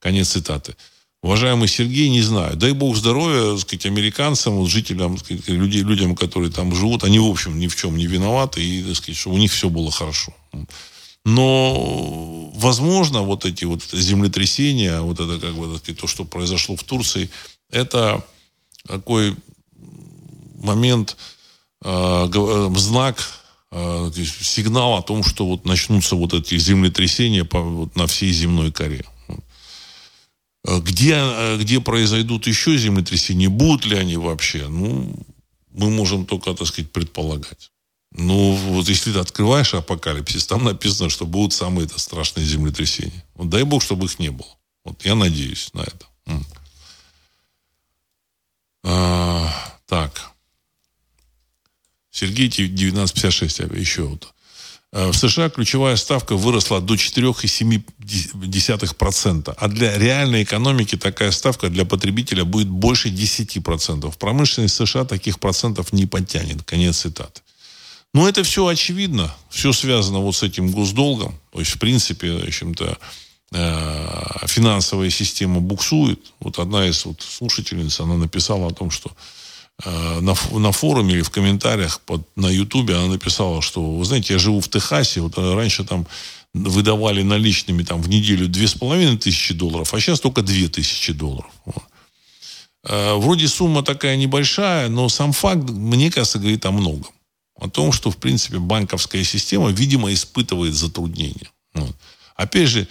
Конец 0.00 0.28
цитаты. 0.28 0.76
Уважаемый 1.20 1.66
Сергей, 1.66 2.08
не 2.08 2.22
знаю. 2.22 2.56
Дай 2.56 2.72
бог 2.72 2.96
здоровья, 2.96 3.52
так 3.52 3.60
сказать, 3.60 3.86
американцам, 3.86 4.54
вот, 4.54 4.68
жителям, 4.68 5.18
сказать, 5.18 5.48
людей, 5.48 5.82
людям, 5.82 6.14
которые 6.14 6.52
там 6.52 6.74
живут. 6.74 7.02
Они, 7.02 7.18
в 7.18 7.26
общем, 7.26 7.58
ни 7.58 7.66
в 7.66 7.74
чем 7.74 7.96
не 7.96 8.06
виноваты. 8.06 8.62
И, 8.62 8.82
так 8.84 8.96
сказать, 8.96 9.16
чтобы 9.16 9.36
у 9.36 9.38
них 9.38 9.52
все 9.52 9.68
было 9.68 9.90
хорошо. 9.90 10.32
Но, 11.24 12.50
возможно, 12.54 13.22
вот 13.22 13.44
эти 13.44 13.64
вот 13.64 13.82
землетрясения, 13.82 15.00
вот 15.00 15.18
это 15.18 15.40
как 15.40 15.54
бы 15.54 15.78
то, 15.78 16.06
что 16.06 16.24
произошло 16.24 16.76
в 16.76 16.84
Турции, 16.84 17.30
это 17.70 18.24
такой 18.86 19.34
момент, 20.62 21.16
э, 21.84 22.70
знак, 22.76 23.42
э, 23.72 24.10
сигнал 24.40 24.96
о 24.96 25.02
том, 25.02 25.24
что 25.24 25.46
вот 25.46 25.64
начнутся 25.64 26.16
вот 26.16 26.32
эти 26.32 26.56
землетрясения 26.56 27.44
по, 27.44 27.60
вот, 27.60 27.96
на 27.96 28.06
всей 28.06 28.32
земной 28.32 28.72
коре. 28.72 29.04
Где, 30.80 31.56
где 31.58 31.80
произойдут 31.80 32.46
еще 32.46 32.76
землетрясения, 32.76 33.48
будут 33.48 33.86
ли 33.86 33.96
они 33.96 34.16
вообще, 34.16 34.68
ну, 34.68 35.14
мы 35.70 35.90
можем 35.90 36.26
только, 36.26 36.52
так 36.52 36.66
сказать, 36.66 36.90
предполагать. 36.90 37.70
Ну, 38.12 38.52
вот 38.52 38.88
если 38.88 39.12
ты 39.12 39.18
открываешь 39.18 39.74
апокалипсис, 39.74 40.46
там 40.46 40.64
написано, 40.64 41.08
что 41.10 41.26
будут 41.26 41.52
самые 41.52 41.86
-то 41.86 41.98
страшные 41.98 42.46
землетрясения. 42.46 43.24
Вот 43.34 43.48
дай 43.48 43.62
бог, 43.64 43.82
чтобы 43.82 44.06
их 44.06 44.18
не 44.18 44.30
было. 44.30 44.48
Вот 44.84 45.04
я 45.04 45.14
надеюсь 45.14 45.72
на 45.74 45.80
это. 45.82 46.06
А, 48.84 49.52
так. 49.86 50.32
Сергей 52.10 52.48
1956, 52.48 53.58
еще 53.76 54.02
вот. 54.02 54.34
А, 54.90 55.12
в 55.12 55.16
США 55.16 55.50
ключевая 55.50 55.96
ставка 55.96 56.34
выросла 56.36 56.80
до 56.80 56.94
4,7%, 56.94 59.54
а 59.56 59.68
для 59.68 59.98
реальной 59.98 60.44
экономики 60.44 60.96
такая 60.96 61.30
ставка 61.30 61.68
для 61.68 61.84
потребителя 61.84 62.44
будет 62.44 62.68
больше 62.68 63.10
10%. 63.10 64.16
Промышленность 64.18 64.76
США 64.76 65.04
таких 65.04 65.40
процентов 65.40 65.92
не 65.92 66.06
подтянет. 66.06 66.62
Конец 66.62 67.00
цитаты. 67.00 67.42
Но 68.14 68.26
это 68.26 68.42
все 68.42 68.66
очевидно, 68.66 69.34
все 69.50 69.74
связано 69.74 70.20
вот 70.20 70.34
с 70.34 70.42
этим 70.42 70.70
госдолгом. 70.70 71.38
То 71.52 71.58
есть, 71.58 71.72
в 71.72 71.78
принципе, 71.78 72.32
в 72.32 72.44
общем-то, 72.44 72.96
э, 73.52 74.46
финансовая 74.46 75.10
система 75.10 75.60
буксует. 75.60 76.32
Вот 76.40 76.58
одна 76.58 76.86
из 76.86 77.04
вот 77.04 77.20
слушательниц, 77.20 78.00
она 78.00 78.16
написала 78.16 78.68
о 78.68 78.72
том, 78.72 78.90
что 78.90 79.10
э, 79.10 79.14
на, 79.84 80.34
на 80.52 80.72
форуме 80.72 81.14
или 81.14 81.22
в 81.22 81.30
комментариях 81.30 82.00
под, 82.00 82.22
на 82.36 82.48
Ютубе 82.48 82.96
она 82.96 83.06
написала, 83.06 83.62
что, 83.62 83.80
вы 83.80 84.04
знаете, 84.04 84.32
я 84.32 84.38
живу 84.38 84.60
в 84.60 84.68
Техасе, 84.68 85.20
вот 85.20 85.38
раньше 85.38 85.84
там 85.84 86.06
выдавали 86.54 87.22
наличными 87.22 87.82
там 87.84 88.02
в 88.02 88.08
неделю 88.08 88.48
две 88.48 88.66
с 88.66 88.74
половиной 88.74 89.18
тысячи 89.18 89.54
долларов, 89.54 89.94
а 89.94 90.00
сейчас 90.00 90.20
только 90.20 90.42
две 90.42 90.68
тысячи 90.68 91.12
долларов. 91.12 91.52
Э, 92.84 93.14
вроде 93.14 93.46
сумма 93.46 93.82
такая 93.82 94.16
небольшая, 94.16 94.88
но 94.88 95.08
сам 95.08 95.32
факт, 95.32 95.70
мне 95.70 96.10
кажется, 96.10 96.38
говорит 96.38 96.66
о 96.66 96.72
многом 96.72 97.12
о 97.60 97.68
том, 97.68 97.92
что, 97.92 98.10
в 98.10 98.16
принципе, 98.16 98.58
банковская 98.58 99.24
система, 99.24 99.70
видимо, 99.70 100.12
испытывает 100.12 100.74
затруднения. 100.74 101.50
Вот. 101.74 101.94
Опять 102.36 102.68
же, 102.68 102.88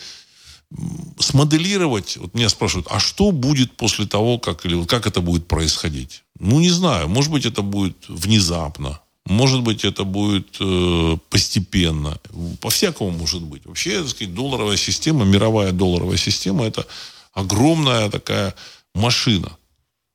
смоделировать, 1.19 2.17
вот 2.17 2.33
меня 2.33 2.49
спрашивают, 2.49 2.87
а 2.89 2.99
что 2.99 3.31
будет 3.31 3.77
после 3.77 4.05
того, 4.05 4.37
как, 4.39 4.65
или 4.65 4.83
как 4.85 5.07
это 5.07 5.21
будет 5.21 5.47
происходить? 5.47 6.23
Ну, 6.39 6.59
не 6.59 6.69
знаю, 6.69 7.07
может 7.09 7.31
быть, 7.31 7.45
это 7.45 7.61
будет 7.61 7.97
внезапно, 8.07 8.99
может 9.25 9.61
быть, 9.61 9.83
это 9.83 10.05
будет 10.05 10.55
э, 10.59 11.17
постепенно. 11.29 12.17
По-всякому 12.61 13.11
может 13.11 13.41
быть. 13.41 13.65
Вообще, 13.65 14.01
так 14.01 14.09
сказать, 14.09 14.33
долларовая 14.33 14.77
система, 14.77 15.25
мировая 15.25 15.73
долларовая 15.73 16.17
система, 16.17 16.65
это 16.65 16.87
огромная 17.33 18.09
такая 18.09 18.55
машина, 18.95 19.57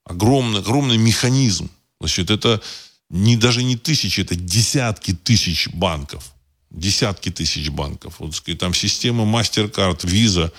огромный, 0.05 0.61
огромный 0.61 0.97
механизм. 0.97 1.69
Значит, 2.01 2.31
это 2.31 2.63
не, 3.11 3.37
даже 3.37 3.63
не 3.63 3.77
тысячи, 3.77 4.21
это 4.21 4.35
десятки 4.35 5.13
тысяч 5.13 5.69
банков. 5.69 6.33
Десятки 6.71 7.31
тысяч 7.31 7.69
банков. 7.69 8.15
Вот, 8.19 8.35
сказать, 8.35 8.59
там 8.59 8.73
система 8.73 9.25
MasterCard, 9.25 10.07
Visa, 10.07 10.51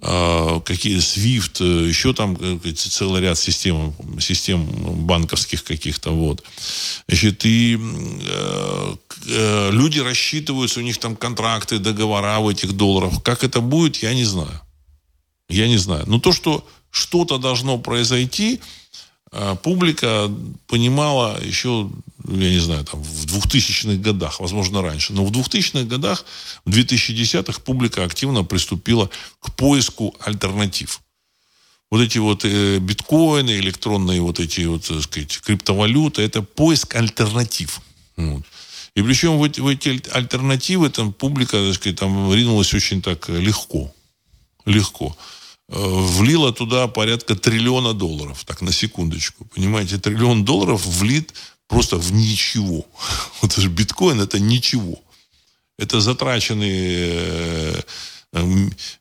какие 0.00 0.98
SWIFT, 0.98 1.60
э, 1.60 1.88
еще 1.88 2.12
там 2.12 2.36
э, 2.40 2.72
целый 2.72 3.22
ряд 3.22 3.38
систем, 3.38 3.94
систем 4.20 4.66
банковских 5.06 5.64
каких-то. 5.64 6.10
Вот. 6.10 6.42
Значит, 7.08 7.46
и 7.46 7.78
э, 7.78 8.94
э, 9.28 9.70
люди 9.70 10.00
рассчитываются, 10.00 10.80
у 10.80 10.82
них 10.82 10.98
там 10.98 11.16
контракты, 11.16 11.78
договора 11.78 12.40
в 12.40 12.48
этих 12.48 12.72
долларах. 12.72 13.22
Как 13.22 13.44
это 13.44 13.60
будет, 13.60 14.02
я 14.02 14.14
не 14.14 14.24
знаю. 14.24 14.60
Я 15.48 15.68
не 15.68 15.78
знаю. 15.78 16.04
Но 16.06 16.18
то, 16.18 16.32
что 16.32 16.66
что-то 16.90 17.38
должно 17.38 17.78
произойти, 17.78 18.60
а 18.60 18.60
публика 19.62 20.30
понимала 20.66 21.40
еще, 21.42 21.90
я 22.28 22.50
не 22.50 22.60
знаю, 22.60 22.84
там, 22.84 23.02
в 23.02 23.26
2000-х 23.26 23.96
годах, 23.96 24.40
возможно, 24.40 24.82
раньше, 24.82 25.12
но 25.12 25.24
в 25.24 25.32
2000-х 25.32 25.84
годах, 25.84 26.24
в 26.64 26.70
2010-х 26.70 27.60
публика 27.60 28.04
активно 28.04 28.44
приступила 28.44 29.10
к 29.40 29.52
поиску 29.56 30.14
альтернатив. 30.20 31.00
Вот 31.90 32.00
эти 32.00 32.18
вот 32.18 32.44
э, 32.44 32.78
биткоины, 32.78 33.58
электронные 33.58 34.20
вот 34.20 34.40
эти 34.40 34.62
вот, 34.62 34.82
так 34.86 35.02
сказать, 35.02 35.40
криптовалюты, 35.40 36.22
это 36.22 36.42
поиск 36.42 36.94
альтернатив. 36.96 37.80
Вот. 38.16 38.42
И 38.94 39.02
причем 39.02 39.38
в 39.38 39.44
эти, 39.44 39.60
в 39.60 39.66
эти 39.66 40.00
альтернативы 40.12 40.88
там 40.90 41.12
публика, 41.12 41.56
так 41.56 41.74
сказать, 41.74 41.98
там 41.98 42.32
ринулась 42.32 42.72
очень 42.74 43.02
так 43.02 43.28
легко. 43.28 43.92
Легко. 44.64 45.16
Э, 45.68 45.76
влила 45.78 46.52
туда 46.52 46.86
порядка 46.88 47.34
триллиона 47.34 47.94
долларов. 47.94 48.44
Так, 48.44 48.60
на 48.60 48.72
секундочку. 48.72 49.46
Понимаете, 49.54 49.98
триллион 49.98 50.44
долларов 50.44 50.84
влит 50.84 51.32
просто 51.68 51.96
в 51.96 52.12
ничего. 52.12 52.86
Вот 53.40 53.54
же 53.54 53.68
биткоин 53.68 54.20
это 54.20 54.38
ничего. 54.38 55.00
Это 55.78 56.00
затраченные 56.00 57.82
э, 58.32 58.44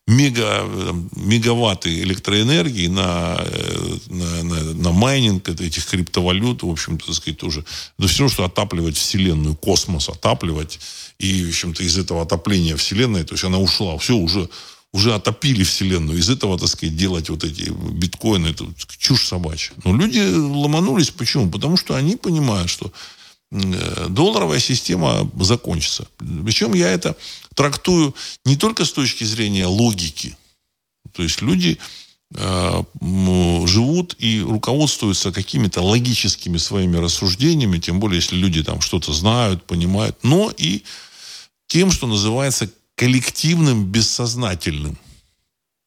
мега, 0.07 0.65
мегаватты 1.15 2.01
электроэнергии 2.01 2.87
на, 2.87 3.37
э, 3.39 3.97
на, 4.07 4.43
на, 4.43 4.63
на 4.73 4.91
майнинг 4.91 5.49
этих 5.49 5.85
криптовалют, 5.85 6.63
в 6.63 6.69
общем-то, 6.69 7.07
так 7.07 7.15
сказать, 7.15 7.39
тоже. 7.39 7.65
Это 7.99 8.07
все 8.07 8.19
равно, 8.19 8.33
что 8.33 8.45
отапливать 8.45 8.95
Вселенную, 8.95 9.55
космос 9.55 10.07
отапливать. 10.07 10.79
И, 11.19 11.43
в 11.43 11.49
общем-то, 11.49 11.83
из 11.83 11.97
этого 11.97 12.21
отопления 12.21 12.77
Вселенной, 12.77 13.25
то 13.25 13.33
есть 13.33 13.43
она 13.43 13.59
ушла, 13.59 13.97
все 13.97 14.15
уже 14.15 14.49
уже 14.93 15.15
отопили 15.15 15.63
Вселенную. 15.63 16.19
Из 16.19 16.29
этого, 16.29 16.57
так 16.57 16.69
сказать, 16.69 16.95
делать 16.95 17.29
вот 17.29 17.43
эти 17.43 17.69
биткоины, 17.69 18.47
это 18.47 18.65
чушь 18.99 19.27
собачья. 19.27 19.73
Но 19.83 19.95
люди 19.95 20.19
ломанулись. 20.19 21.09
Почему? 21.09 21.49
Потому 21.49 21.77
что 21.77 21.95
они 21.95 22.15
понимают, 22.15 22.69
что 22.69 22.93
э, 23.51 24.07
долларовая 24.09 24.59
система 24.59 25.29
закончится. 25.39 26.07
Причем 26.45 26.75
я 26.75 26.89
это 26.89 27.17
трактую 27.55 28.15
не 28.45 28.55
только 28.55 28.85
с 28.85 28.93
точки 28.93 29.23
зрения 29.23 29.65
логики. 29.65 30.37
То 31.11 31.23
есть 31.23 31.41
люди 31.41 31.79
э, 32.35 32.83
живут 33.65 34.15
и 34.19 34.41
руководствуются 34.41 35.31
какими-то 35.31 35.81
логическими 35.81 36.57
своими 36.57 36.97
рассуждениями, 36.97 37.79
тем 37.79 37.99
более, 37.99 38.17
если 38.17 38.35
люди 38.35 38.63
там 38.63 38.79
что-то 38.79 39.11
знают, 39.11 39.65
понимают, 39.65 40.17
но 40.21 40.53
и 40.55 40.83
тем, 41.65 41.91
что 41.91 42.05
называется 42.05 42.69
коллективным 42.95 43.85
бессознательным. 43.85 44.97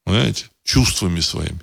Понимаете? 0.05 0.47
Чувствами 0.65 1.21
своими. 1.21 1.61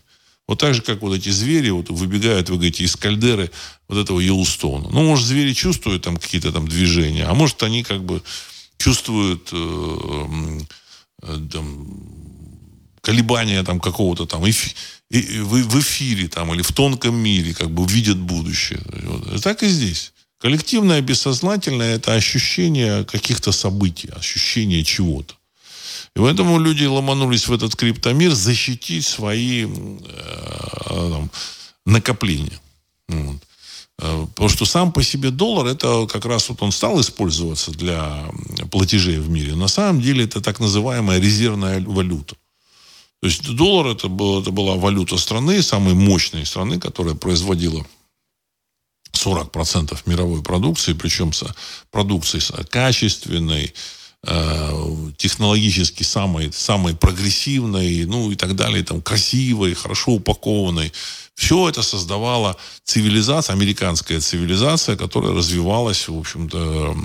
Вот 0.48 0.60
так 0.60 0.74
же, 0.74 0.82
как 0.82 1.02
вот 1.02 1.16
эти 1.16 1.30
звери 1.30 1.70
вот 1.70 1.90
выбегают, 1.90 2.50
вы 2.50 2.56
говорите, 2.56 2.84
из 2.84 2.96
кальдеры 2.96 3.50
вот 3.88 3.98
этого 3.98 4.20
Йеллстоуна. 4.20 4.90
Ну, 4.90 5.04
может, 5.04 5.26
звери 5.26 5.54
чувствуют 5.54 6.04
там 6.04 6.18
какие-то 6.18 6.52
там 6.52 6.68
движения, 6.68 7.26
а 7.26 7.34
может, 7.34 7.64
они 7.64 7.84
как 7.84 8.04
бы 8.04 8.22
чувствуют 8.78 9.50
э, 9.54 10.60
э, 11.24 11.40
там, 11.52 11.88
колебания 13.02 13.64
там 13.64 13.80
какого-то 13.80 14.26
там 14.26 14.50
эфи, 14.50 14.76
в 15.10 15.80
эфире 15.80 16.28
там 16.28 16.54
или 16.54 16.62
в 16.62 16.72
тонком 16.74 17.16
мире 17.16 17.54
как 17.54 17.70
бы 17.72 17.86
видят 17.86 18.18
будущее. 18.18 18.82
Так 19.42 19.64
и 19.64 19.68
здесь. 19.68 20.12
Коллективное 20.44 21.00
бессознательное– 21.00 21.96
это 21.98 22.16
ощущение 22.16 23.06
каких-то 23.06 23.54
событий, 23.54 24.10
ощущение 24.14 24.84
чего-то. 24.84 25.36
И 26.18 26.20
поэтому 26.20 26.60
люди 26.60 26.84
ломанулись 26.84 27.48
в 27.48 27.54
этот 27.54 27.78
криптомир 27.78 28.34
защитить 28.34 29.06
свои 29.06 29.66
э, 29.66 29.70
там, 30.90 31.32
накопления. 31.86 32.60
Вот. 33.08 33.38
Э, 34.00 34.28
потому 34.36 34.50
что 34.50 34.66
сам 34.66 34.92
по 34.92 35.02
себе 35.02 35.32
доллар, 35.32 35.68
это 35.68 36.08
как 36.08 36.26
раз 36.26 36.50
вот 36.50 36.62
он 36.62 36.74
стал 36.74 37.00
использоваться 37.00 37.72
для 37.72 38.26
платежей 38.70 39.20
в 39.20 39.30
мире. 39.30 39.56
На 39.56 39.70
самом 39.70 40.02
деле 40.02 40.26
это 40.26 40.42
так 40.42 40.60
называемая 40.60 41.22
резервная 41.22 41.80
валюта. 41.80 42.36
То 43.22 43.28
есть 43.28 43.50
доллар 43.56 43.96
это, 43.96 44.10
было, 44.10 44.42
это 44.42 44.52
была 44.52 44.76
валюта 44.76 45.18
страны, 45.18 45.62
самой 45.62 45.94
мощной 45.94 46.46
страны, 46.46 46.82
которая 46.82 47.16
производила 47.16 47.86
40% 49.14 49.98
мировой 50.06 50.42
продукции, 50.42 50.94
причем 50.94 51.32
продукции 51.92 52.40
качественной, 52.70 53.74
э, 54.26 55.12
технологически 55.18 56.04
самой, 56.04 56.52
самой 56.52 56.96
прогрессивной, 56.96 58.06
ну 58.06 58.32
и 58.32 58.36
так 58.36 58.56
далее, 58.56 58.84
там, 58.84 59.02
красивой, 59.02 59.74
хорошо 59.74 60.14
упакованной. 60.14 60.92
Все 61.36 61.68
это 61.68 61.82
создавала 61.82 62.58
цивилизация, 62.84 63.54
американская 63.54 64.20
цивилизация, 64.20 64.96
которая 64.96 65.34
развивалась, 65.34 66.08
в 66.08 66.18
общем-то, 66.18 66.96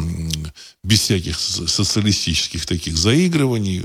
без 0.84 1.00
всяких 1.00 1.40
социалистических 1.40 2.66
таких 2.66 2.96
заигрываний. 2.96 3.82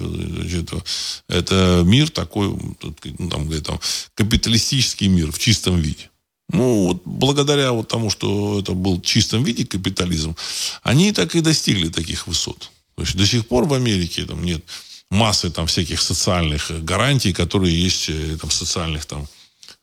Это 1.29 1.83
мир 1.85 2.09
такой, 2.09 2.49
ну, 2.49 3.29
там, 3.29 3.49
там, 3.61 3.79
капиталистический 4.15 5.07
мир 5.07 5.31
в 5.31 5.39
чистом 5.39 5.77
виде. 5.77 6.09
Ну, 6.49 6.87
вот 6.87 7.01
благодаря 7.05 7.71
вот 7.71 7.87
тому, 7.87 8.09
что 8.09 8.59
это 8.59 8.73
был 8.73 8.97
в 8.97 9.01
чистом 9.01 9.43
виде 9.43 9.65
капитализм, 9.65 10.35
они 10.83 11.11
так 11.11 11.35
и 11.35 11.41
достигли 11.41 11.89
таких 11.89 12.27
высот. 12.27 12.71
То 12.95 13.03
есть 13.03 13.15
до 13.15 13.25
сих 13.25 13.47
пор 13.47 13.65
в 13.65 13.73
Америке 13.73 14.25
там 14.25 14.43
нет 14.43 14.63
массы 15.09 15.49
там 15.49 15.67
всяких 15.67 16.01
социальных 16.01 16.71
гарантий, 16.83 17.33
которые 17.33 17.81
есть 17.81 18.09
э, 18.09 18.37
там 18.39 18.51
социальных 18.51 19.05
там 19.05 19.27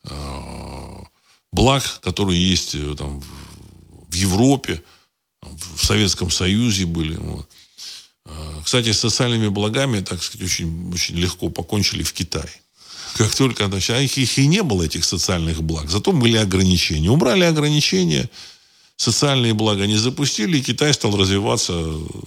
Э, 0.03 1.03
благ, 1.51 1.99
которые 2.01 2.49
есть 2.49 2.75
э, 2.75 2.95
там, 2.97 3.21
в 4.09 4.13
Европе, 4.13 4.81
в 5.41 5.83
Советском 5.83 6.31
Союзе 6.31 6.85
были. 6.85 7.19
Э, 8.25 8.61
кстати, 8.63 8.91
с 8.91 8.99
социальными 8.99 9.49
благами, 9.49 10.01
так 10.01 10.23
сказать, 10.23 10.45
очень, 10.45 10.91
очень 10.93 11.15
легко 11.17 11.49
покончили 11.49 12.03
в 12.03 12.13
Китае. 12.13 12.51
Как 13.17 13.35
только 13.35 13.67
значит, 13.67 13.89
а 13.91 14.01
их, 14.01 14.37
и 14.37 14.47
не 14.47 14.63
было, 14.63 14.83
этих 14.83 15.03
социальных 15.03 15.61
благ. 15.63 15.89
Зато 15.89 16.11
были 16.11 16.37
ограничения. 16.37 17.09
Убрали 17.09 17.43
ограничения, 17.43 18.29
социальные 18.95 19.53
блага 19.53 19.87
не 19.87 19.97
запустили, 19.97 20.57
и 20.57 20.61
Китай 20.61 20.93
стал 20.93 21.17
развиваться 21.17 21.73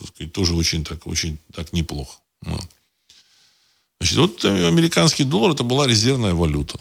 сказать, 0.08 0.32
тоже 0.32 0.54
очень 0.54 0.84
так, 0.84 1.06
очень 1.06 1.38
так 1.54 1.72
неплохо. 1.72 2.18
Значит, 4.00 4.18
вот 4.18 4.44
американский 4.44 5.24
доллар 5.24 5.52
это 5.52 5.62
была 5.62 5.86
резервная 5.86 6.34
валюта. 6.34 6.78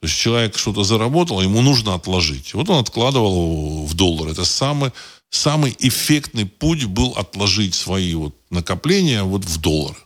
То 0.00 0.06
есть 0.06 0.16
человек 0.16 0.56
что-то 0.56 0.84
заработал, 0.84 1.42
ему 1.42 1.60
нужно 1.60 1.94
отложить. 1.94 2.54
Вот 2.54 2.70
он 2.70 2.80
откладывал 2.80 3.84
в 3.84 3.94
доллар. 3.94 4.28
Это 4.28 4.44
самый, 4.44 4.92
самый 5.28 5.76
эффектный 5.80 6.46
путь 6.46 6.84
был 6.84 7.10
отложить 7.16 7.74
свои 7.74 8.14
вот 8.14 8.36
накопления 8.50 9.24
вот 9.24 9.44
в 9.44 9.60
доллар. 9.60 9.96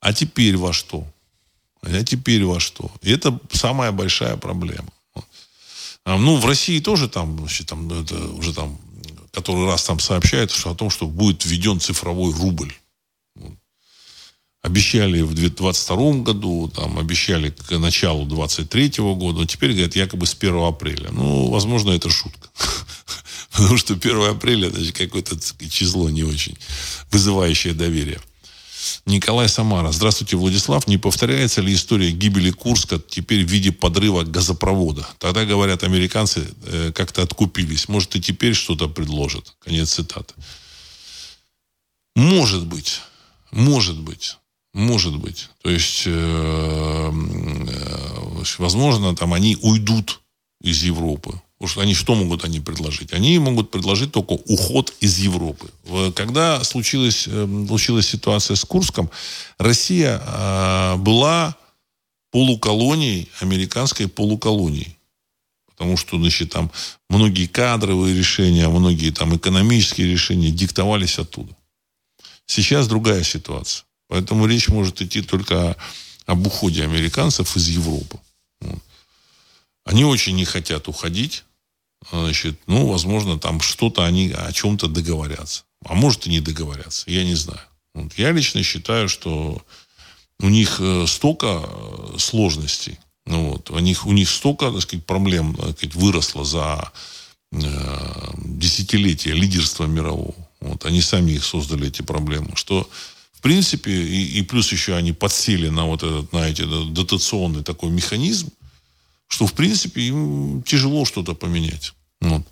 А 0.00 0.14
теперь 0.14 0.56
во 0.56 0.72
что? 0.72 1.06
А 1.84 2.04
теперь 2.04 2.44
во 2.44 2.60
что? 2.60 2.90
И 3.02 3.12
это 3.12 3.38
самая 3.52 3.92
большая 3.92 4.36
проблема. 4.36 4.88
А, 6.06 6.18
ну, 6.18 6.36
в 6.36 6.46
России 6.46 6.80
тоже 6.80 7.08
там, 7.08 7.38
значит, 7.38 7.68
там 7.68 7.90
это 7.92 8.16
уже 8.32 8.52
там 8.52 8.78
который 9.34 9.66
раз 9.66 9.82
там 9.84 9.98
сообщают 9.98 10.52
что, 10.52 10.70
о 10.70 10.74
том, 10.74 10.90
что 10.90 11.06
будет 11.06 11.44
введен 11.44 11.80
цифровой 11.80 12.32
рубль. 12.32 12.72
Обещали 14.62 15.20
в 15.20 15.34
2022 15.34 16.12
году, 16.22 16.72
там, 16.74 16.98
обещали 16.98 17.50
к 17.50 17.78
началу 17.78 18.24
2023 18.24 19.04
года, 19.14 19.40
но 19.40 19.44
теперь 19.44 19.72
говорят 19.72 19.94
якобы 19.94 20.24
с 20.24 20.34
1 20.34 20.56
апреля. 20.56 21.10
Ну, 21.10 21.50
возможно, 21.50 21.90
это 21.90 22.08
шутка. 22.08 22.48
Потому 23.52 23.76
что 23.76 23.92
1 23.92 24.30
апреля 24.30 24.68
это 24.68 24.92
какое-то 24.92 25.36
число 25.68 26.08
не 26.08 26.22
очень 26.22 26.56
вызывающее 27.10 27.74
доверие. 27.74 28.20
Николай 29.06 29.48
Самара. 29.48 29.92
Здравствуйте, 29.92 30.36
Владислав. 30.36 30.86
Не 30.86 30.96
повторяется 30.96 31.60
ли 31.60 31.74
история 31.74 32.10
гибели 32.10 32.50
Курска 32.50 32.98
теперь 32.98 33.44
в 33.44 33.50
виде 33.50 33.70
подрыва 33.70 34.22
газопровода? 34.22 35.06
Тогда, 35.18 35.44
говорят, 35.44 35.82
американцы 35.82 36.48
э, 36.64 36.90
как-то 36.94 37.22
откупились. 37.22 37.88
Может, 37.88 38.16
и 38.16 38.20
теперь 38.20 38.54
что-то 38.54 38.88
предложат. 38.88 39.54
Конец 39.58 39.92
цитаты. 39.92 40.34
Может 42.16 42.66
быть. 42.66 43.00
Может 43.50 43.98
быть. 43.98 44.38
Может 44.72 45.16
быть. 45.16 45.50
То 45.62 45.70
есть, 45.70 46.04
э, 46.06 47.12
э, 47.68 48.42
возможно, 48.58 49.14
там 49.14 49.34
они 49.34 49.58
уйдут 49.60 50.20
из 50.62 50.82
Европы. 50.82 51.40
Потому 51.64 51.72
что 51.72 51.80
они 51.80 51.94
что 51.94 52.14
могут 52.14 52.44
они 52.44 52.60
предложить? 52.60 53.14
Они 53.14 53.38
могут 53.38 53.70
предложить 53.70 54.12
только 54.12 54.32
уход 54.32 54.92
из 55.00 55.16
Европы. 55.18 55.70
Когда 56.14 56.62
случилась, 56.62 57.24
э, 57.26 57.64
случилась 57.66 58.06
ситуация 58.06 58.54
с 58.54 58.66
Курском, 58.66 59.10
Россия 59.56 60.20
э, 60.22 60.96
была 60.98 61.56
полуколонией, 62.30 63.30
американской 63.40 64.08
полуколонией. 64.08 64.98
Потому 65.68 65.96
что, 65.96 66.18
значит, 66.18 66.50
там 66.50 66.70
многие 67.08 67.46
кадровые 67.46 68.14
решения, 68.14 68.68
многие 68.68 69.10
там 69.10 69.34
экономические 69.34 70.12
решения 70.12 70.50
диктовались 70.50 71.18
оттуда. 71.18 71.56
Сейчас 72.44 72.88
другая 72.88 73.22
ситуация. 73.24 73.86
Поэтому 74.08 74.44
речь 74.44 74.68
может 74.68 75.00
идти 75.00 75.22
только 75.22 75.78
об 76.26 76.46
уходе 76.46 76.84
американцев 76.84 77.56
из 77.56 77.68
Европы. 77.68 78.18
Они 79.84 80.04
очень 80.04 80.36
не 80.36 80.44
хотят 80.44 80.88
уходить. 80.88 81.44
Значит, 82.10 82.58
ну, 82.66 82.86
возможно, 82.86 83.38
там 83.38 83.60
что-то 83.60 84.04
они 84.04 84.30
о 84.30 84.52
чем-то 84.52 84.88
договорятся. 84.88 85.64
А 85.84 85.94
может 85.94 86.26
и 86.26 86.30
не 86.30 86.40
договорятся. 86.40 87.10
Я 87.10 87.24
не 87.24 87.34
знаю. 87.34 87.60
Вот. 87.94 88.12
Я 88.16 88.32
лично 88.32 88.62
считаю, 88.62 89.08
что 89.08 89.62
у 90.40 90.48
них 90.48 90.76
э, 90.80 91.06
столько 91.06 91.62
э, 91.62 92.18
сложностей. 92.18 92.98
Ну, 93.26 93.52
вот, 93.52 93.70
у, 93.70 93.78
них, 93.78 94.06
у 94.06 94.12
них 94.12 94.28
столько 94.28 94.70
так 94.70 94.82
сказать, 94.82 95.06
проблем 95.06 95.54
так 95.54 95.76
сказать, 95.76 95.94
выросло 95.94 96.44
за 96.44 96.92
э, 97.52 97.58
десятилетия 98.44 99.32
лидерства 99.32 99.86
мирового. 99.86 100.34
Вот, 100.60 100.84
они 100.84 101.00
сами 101.00 101.32
их 101.32 101.44
создали, 101.44 101.88
эти 101.88 102.02
проблемы. 102.02 102.56
Что 102.56 102.88
принципе, 103.44 103.92
и, 103.92 104.38
и 104.38 104.42
плюс 104.42 104.72
еще 104.72 104.96
они 104.96 105.12
подсели 105.12 105.68
на 105.68 105.84
вот 105.84 106.02
этот, 106.02 106.32
на 106.32 106.48
эти 106.48 106.64
дотационный 106.90 107.62
такой 107.62 107.90
механизм, 107.90 108.48
что, 109.34 109.46
в 109.46 109.52
принципе, 109.52 110.02
им 110.02 110.62
тяжело 110.62 111.04
что-то 111.04 111.34
поменять. 111.34 111.92
Вот. 112.20 112.42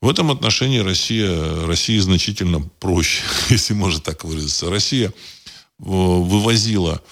В 0.00 0.08
этом 0.08 0.30
отношении 0.30 0.78
Россия, 0.78 1.66
Россия 1.66 2.00
значительно 2.00 2.60
проще, 2.60 3.22
если 3.48 3.74
можно 3.74 4.00
так 4.00 4.24
выразиться. 4.24 4.70
Россия 4.70 5.08
э, 5.08 5.12
вывозила 5.78 7.02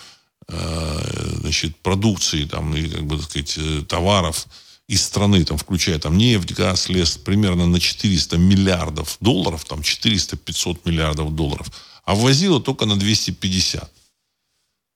э, 0.49 1.37
значит, 1.41 1.77
продукции 1.79 2.45
там, 2.45 2.77
и, 2.77 2.89
как 2.89 3.05
бы, 3.05 3.17
так 3.17 3.25
сказать, 3.31 3.55
э, 3.57 3.83
товаров 3.89 4.47
из 4.89 5.03
страны, 5.03 5.45
там, 5.45 5.57
включая 5.57 5.99
там, 5.99 6.19
нефть, 6.19 6.53
газ, 6.53 6.89
лес, 6.89 7.17
примерно 7.17 7.67
на 7.67 7.81
400 7.81 8.37
миллиардов 8.37 9.17
долларов, 9.21 9.65
там 9.65 9.81
400-500 9.81 10.81
миллиардов 10.85 11.35
долларов– 11.35 11.69
а 12.05 12.15
ввозила 12.15 12.61
только 12.61 12.87
на 12.87 12.99
250. 12.99 13.93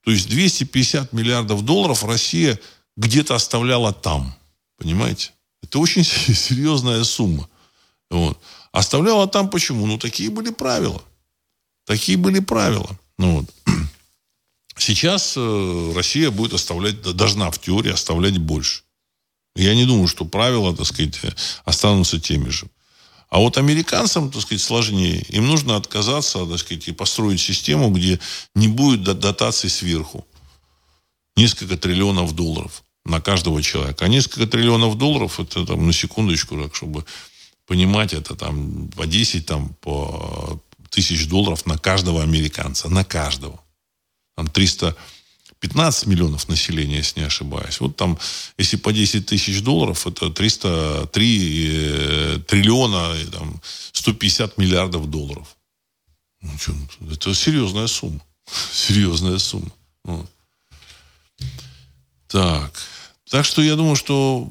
То 0.05 0.11
есть 0.11 0.29
250 0.29 1.13
миллиардов 1.13 1.65
долларов 1.65 2.05
Россия 2.05 2.59
где-то 2.97 3.35
оставляла 3.35 3.93
там. 3.93 4.35
Понимаете? 4.79 5.33
Это 5.63 5.79
очень 5.79 6.05
серьезная 6.35 7.05
сумма. 7.05 7.49
Вот. 8.11 8.39
Оставляла 8.73 9.27
там 9.27 9.51
почему? 9.51 9.87
Ну, 9.87 9.99
такие 9.99 10.31
были 10.31 10.51
правила. 10.51 11.03
Такие 11.85 12.19
были 12.19 12.41
правила. 12.41 12.99
Ну, 13.19 13.41
вот. 13.41 13.55
Сейчас 14.79 15.35
э, 15.37 15.93
Россия 15.95 16.31
будет 16.31 16.53
оставлять, 16.53 17.01
должна 17.01 17.51
в 17.51 17.59
теории 17.61 17.93
оставлять 17.93 18.39
больше. 18.39 18.83
Я 19.55 19.75
не 19.75 19.87
думаю, 19.87 20.07
что 20.07 20.27
правила, 20.27 20.77
так 20.77 20.87
сказать, 20.87 21.19
останутся 21.65 22.21
теми 22.21 22.51
же. 22.51 22.69
А 23.29 23.39
вот 23.39 23.57
американцам, 23.57 24.31
так 24.31 24.43
сказать, 24.43 24.63
сложнее. 24.63 25.23
Им 25.31 25.47
нужно 25.47 25.77
отказаться, 25.77 26.47
так 26.47 26.59
сказать, 26.59 26.87
и 26.89 26.93
построить 26.93 27.41
систему, 27.41 27.91
где 27.91 28.21
не 28.55 28.69
будет 28.69 29.03
дотаций 29.03 29.71
сверху. 29.71 30.27
Несколько 31.37 31.77
триллионов 31.77 32.35
долларов 32.35 32.85
на 33.07 33.21
каждого 33.21 33.63
человека. 33.63 34.05
А 34.05 34.09
несколько 34.09 34.47
триллионов 34.47 34.99
долларов, 34.99 35.41
это 35.41 35.65
там 35.65 35.87
на 35.87 35.93
секундочку, 35.93 36.61
так, 36.61 36.75
чтобы 36.75 37.05
понимать, 37.67 38.13
это 38.13 38.35
там 38.35 38.89
по 38.89 39.07
10, 39.07 39.47
там, 39.47 39.75
по 39.81 40.61
тысяч 40.91 41.27
долларов 41.29 41.67
на 41.67 41.79
каждого 41.79 42.23
американца. 42.23 42.89
На 42.89 43.05
каждого. 43.05 43.61
Там 44.37 44.49
300 44.49 44.97
15 45.59 46.07
миллионов 46.07 46.49
населения, 46.49 46.99
если 46.99 47.21
не 47.21 47.27
ошибаюсь. 47.27 47.81
Вот 47.81 47.97
там, 47.97 48.19
если 48.59 48.77
по 48.77 48.93
10 48.93 49.27
тысяч 49.27 49.63
долларов, 49.63 50.07
это 50.07 50.31
303 50.31 51.69
э, 51.71 52.39
триллиона, 52.47 53.17
там, 53.33 53.61
150 53.93 54.59
миллиардов 54.59 55.09
долларов. 55.11 55.57
Ну, 56.43 56.53
это 57.11 57.35
серьезная 57.35 57.87
сумма. 57.87 58.21
Серьезная 58.73 59.39
сумма. 59.39 59.73
Вот. 60.05 60.31
Так. 62.29 62.73
Так 63.31 63.45
что 63.45 63.63
я 63.63 63.77
думаю, 63.77 63.97
что 63.97 64.49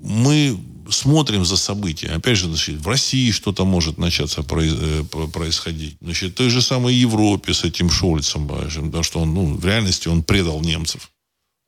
мы 0.00 0.58
смотрим 0.90 1.44
за 1.44 1.56
событиями. 1.56 2.16
Опять 2.16 2.36
же, 2.36 2.46
значит, 2.46 2.76
в 2.76 2.88
России 2.88 3.30
что-то 3.30 3.64
может 3.64 3.98
начаться 3.98 4.44
э, 4.46 5.04
происходить. 5.32 5.96
Значит, 6.00 6.34
той 6.34 6.50
же 6.50 6.60
самой 6.60 6.94
Европе 6.94 7.54
с 7.54 7.64
этим 7.64 7.90
Шольцем, 7.90 8.46
потому 8.46 9.02
что 9.02 9.20
он, 9.20 9.34
ну, 9.34 9.56
в 9.56 9.64
реальности 9.64 10.08
он 10.08 10.22
предал 10.22 10.60
немцев. 10.60 11.10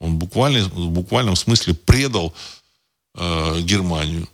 Он 0.01 0.19
буквально, 0.19 0.65
в 0.69 0.91
буквальном 0.91 1.37
смысле 1.37 1.75
предал 1.75 2.35
э, 3.15 3.61
Германию. 3.63 4.29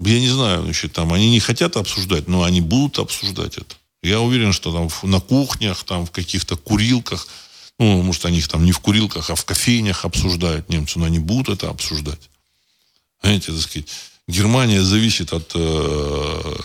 Я 0.00 0.18
не 0.18 0.28
знаю, 0.28 0.64
значит, 0.64 0.92
там 0.92 1.12
они 1.12 1.30
не 1.30 1.38
хотят 1.38 1.76
обсуждать, 1.76 2.26
но 2.26 2.42
они 2.42 2.60
будут 2.60 2.98
обсуждать 2.98 3.58
это. 3.58 3.76
Я 4.02 4.20
уверен, 4.20 4.52
что 4.52 4.72
там 4.72 4.88
на 5.08 5.20
кухнях, 5.20 5.84
там 5.84 6.04
в 6.04 6.10
каких-то 6.10 6.56
курилках, 6.56 7.28
ну, 7.78 8.02
может, 8.02 8.24
они 8.24 8.38
их 8.38 8.48
там 8.48 8.64
не 8.64 8.72
в 8.72 8.78
курилках, 8.78 9.30
а 9.30 9.34
в 9.34 9.44
кофейнях 9.44 10.04
обсуждают 10.04 10.68
немцы, 10.68 10.98
но 10.98 11.06
они 11.06 11.18
будут 11.18 11.48
это 11.48 11.70
обсуждать. 11.70 12.30
Знаете, 13.22 13.52
так 13.52 13.60
сказать, 13.60 13.88
Германия 14.28 14.82
зависит 14.82 15.32
от 15.32 15.50
э, 15.54 16.56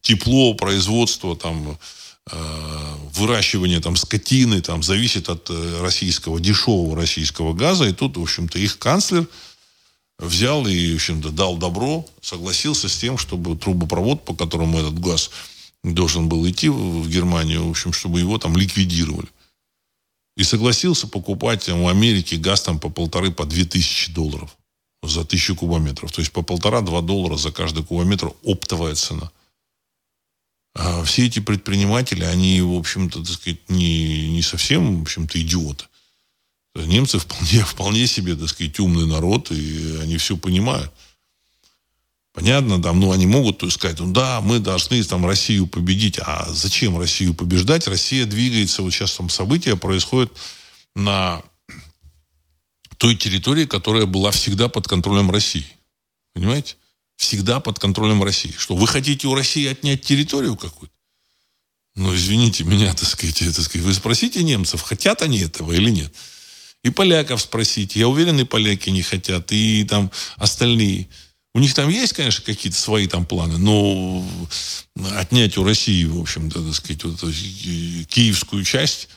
тепло, 0.00 0.54
производства, 0.54 1.36
там, 1.36 1.78
э, 2.30 2.94
выращивания 3.14 3.80
там, 3.80 3.96
скотины, 3.96 4.60
там, 4.60 4.82
зависит 4.82 5.28
от 5.28 5.50
э, 5.50 5.80
российского, 5.82 6.40
дешевого 6.40 6.96
российского 6.96 7.54
газа. 7.54 7.86
И 7.86 7.92
тут, 7.92 8.16
в 8.16 8.22
общем-то, 8.22 8.58
их 8.58 8.78
канцлер 8.78 9.26
взял 10.18 10.66
и, 10.66 10.92
в 10.92 10.96
общем-то, 10.96 11.30
дал 11.30 11.56
добро, 11.56 12.06
согласился 12.20 12.88
с 12.88 12.96
тем, 12.96 13.18
чтобы 13.18 13.56
трубопровод, 13.56 14.24
по 14.24 14.34
которому 14.34 14.78
этот 14.78 14.98
газ 14.98 15.30
должен 15.82 16.28
был 16.28 16.48
идти 16.48 16.68
в 16.68 17.08
Германию, 17.08 17.66
в 17.66 17.70
общем, 17.70 17.92
чтобы 17.92 18.20
его 18.20 18.38
там 18.38 18.56
ликвидировали. 18.56 19.28
И 20.36 20.44
согласился 20.44 21.06
покупать 21.06 21.68
у 21.68 21.88
Америки 21.88 22.36
газ 22.36 22.62
там 22.62 22.78
по 22.78 22.88
полторы, 22.88 23.30
по 23.30 23.44
две 23.44 23.64
тысячи 23.64 24.12
долларов 24.12 24.56
за 25.02 25.24
тысячу 25.24 25.56
кубометров. 25.56 26.12
То 26.12 26.20
есть 26.20 26.32
по 26.32 26.42
полтора-два 26.42 27.00
доллара 27.00 27.36
за 27.36 27.50
каждый 27.50 27.84
кубометр 27.84 28.32
оптовая 28.44 28.94
цена. 28.94 29.30
А 30.74 31.04
все 31.04 31.26
эти 31.26 31.40
предприниматели, 31.40 32.24
они, 32.24 32.60
в 32.62 32.74
общем-то, 32.74 33.20
так 33.20 33.32
сказать, 33.32 33.68
не, 33.68 34.30
не 34.30 34.42
совсем, 34.42 35.00
в 35.00 35.02
общем-то, 35.02 35.40
идиоты. 35.40 35.84
Немцы 36.74 37.18
вполне, 37.18 37.60
вполне 37.66 38.06
себе, 38.06 38.36
так 38.36 38.48
сказать, 38.48 38.78
умный 38.80 39.06
народ, 39.06 39.50
и 39.50 39.98
они 40.00 40.16
все 40.16 40.36
понимают. 40.36 40.90
Понятно, 42.32 42.80
там, 42.82 42.98
ну, 42.98 43.12
они 43.12 43.26
могут 43.26 43.58
то 43.58 43.68
сказать, 43.68 44.00
ну, 44.00 44.10
да, 44.10 44.40
мы 44.40 44.58
должны 44.58 45.02
там 45.04 45.26
Россию 45.26 45.66
победить. 45.66 46.18
А 46.18 46.46
зачем 46.50 46.98
Россию 46.98 47.34
побеждать? 47.34 47.86
Россия 47.86 48.24
двигается, 48.24 48.82
вот 48.82 48.92
сейчас 48.92 49.14
там 49.16 49.28
события 49.28 49.76
происходят 49.76 50.32
на 50.94 51.42
той 52.96 53.16
территории, 53.16 53.66
которая 53.66 54.06
была 54.06 54.30
всегда 54.30 54.68
под 54.68 54.88
контролем 54.88 55.30
России. 55.30 55.66
Понимаете? 56.32 56.76
Всегда 57.16 57.60
под 57.60 57.78
контролем 57.78 58.22
России. 58.22 58.54
Что, 58.56 58.76
вы 58.76 58.86
хотите 58.86 59.28
у 59.28 59.34
России 59.34 59.66
отнять 59.66 60.02
территорию 60.02 60.56
какую-то? 60.56 60.94
Ну, 61.94 62.14
извините 62.14 62.64
меня, 62.64 62.94
так 62.94 63.06
сказать, 63.06 63.38
так 63.38 63.64
сказать, 63.64 63.86
вы 63.86 63.92
спросите 63.92 64.42
немцев, 64.42 64.80
хотят 64.80 65.20
они 65.20 65.40
этого 65.40 65.72
или 65.72 65.90
нет. 65.90 66.14
И 66.82 66.90
поляков 66.90 67.42
спросите. 67.42 68.00
Я 68.00 68.08
уверен, 68.08 68.40
и 68.40 68.44
поляки 68.44 68.88
не 68.88 69.02
хотят, 69.02 69.52
и 69.52 69.84
там 69.84 70.10
остальные. 70.36 71.08
У 71.54 71.60
них 71.60 71.74
там 71.74 71.90
есть, 71.90 72.14
конечно, 72.14 72.42
какие-то 72.44 72.78
свои 72.78 73.06
там 73.06 73.26
планы, 73.26 73.58
но 73.58 74.26
отнять 75.16 75.58
у 75.58 75.64
России, 75.64 76.04
в 76.04 76.20
общем-то, 76.20 76.64
так 76.64 76.74
сказать, 76.74 77.04
вот 77.04 77.20
киевскую 77.20 78.64
часть 78.64 79.08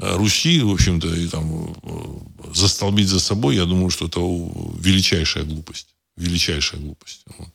Руси, 0.00 0.60
в 0.62 0.70
общем-то, 0.70 1.14
и 1.14 1.28
там 1.28 1.74
э, 1.82 2.54
застолбить 2.54 3.08
за 3.08 3.20
собой, 3.20 3.56
я 3.56 3.66
думаю, 3.66 3.90
что 3.90 4.06
это 4.06 4.20
величайшая 4.20 5.44
глупость. 5.44 5.88
Величайшая 6.16 6.80
глупость. 6.80 7.22
Вот. 7.36 7.48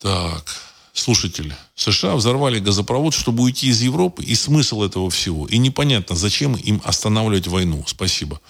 Так, 0.00 0.56
слушатели. 0.92 1.54
США 1.76 2.16
взорвали 2.16 2.58
газопровод, 2.58 3.14
чтобы 3.14 3.44
уйти 3.44 3.68
из 3.68 3.82
Европы, 3.82 4.24
и 4.24 4.34
смысл 4.34 4.82
этого 4.82 5.10
всего. 5.10 5.46
И 5.46 5.58
непонятно, 5.58 6.16
зачем 6.16 6.56
им 6.56 6.80
останавливать 6.84 7.46
войну. 7.46 7.84
Спасибо. 7.86 8.40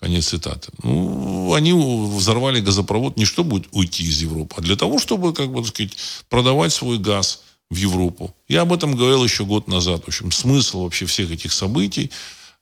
Конец 0.00 0.28
цитаты. 0.28 0.72
Ну, 0.82 1.52
они 1.54 1.72
взорвали 1.72 2.60
газопровод 2.60 3.16
не 3.16 3.24
чтобы 3.24 3.64
уйти 3.72 4.02
из 4.04 4.22
Европы, 4.22 4.56
а 4.58 4.60
для 4.62 4.76
того, 4.76 4.98
чтобы, 4.98 5.32
как 5.34 5.52
бы, 5.52 5.64
сказать, 5.64 5.92
продавать 6.28 6.72
свой 6.72 6.98
газ– 6.98 7.42
в 7.70 7.76
Европу. 7.76 8.34
Я 8.48 8.62
об 8.62 8.72
этом 8.72 8.96
говорил 8.96 9.24
еще 9.24 9.44
год 9.44 9.68
назад. 9.68 10.04
В 10.04 10.08
общем, 10.08 10.32
смысл 10.32 10.82
вообще 10.82 11.06
всех 11.06 11.30
этих 11.30 11.52
событий 11.52 12.10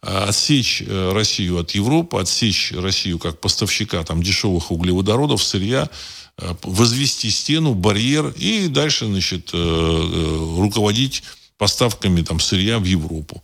э, 0.02 0.24
отсечь 0.28 0.82
э, 0.86 1.12
Россию 1.12 1.58
от 1.58 1.70
Европы, 1.72 2.18
отсечь 2.18 2.72
Россию 2.72 3.18
как 3.18 3.40
поставщика 3.40 4.04
там, 4.04 4.22
дешевых 4.22 4.70
углеводородов, 4.70 5.42
сырья, 5.42 5.88
э, 6.36 6.54
возвести 6.62 7.30
стену, 7.30 7.74
барьер 7.74 8.34
и 8.36 8.68
дальше 8.68 9.06
значит, 9.06 9.50
руководить 9.52 11.22
поставками 11.56 12.22
там, 12.22 12.38
сырья 12.38 12.78
в 12.78 12.84
Европу. 12.84 13.42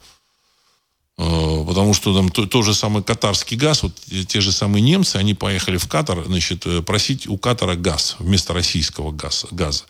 Потому 1.17 1.95
что 1.95 2.15
там 2.15 2.29
то, 2.29 2.47
то 2.47 2.63
же 2.63 2.75
самый 2.75 3.03
катарский 3.03 3.57
газ, 3.57 3.85
вот 3.85 3.95
те 4.29 4.41
же 4.41 4.51
самые 4.51 4.83
немцы, 4.83 5.17
они 5.17 5.35
поехали 5.35 5.77
в 5.77 5.87
Катар, 5.87 6.25
значит, 6.27 6.67
просить 6.85 7.29
у 7.29 7.39
Катара 7.39 7.77
газ 7.77 8.17
вместо 8.19 8.53
российского 8.53 9.13
газа. 9.13 9.47
газа. 9.53 9.85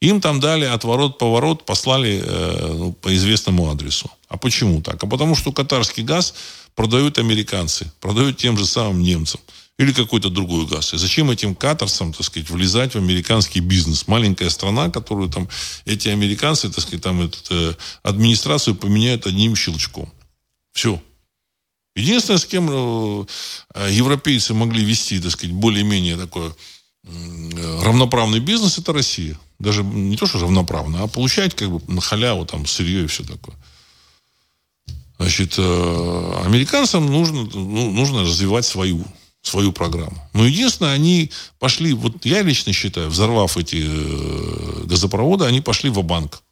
Им 0.00 0.20
там 0.20 0.40
дали 0.40 0.64
отворот-поворот, 0.64 1.64
послали 1.64 2.22
э, 2.22 2.74
ну, 2.74 2.92
по 2.92 3.14
известному 3.14 3.70
адресу. 3.70 4.10
А 4.28 4.36
почему 4.36 4.82
так? 4.82 5.02
А 5.02 5.06
потому 5.06 5.34
что 5.34 5.52
катарский 5.52 6.02
газ 6.02 6.34
продают 6.74 7.18
американцы, 7.18 7.90
продают 8.00 8.36
тем 8.36 8.58
же 8.58 8.66
самым 8.66 9.02
немцам. 9.02 9.40
Или 9.78 9.92
какой-то 9.92 10.30
другой 10.30 10.66
газ. 10.66 10.94
И 10.94 10.98
зачем 10.98 11.30
этим 11.30 11.54
катарцам, 11.54 12.12
так 12.12 12.24
сказать, 12.24 12.48
влезать 12.48 12.94
в 12.94 12.98
американский 12.98 13.60
бизнес? 13.60 14.08
Маленькая 14.08 14.48
страна, 14.48 14.88
которую 14.88 15.28
там 15.28 15.48
эти 15.84 16.08
американцы, 16.08 16.70
так 16.70 16.80
сказать, 16.80 17.02
там 17.02 17.22
эту, 17.22 17.38
э, 17.50 17.74
администрацию 18.02 18.74
поменяют 18.74 19.26
одним 19.26 19.54
щелчком. 19.54 20.10
Все. 20.76 21.02
Единственное, 21.94 22.36
с 22.36 22.44
кем 22.44 22.68
э, 22.70 23.26
европейцы 23.90 24.52
могли 24.52 24.84
вести, 24.84 25.18
так 25.18 25.30
сказать, 25.30 25.54
более-менее 25.54 26.18
такое 26.18 26.54
э, 27.04 27.80
равноправный 27.82 28.40
бизнес, 28.40 28.76
это 28.76 28.92
Россия 28.92 29.38
даже 29.58 29.82
не 29.82 30.18
то, 30.18 30.26
что 30.26 30.38
равноправно, 30.38 31.02
а 31.02 31.06
получать 31.06 31.54
как 31.54 31.70
бы 31.70 31.80
на 31.90 32.02
халяву 32.02 32.44
там 32.44 32.66
сырье 32.66 33.04
и 33.04 33.06
все 33.06 33.24
такое. 33.24 33.56
Значит, 35.18 35.54
э, 35.56 36.42
американцам 36.44 37.06
нужно, 37.06 37.48
ну, 37.54 37.90
нужно 37.92 38.20
развивать 38.20 38.66
свою, 38.66 39.02
свою 39.40 39.72
программу. 39.72 40.28
Но 40.34 40.44
единственное, 40.44 40.92
они 40.92 41.30
пошли, 41.58 41.94
вот 41.94 42.26
я 42.26 42.42
лично 42.42 42.74
считаю, 42.74 43.08
взорвав 43.08 43.56
эти 43.56 43.82
э, 43.82 44.84
газопроводы, 44.84 45.46
они 45.46 45.62
пошли 45.62 45.88
в 45.88 46.02
банк 46.02 46.42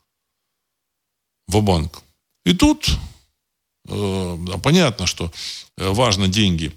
В 1.46 1.60
банк 1.60 2.02
И 2.46 2.54
тут 2.54 2.88
понятно, 3.86 5.06
что 5.06 5.32
важно 5.76 6.28
деньги 6.28 6.72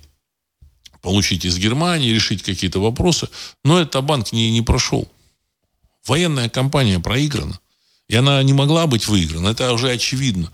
получить 1.02 1.46
из 1.46 1.58
Германии, 1.58 2.14
решить 2.14 2.44
какие-то 2.44 2.80
вопросы, 2.80 3.30
но 3.64 3.80
этот 3.80 4.04
банк 4.04 4.32
не, 4.34 4.52
не 4.52 4.62
прошел. 4.62 5.08
Военная 6.06 6.50
кампания 6.50 7.00
проиграна. 7.00 7.60
И 8.10 8.16
она 8.16 8.42
не 8.44 8.54
могла 8.54 8.88
быть 8.88 9.08
выиграна. 9.08 9.50
Это 9.50 9.72
уже 9.74 9.90
очевидно. 9.90 10.52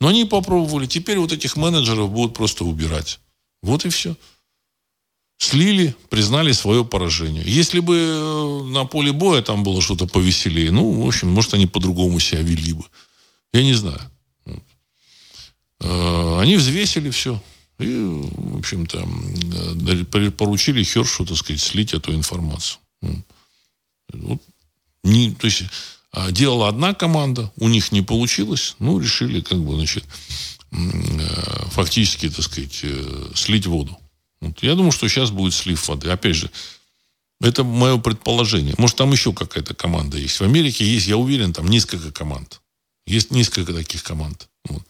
Но 0.00 0.08
они 0.08 0.24
попробовали. 0.24 0.86
Теперь 0.86 1.18
вот 1.18 1.32
этих 1.32 1.56
менеджеров 1.56 2.10
будут 2.10 2.34
просто 2.34 2.64
убирать. 2.64 3.20
Вот 3.62 3.84
и 3.84 3.90
все. 3.90 4.16
Слили, 5.38 5.94
признали 6.08 6.52
свое 6.52 6.84
поражение. 6.84 7.44
Если 7.46 7.80
бы 7.80 7.96
э, 7.96 8.62
на 8.70 8.84
поле 8.84 9.12
боя 9.12 9.42
там 9.42 9.62
было 9.62 9.82
что-то 9.82 10.06
повеселее, 10.06 10.70
ну, 10.70 11.02
в 11.02 11.06
общем, 11.06 11.28
может, 11.28 11.54
они 11.54 11.66
по-другому 11.66 12.20
себя 12.20 12.40
вели 12.40 12.72
бы. 12.72 12.84
Я 13.52 13.62
не 13.62 13.74
знаю. 13.74 14.00
Э, 15.80 16.38
они 16.40 16.56
взвесили 16.56 17.10
все. 17.10 17.42
И, 17.78 17.86
в 17.86 18.58
общем-то, 18.58 19.08
поручили 20.32 20.84
Хершу, 20.84 21.26
так 21.26 21.36
сказать, 21.36 21.60
слить 21.60 21.92
эту 21.92 22.14
информацию. 22.14 22.80
Вот 24.12 24.40
не, 25.04 25.32
то 25.32 25.46
есть 25.46 25.64
а, 26.10 26.32
делала 26.32 26.68
одна 26.68 26.94
команда, 26.94 27.52
у 27.56 27.68
них 27.68 27.92
не 27.92 28.02
получилось, 28.02 28.74
ну, 28.78 28.98
решили, 28.98 29.40
как 29.40 29.58
бы, 29.58 29.76
значит, 29.76 30.04
э, 30.72 31.66
фактически, 31.70 32.30
так 32.30 32.44
сказать, 32.44 32.80
э, 32.82 33.30
слить 33.34 33.66
воду. 33.66 33.96
Вот. 34.40 34.62
Я 34.62 34.74
думаю, 34.74 34.92
что 34.92 35.08
сейчас 35.08 35.30
будет 35.30 35.54
слив 35.54 35.86
воды. 35.88 36.10
Опять 36.10 36.36
же, 36.36 36.50
это 37.40 37.64
мое 37.64 37.98
предположение. 37.98 38.74
Может, 38.78 38.96
там 38.96 39.12
еще 39.12 39.32
какая-то 39.32 39.74
команда 39.74 40.18
есть. 40.18 40.40
В 40.40 40.44
Америке 40.44 40.84
есть, 40.86 41.06
я 41.06 41.16
уверен, 41.16 41.52
там 41.52 41.68
несколько 41.68 42.10
команд. 42.10 42.60
Есть 43.06 43.30
несколько 43.30 43.74
таких 43.74 44.02
команд. 44.02 44.48
Вот. 44.64 44.82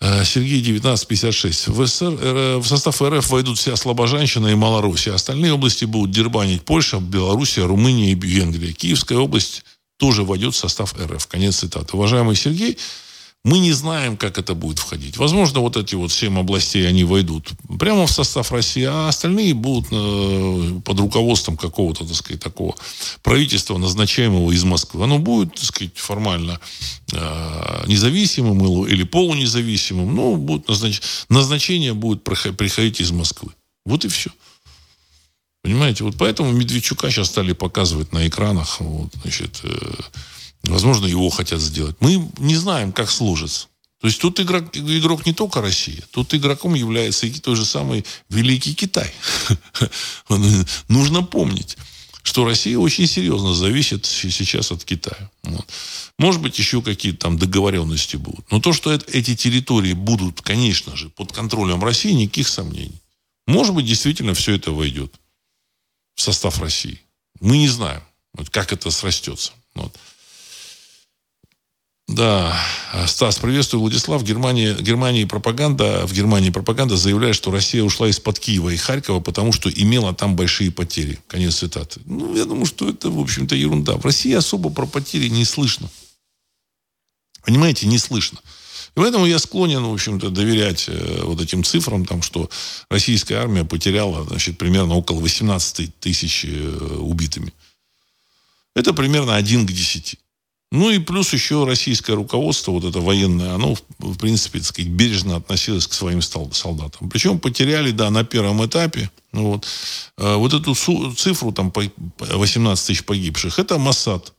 Э, 0.00 0.24
Сергей 0.24 0.60
1956. 0.60 1.68
В, 1.68 1.86
СССР, 1.86 2.58
в 2.58 2.66
состав 2.66 3.00
РФ 3.00 3.28
войдут 3.30 3.58
вся 3.58 3.76
Слобожанщина 3.76 4.48
и 4.48 4.54
Малоруссия. 4.54 5.14
Остальные 5.14 5.54
области 5.54 5.84
будут 5.84 6.10
дербанить 6.10 6.62
Польша, 6.62 6.98
Белоруссия, 6.98 7.64
Румыния 7.64 8.12
и 8.12 8.14
Венгрия. 8.14 8.72
Киевская 8.72 9.18
область 9.18 9.64
тоже 9.98 10.22
войдет 10.22 10.54
в 10.54 10.58
состав 10.58 10.94
РФ. 10.98 11.26
Конец 11.26 11.56
цитаты. 11.56 11.96
Уважаемый 11.96 12.36
Сергей, 12.36 12.76
мы 13.44 13.60
не 13.60 13.72
знаем, 13.72 14.16
как 14.16 14.38
это 14.38 14.54
будет 14.54 14.80
входить. 14.80 15.16
Возможно, 15.18 15.60
вот 15.60 15.76
эти 15.76 15.94
вот 15.94 16.10
семь 16.10 16.36
областей, 16.36 16.88
они 16.88 17.04
войдут 17.04 17.52
прямо 17.78 18.06
в 18.06 18.10
состав 18.10 18.50
России, 18.50 18.82
а 18.82 19.08
остальные 19.08 19.54
будут 19.54 19.86
э, 19.92 20.80
под 20.84 20.98
руководством 20.98 21.56
какого-то, 21.56 22.04
так 22.04 22.16
сказать, 22.16 22.42
такого 22.42 22.74
правительства, 23.22 23.78
назначаемого 23.78 24.50
из 24.50 24.64
Москвы. 24.64 25.04
Оно 25.04 25.18
будет, 25.18 25.54
так 25.54 25.64
сказать, 25.64 25.96
формально 25.96 26.58
э, 27.12 27.84
независимым 27.86 28.84
или 28.86 29.04
полунезависимым, 29.04 30.12
но 30.12 30.34
будет 30.34 30.66
назнач... 30.66 31.00
назначение 31.28 31.94
будет 31.94 32.24
приходить 32.24 33.00
из 33.00 33.12
Москвы. 33.12 33.52
Вот 33.84 34.04
и 34.04 34.08
все. 34.08 34.30
Понимаете, 35.62 36.04
вот 36.04 36.14
поэтому 36.16 36.52
Медведчука 36.52 37.10
сейчас 37.10 37.28
стали 37.28 37.52
показывать 37.52 38.12
на 38.12 38.26
экранах. 38.26 38.80
Вот, 38.80 39.10
значит, 39.22 39.60
э, 39.64 39.94
Возможно, 40.64 41.06
его 41.06 41.28
хотят 41.30 41.60
сделать. 41.60 41.96
Мы 42.00 42.28
не 42.38 42.56
знаем, 42.56 42.92
как 42.92 43.10
сложится. 43.10 43.68
То 44.00 44.08
есть 44.08 44.20
тут 44.20 44.38
игрок, 44.40 44.76
игрок 44.76 45.26
не 45.26 45.32
только 45.32 45.60
Россия, 45.60 46.02
тут 46.10 46.34
игроком 46.34 46.74
является 46.74 47.26
и 47.26 47.30
тот 47.30 47.56
же 47.56 47.64
самый 47.64 48.04
Великий 48.28 48.74
Китай. 48.74 49.10
Нужно 50.88 51.22
помнить, 51.22 51.76
что 52.22 52.44
Россия 52.44 52.76
очень 52.76 53.06
серьезно 53.06 53.54
зависит 53.54 54.04
сейчас 54.04 54.70
от 54.70 54.84
Китая. 54.84 55.30
Вот. 55.44 55.66
Может 56.18 56.42
быть, 56.42 56.58
еще 56.58 56.82
какие-то 56.82 57.18
там 57.20 57.38
договоренности 57.38 58.16
будут. 58.16 58.50
Но 58.50 58.60
то, 58.60 58.72
что 58.72 58.92
это, 58.92 59.10
эти 59.12 59.34
территории 59.34 59.92
будут, 59.94 60.42
конечно 60.42 60.94
же, 60.96 61.08
под 61.08 61.32
контролем 61.32 61.82
России, 61.82 62.12
никаких 62.12 62.48
сомнений. 62.48 63.00
Может 63.46 63.74
быть, 63.74 63.86
действительно 63.86 64.34
все 64.34 64.54
это 64.54 64.72
войдет 64.72 65.14
в 66.14 66.20
состав 66.20 66.58
России. 66.60 67.00
Мы 67.40 67.58
не 67.58 67.68
знаем, 67.68 68.02
вот, 68.34 68.50
как 68.50 68.72
это 68.72 68.90
срастется. 68.90 69.52
Вот. 69.74 69.96
Да, 72.08 72.56
Стас, 73.08 73.38
приветствую, 73.38 73.80
Владислав. 73.80 74.22
В 74.22 74.24
Германии, 74.24 75.24
пропаганда, 75.24 76.06
в 76.06 76.12
Германии 76.12 76.50
пропаганда 76.50 76.96
заявляет, 76.96 77.34
что 77.34 77.50
Россия 77.50 77.82
ушла 77.82 78.08
из-под 78.08 78.38
Киева 78.38 78.70
и 78.70 78.76
Харькова, 78.76 79.18
потому 79.18 79.52
что 79.52 79.68
имела 79.68 80.14
там 80.14 80.36
большие 80.36 80.70
потери. 80.70 81.18
Конец 81.26 81.56
цитаты. 81.56 82.00
Ну, 82.04 82.36
я 82.36 82.44
думаю, 82.44 82.66
что 82.66 82.88
это, 82.88 83.10
в 83.10 83.18
общем-то, 83.18 83.56
ерунда. 83.56 83.96
В 83.96 84.04
России 84.04 84.32
особо 84.32 84.70
про 84.70 84.86
потери 84.86 85.28
не 85.28 85.44
слышно. 85.44 85.90
Понимаете, 87.42 87.88
не 87.88 87.98
слышно. 87.98 88.38
И 88.94 89.00
поэтому 89.00 89.26
я 89.26 89.40
склонен, 89.40 89.82
в 89.84 89.92
общем-то, 89.92 90.30
доверять 90.30 90.86
э, 90.88 91.22
вот 91.24 91.40
этим 91.40 91.64
цифрам, 91.64 92.06
там, 92.06 92.22
что 92.22 92.48
российская 92.88 93.36
армия 93.36 93.64
потеряла, 93.64 94.24
значит, 94.24 94.58
примерно 94.58 94.94
около 94.94 95.20
18 95.20 95.98
тысяч 95.98 96.44
э, 96.44 96.96
убитыми. 96.98 97.52
Это 98.76 98.94
примерно 98.94 99.34
1 99.34 99.66
к 99.66 99.72
10. 99.72 100.18
Ну 100.72 100.90
и 100.90 100.98
плюс 100.98 101.32
еще 101.32 101.64
российское 101.64 102.14
руководство, 102.14 102.72
вот 102.72 102.84
это 102.84 103.00
военное, 103.00 103.54
оно, 103.54 103.76
в 103.98 104.18
принципе, 104.18 104.58
так 104.58 104.68
сказать, 104.68 104.90
бережно 104.90 105.36
относилось 105.36 105.86
к 105.86 105.92
своим 105.92 106.20
солдатам. 106.22 107.08
Причем 107.08 107.38
потеряли, 107.38 107.92
да, 107.92 108.10
на 108.10 108.24
первом 108.24 108.64
этапе, 108.66 109.10
ну 109.32 109.52
вот, 109.52 109.66
э, 110.18 110.34
вот 110.34 110.52
эту 110.54 110.74
цифру, 111.14 111.52
там, 111.52 111.72
18 112.18 112.86
тысяч 112.86 113.04
погибших, 113.04 113.60
это 113.60 113.78
Моссад 113.78 114.32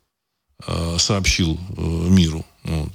э, 0.67 0.97
сообщил 0.99 1.57
э, 1.77 1.81
миру. 1.81 2.45
Вот. 2.63 2.91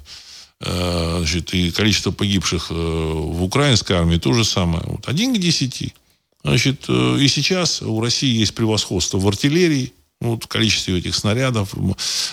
Значит, 0.65 1.53
и 1.53 1.71
количество 1.71 2.11
погибших 2.11 2.69
в 2.69 3.43
украинской 3.43 3.93
армии 3.93 4.15
то 4.15 4.31
же 4.31 4.45
самое. 4.45 4.81
Вот, 4.85 5.09
один 5.09 5.35
к 5.35 5.37
десяти. 5.37 5.93
Значит, 6.41 6.87
и 6.87 7.27
сейчас 7.27 7.81
у 7.81 7.99
России 7.99 8.33
есть 8.33 8.55
превосходство 8.55 9.17
в 9.17 9.27
артиллерии, 9.27 9.91
ну, 10.23 10.31
вот 10.31 10.45
в 10.45 10.47
количестве 10.47 10.97
этих 10.97 11.15
снарядов, 11.15 11.73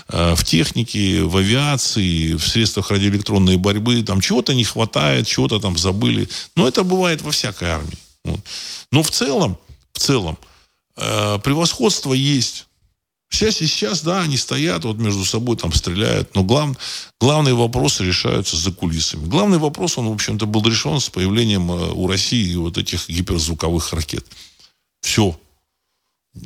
э, 0.09 0.35
в 0.37 0.45
технике, 0.45 1.23
в 1.25 1.37
авиации, 1.37 2.35
в 2.35 2.47
средствах 2.47 2.93
радиоэлектронной 2.93 3.57
борьбы. 3.57 4.03
Там 4.05 4.21
чего-то 4.21 4.55
не 4.55 4.63
хватает, 4.63 5.27
чего-то 5.27 5.59
там 5.59 5.77
забыли. 5.77 6.29
Но 6.55 6.69
это 6.69 6.85
бывает 6.85 7.21
во 7.23 7.33
всякой 7.33 7.71
армии. 7.71 7.99
Вот. 8.25 8.41
Но 8.93 9.03
в 9.03 9.11
целом, 9.11 9.59
в 9.93 9.99
целом, 9.99 10.39
э, 10.97 11.39
превосходство 11.43 12.13
есть. 12.13 12.67
Сейчас, 13.29 13.57
сейчас, 13.57 14.03
да, 14.03 14.23
они 14.23 14.37
стоят, 14.37 14.85
вот 14.85 14.99
между 14.99 15.25
собой 15.25 15.57
там 15.57 15.73
стреляют, 15.73 16.35
но 16.35 16.45
глав, 16.45 16.77
главные 17.21 17.55
вопросы 17.55 18.05
решаются 18.05 18.57
за 18.57 18.71
кулисами. 18.71 19.27
Главный 19.27 19.59
вопрос, 19.59 19.99
он, 19.99 20.09
в 20.09 20.13
общем-то, 20.13 20.47
был 20.47 20.63
решен 20.63 21.01
с 21.01 21.09
появлением 21.09 21.73
э, 21.73 21.91
у 21.91 22.07
России 22.07 22.55
вот 22.55 22.79
этих 22.79 23.09
гиперзвуковых 23.09 23.93
ракет. 23.93 24.25
Все. 25.01 25.37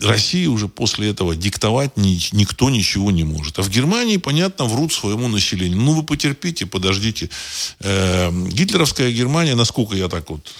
России 0.01 0.47
уже 0.47 0.69
после 0.69 1.11
этого 1.11 1.37
диктовать 1.37 1.97
ни, 1.97 2.19
никто 2.33 2.71
ничего 2.71 3.11
не 3.11 3.25
может. 3.25 3.59
А 3.59 3.63
в 3.63 3.69
Германии, 3.69 4.17
понятно, 4.17 4.65
врут 4.65 4.93
своему 4.93 5.29
населению. 5.29 5.79
Ну, 5.79 5.93
вы 5.93 6.03
потерпите, 6.03 6.67
подождите. 6.67 7.29
Э, 7.81 8.31
гитлеровская 8.49 9.13
Германия, 9.13 9.55
насколько 9.55 9.95
я 9.95 10.09
так 10.09 10.31
вот 10.31 10.51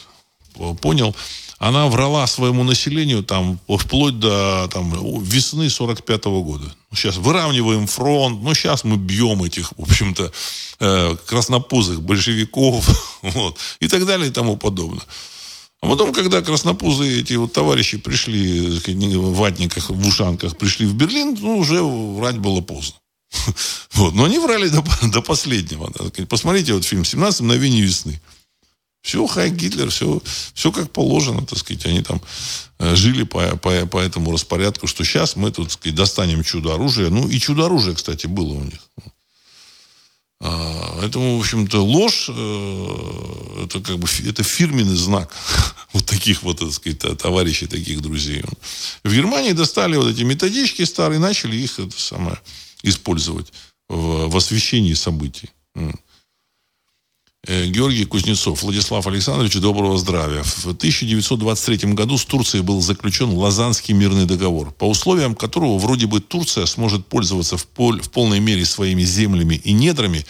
понял, 0.81 1.17
она 1.59 1.87
врала 1.87 2.27
своему 2.27 2.65
населению 2.65 3.23
там 3.23 3.59
вплоть 3.79 4.19
до 4.19 4.69
там, 4.71 5.23
весны 5.23 5.71
45 5.71 6.27
-го 6.27 6.43
года. 6.43 6.75
Сейчас 6.93 7.17
выравниваем 7.17 7.87
фронт, 7.87 8.43
ну 8.43 8.55
сейчас 8.55 8.85
мы 8.85 8.97
бьем 8.97 9.43
этих, 9.43 9.73
в 9.77 9.83
общем-то, 9.83 10.33
э, 10.81 11.17
краснопузых 11.27 12.03
большевиков, 12.03 12.85
вот, 13.23 13.59
и 13.81 13.89
так 13.89 14.05
далее 14.05 14.29
и 14.29 14.33
тому 14.33 14.57
подобное. 14.57 15.03
А 15.85 15.87
потом, 15.87 16.15
когда 16.15 16.41
краснопузые 16.41 17.21
эти 17.21 17.35
вот 17.35 17.53
товарищи 17.53 17.99
пришли 17.99 18.81
в 18.81 19.35
ватниках, 19.37 19.91
в 19.91 20.07
ушанках, 20.07 20.57
пришли 20.57 20.87
в 20.87 20.95
Берлин, 20.95 21.37
ну, 21.39 21.59
уже 21.59 21.83
врать 21.83 22.39
было 22.39 22.61
поздно. 22.61 22.97
Вот. 23.93 24.15
Но 24.15 24.25
они 24.25 24.39
врали 24.39 24.69
до, 24.69 24.83
до 25.13 25.21
последнего. 25.21 25.93
Посмотрите 26.27 26.73
вот 26.73 26.85
фильм 26.85 27.03
«17 27.03 27.43
мгновений 27.43 27.83
весны». 27.83 28.21
Все, 29.03 29.27
Хай 29.27 29.51
Гитлер, 29.51 29.91
все, 29.91 30.23
все 30.55 30.73
как 30.73 30.91
положено, 30.91 31.45
так 31.45 31.59
сказать. 31.59 31.85
Они 31.85 32.03
там 32.03 32.23
э, 32.79 32.97
жили 32.97 33.25
по, 33.25 33.55
по, 33.57 33.87
по 33.87 33.99
этому 33.99 34.33
распорядку, 34.33 34.87
что 34.87 35.05
сейчас 35.05 35.37
мы 35.37 35.51
тут, 35.51 35.67
так 35.67 35.73
сказать, 35.73 35.95
достанем 35.95 36.43
чудо-оружие. 36.43 37.11
Ну, 37.11 37.29
и 37.29 37.39
чудо-оружие, 37.39 37.95
кстати, 37.95 38.27
было 38.27 38.55
у 38.55 38.65
них. 38.65 38.81
А, 40.41 40.97
поэтому, 40.99 41.37
в 41.37 41.41
общем-то, 41.41 41.83
ложь 41.83 42.29
э, 42.29 43.65
это 43.65 43.81
как 43.81 43.99
бы 43.99 44.09
это 44.27 44.43
фирменный 44.43 44.97
знак 44.97 45.35
вот 45.93 46.07
таких 46.07 46.43
вот, 46.43 46.59
так 46.59 46.73
сказать, 46.73 47.19
товарищей, 47.19 47.67
таких 47.67 48.01
друзей. 48.01 48.43
В 49.05 49.15
Германии 49.15 49.53
достали 49.53 49.97
вот 49.97 50.09
эти 50.09 50.23
методички 50.23 50.83
старые, 50.85 51.19
начали 51.19 51.57
их 51.57 51.79
это 51.79 51.99
самое 51.99 52.39
использовать 52.83 53.53
в, 53.89 54.29
в 54.29 54.37
освещении 54.37 54.95
событий. 54.95 55.51
Э, 57.47 57.67
Георгий 57.67 58.05
Кузнецов. 58.07 58.63
Владислав 58.63 59.07
Александрович, 59.07 59.55
доброго 59.57 59.99
здравия. 59.99 60.43
В 60.43 60.69
1923 60.69 61.93
году 61.93 62.17
с 62.17 62.25
Турцией 62.25 62.63
был 62.63 62.81
заключен 62.81 63.31
Лазанский 63.31 63.93
мирный 63.93 64.25
договор, 64.25 64.71
по 64.73 64.89
условиям 64.89 65.35
которого 65.35 65.79
вроде 65.79 66.07
бы 66.07 66.21
Турция 66.21 66.65
сможет 66.67 67.07
пользоваться 67.07 67.59
в, 67.59 67.67
пол, 67.67 67.99
в 67.99 68.11
полной 68.11 68.41
мере 68.41 68.65
своими 68.65 69.03
землями 69.03 69.61
и 69.63 69.73
недрами 69.73 70.25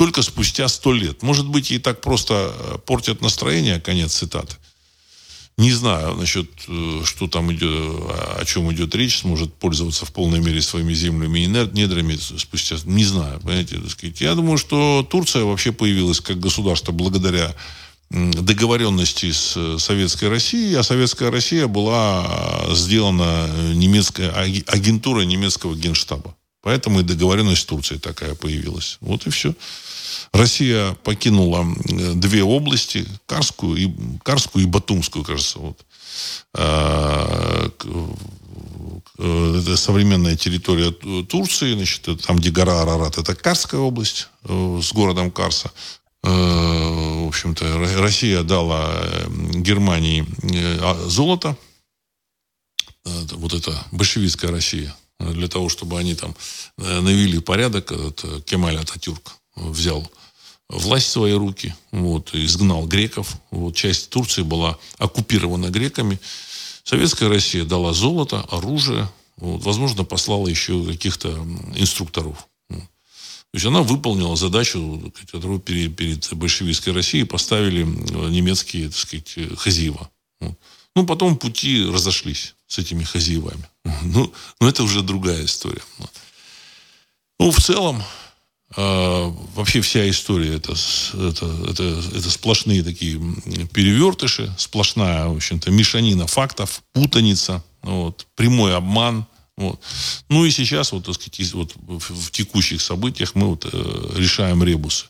только 0.00 0.22
спустя 0.22 0.66
сто 0.68 0.94
лет. 0.94 1.22
Может 1.22 1.46
быть, 1.46 1.70
ей 1.70 1.78
так 1.78 2.00
просто 2.00 2.54
э, 2.54 2.78
портят 2.86 3.20
настроение, 3.20 3.78
конец 3.78 4.14
цитаты. 4.14 4.56
Не 5.60 5.72
знаю 5.72 6.14
насчет, 6.14 6.48
э, 6.68 7.02
что 7.04 7.28
там 7.28 7.52
идет, 7.52 7.70
о 7.70 8.42
чем 8.46 8.72
идет 8.72 8.94
речь, 8.94 9.18
сможет 9.18 9.52
пользоваться 9.52 10.06
в 10.06 10.12
полной 10.12 10.40
мере 10.40 10.62
своими 10.62 10.94
землями 10.94 11.40
и 11.40 11.46
недрами 11.46 12.16
спустя. 12.16 12.76
Не 12.86 13.04
знаю, 13.04 13.40
понимаете, 13.40 13.76
так 13.76 13.90
сказать. 13.90 14.22
Я 14.22 14.34
думаю, 14.34 14.56
что 14.56 15.06
Турция 15.08 15.44
вообще 15.44 15.72
появилась 15.72 16.20
как 16.20 16.40
государство 16.40 16.92
благодаря 16.92 17.54
договоренности 18.10 19.32
с 19.32 19.78
Советской 19.78 20.30
Россией, 20.30 20.76
а 20.76 20.82
Советская 20.82 21.30
Россия 21.30 21.66
была 21.66 22.66
сделана 22.70 23.46
немецкой 23.74 24.30
агентурой 24.30 25.26
немецкого 25.26 25.76
генштаба. 25.76 26.34
Поэтому 26.62 27.00
и 27.00 27.04
договоренность 27.04 27.62
с 27.62 27.64
Турцией 27.64 28.00
такая 28.00 28.34
появилась. 28.34 28.98
Вот 29.00 29.26
и 29.26 29.30
все. 29.30 29.54
Россия 30.32 30.92
покинула 31.04 31.66
две 32.14 32.42
области, 32.42 33.06
Карскую 33.26 33.76
и, 33.76 33.90
Карскую 34.22 34.64
и 34.64 34.68
Батумскую, 34.68 35.24
кажется. 35.24 35.58
Вот. 35.58 35.78
А, 36.54 37.70
это 39.18 39.76
современная 39.76 40.36
территория 40.36 40.90
Турции, 40.90 41.74
значит, 41.74 42.08
там, 42.26 42.36
где 42.36 42.50
гора 42.50 42.82
Арарат, 42.82 43.18
это 43.18 43.34
Карская 43.34 43.80
область 43.80 44.28
э, 44.44 44.80
с 44.82 44.92
городом 44.92 45.30
Карса. 45.30 45.70
Э, 46.22 46.28
в 46.28 47.28
общем-то, 47.28 48.00
Россия 48.00 48.42
дала 48.42 48.90
э, 49.02 49.26
Германии 49.56 50.26
а, 50.82 51.08
золото, 51.08 51.56
вот 53.04 53.54
это 53.54 53.84
большевистская 53.92 54.50
Россия, 54.50 54.94
для 55.20 55.48
того, 55.48 55.68
чтобы 55.68 55.98
они 55.98 56.14
там 56.14 56.34
навели 56.76 57.38
порядок, 57.38 57.92
Кемаль 58.44 58.78
Ататюрк 58.78 59.36
взял 59.54 60.10
власть 60.68 61.08
в 61.08 61.10
свои 61.10 61.32
руки, 61.32 61.74
вот, 61.92 62.34
изгнал 62.34 62.86
греков. 62.86 63.36
Вот, 63.50 63.74
часть 63.76 64.10
Турции 64.10 64.42
была 64.42 64.78
оккупирована 64.98 65.70
греками. 65.70 66.18
Советская 66.84 67.28
Россия 67.28 67.64
дала 67.64 67.92
золото, 67.92 68.40
оружие, 68.50 69.08
вот, 69.36 69.62
возможно, 69.62 70.04
послала 70.04 70.48
еще 70.48 70.84
каких-то 70.84 71.28
инструкторов. 71.74 72.46
То 72.68 73.56
есть 73.56 73.66
она 73.66 73.82
выполнила 73.82 74.36
задачу, 74.36 75.12
которую 75.32 75.58
перед, 75.58 75.96
перед 75.96 76.32
большевистской 76.34 76.92
Россией 76.92 77.24
поставили 77.24 77.82
немецкие, 77.82 78.90
так 78.90 78.96
сказать, 78.96 79.36
хозяева. 79.58 80.08
Ну, 80.94 81.04
потом 81.06 81.36
пути 81.36 81.84
разошлись 81.84 82.54
с 82.68 82.78
этими 82.78 83.02
хозяевами. 83.02 83.68
Ну, 84.02 84.32
но 84.60 84.68
это 84.68 84.82
уже 84.82 85.02
другая 85.02 85.44
история. 85.44 85.82
Ну, 87.38 87.50
в 87.50 87.60
целом, 87.60 88.02
э, 88.76 89.32
вообще 89.54 89.80
вся 89.80 90.08
история 90.08 90.56
это, 90.56 90.72
это, 91.14 91.46
это, 91.68 92.02
это 92.14 92.30
сплошные 92.30 92.82
такие 92.82 93.18
перевертыши, 93.72 94.52
сплошная, 94.58 95.26
в 95.26 95.36
общем-то, 95.36 95.70
мешанина 95.70 96.26
фактов, 96.26 96.82
путаница, 96.92 97.64
вот, 97.82 98.26
прямой 98.34 98.76
обман. 98.76 99.26
Вот. 99.56 99.80
Ну 100.28 100.44
и 100.44 100.50
сейчас, 100.50 100.92
вот, 100.92 101.04
так 101.04 101.14
сказать, 101.14 101.52
вот, 101.52 101.74
в 101.76 102.30
текущих 102.30 102.80
событиях 102.80 103.34
мы 103.34 103.48
вот, 103.48 103.66
э, 103.70 104.12
решаем 104.16 104.62
ребусы. 104.62 105.06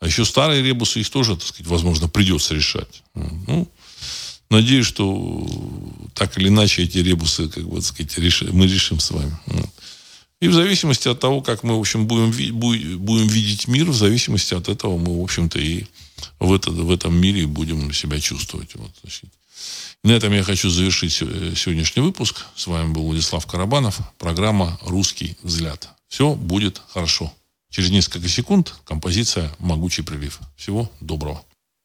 А 0.00 0.06
еще 0.06 0.24
старые 0.24 0.62
ребусы, 0.62 1.00
их 1.00 1.10
тоже, 1.10 1.36
так 1.36 1.46
сказать, 1.46 1.66
возможно, 1.66 2.08
придется 2.08 2.54
решать. 2.54 3.02
Ну, 3.14 3.68
надеюсь, 4.50 4.86
что 4.86 5.46
так 6.14 6.36
или 6.38 6.48
иначе 6.48 6.82
эти 6.82 6.98
ребусы, 6.98 7.48
как 7.48 7.68
бы, 7.68 7.80
сказать, 7.80 8.18
реш... 8.18 8.42
мы 8.42 8.66
решим 8.66 9.00
с 9.00 9.10
вами. 9.10 9.36
И 10.40 10.48
в 10.48 10.54
зависимости 10.54 11.06
от 11.08 11.20
того, 11.20 11.42
как 11.42 11.62
мы, 11.62 11.76
в 11.76 11.80
общем, 11.80 12.06
будем, 12.06 12.30
будем 12.98 13.26
видеть 13.28 13.68
мир, 13.68 13.90
в 13.90 13.94
зависимости 13.94 14.54
от 14.54 14.68
этого 14.68 14.96
мы, 14.96 15.20
в 15.20 15.22
общем-то, 15.22 15.58
и 15.58 15.84
в, 16.38 16.52
это, 16.52 16.70
в 16.70 16.90
этом 16.90 17.14
мире 17.14 17.46
будем 17.46 17.92
себя 17.92 18.18
чувствовать. 18.20 18.74
Вот, 18.74 18.90
значит. 19.02 19.28
На 20.02 20.12
этом 20.12 20.32
я 20.32 20.42
хочу 20.42 20.70
завершить 20.70 21.12
сегодняшний 21.12 22.00
выпуск. 22.00 22.46
С 22.56 22.66
вами 22.66 22.92
был 22.92 23.02
Владислав 23.02 23.46
Карабанов. 23.46 24.00
Программа 24.18 24.78
«Русский 24.82 25.36
взгляд». 25.42 25.90
Все 26.08 26.34
будет 26.34 26.80
хорошо. 26.88 27.32
Через 27.68 27.90
несколько 27.90 28.28
секунд 28.28 28.74
композиция 28.84 29.54
«Могучий 29.58 30.02
прилив». 30.02 30.40
Всего 30.56 30.90
доброго. 31.00 31.44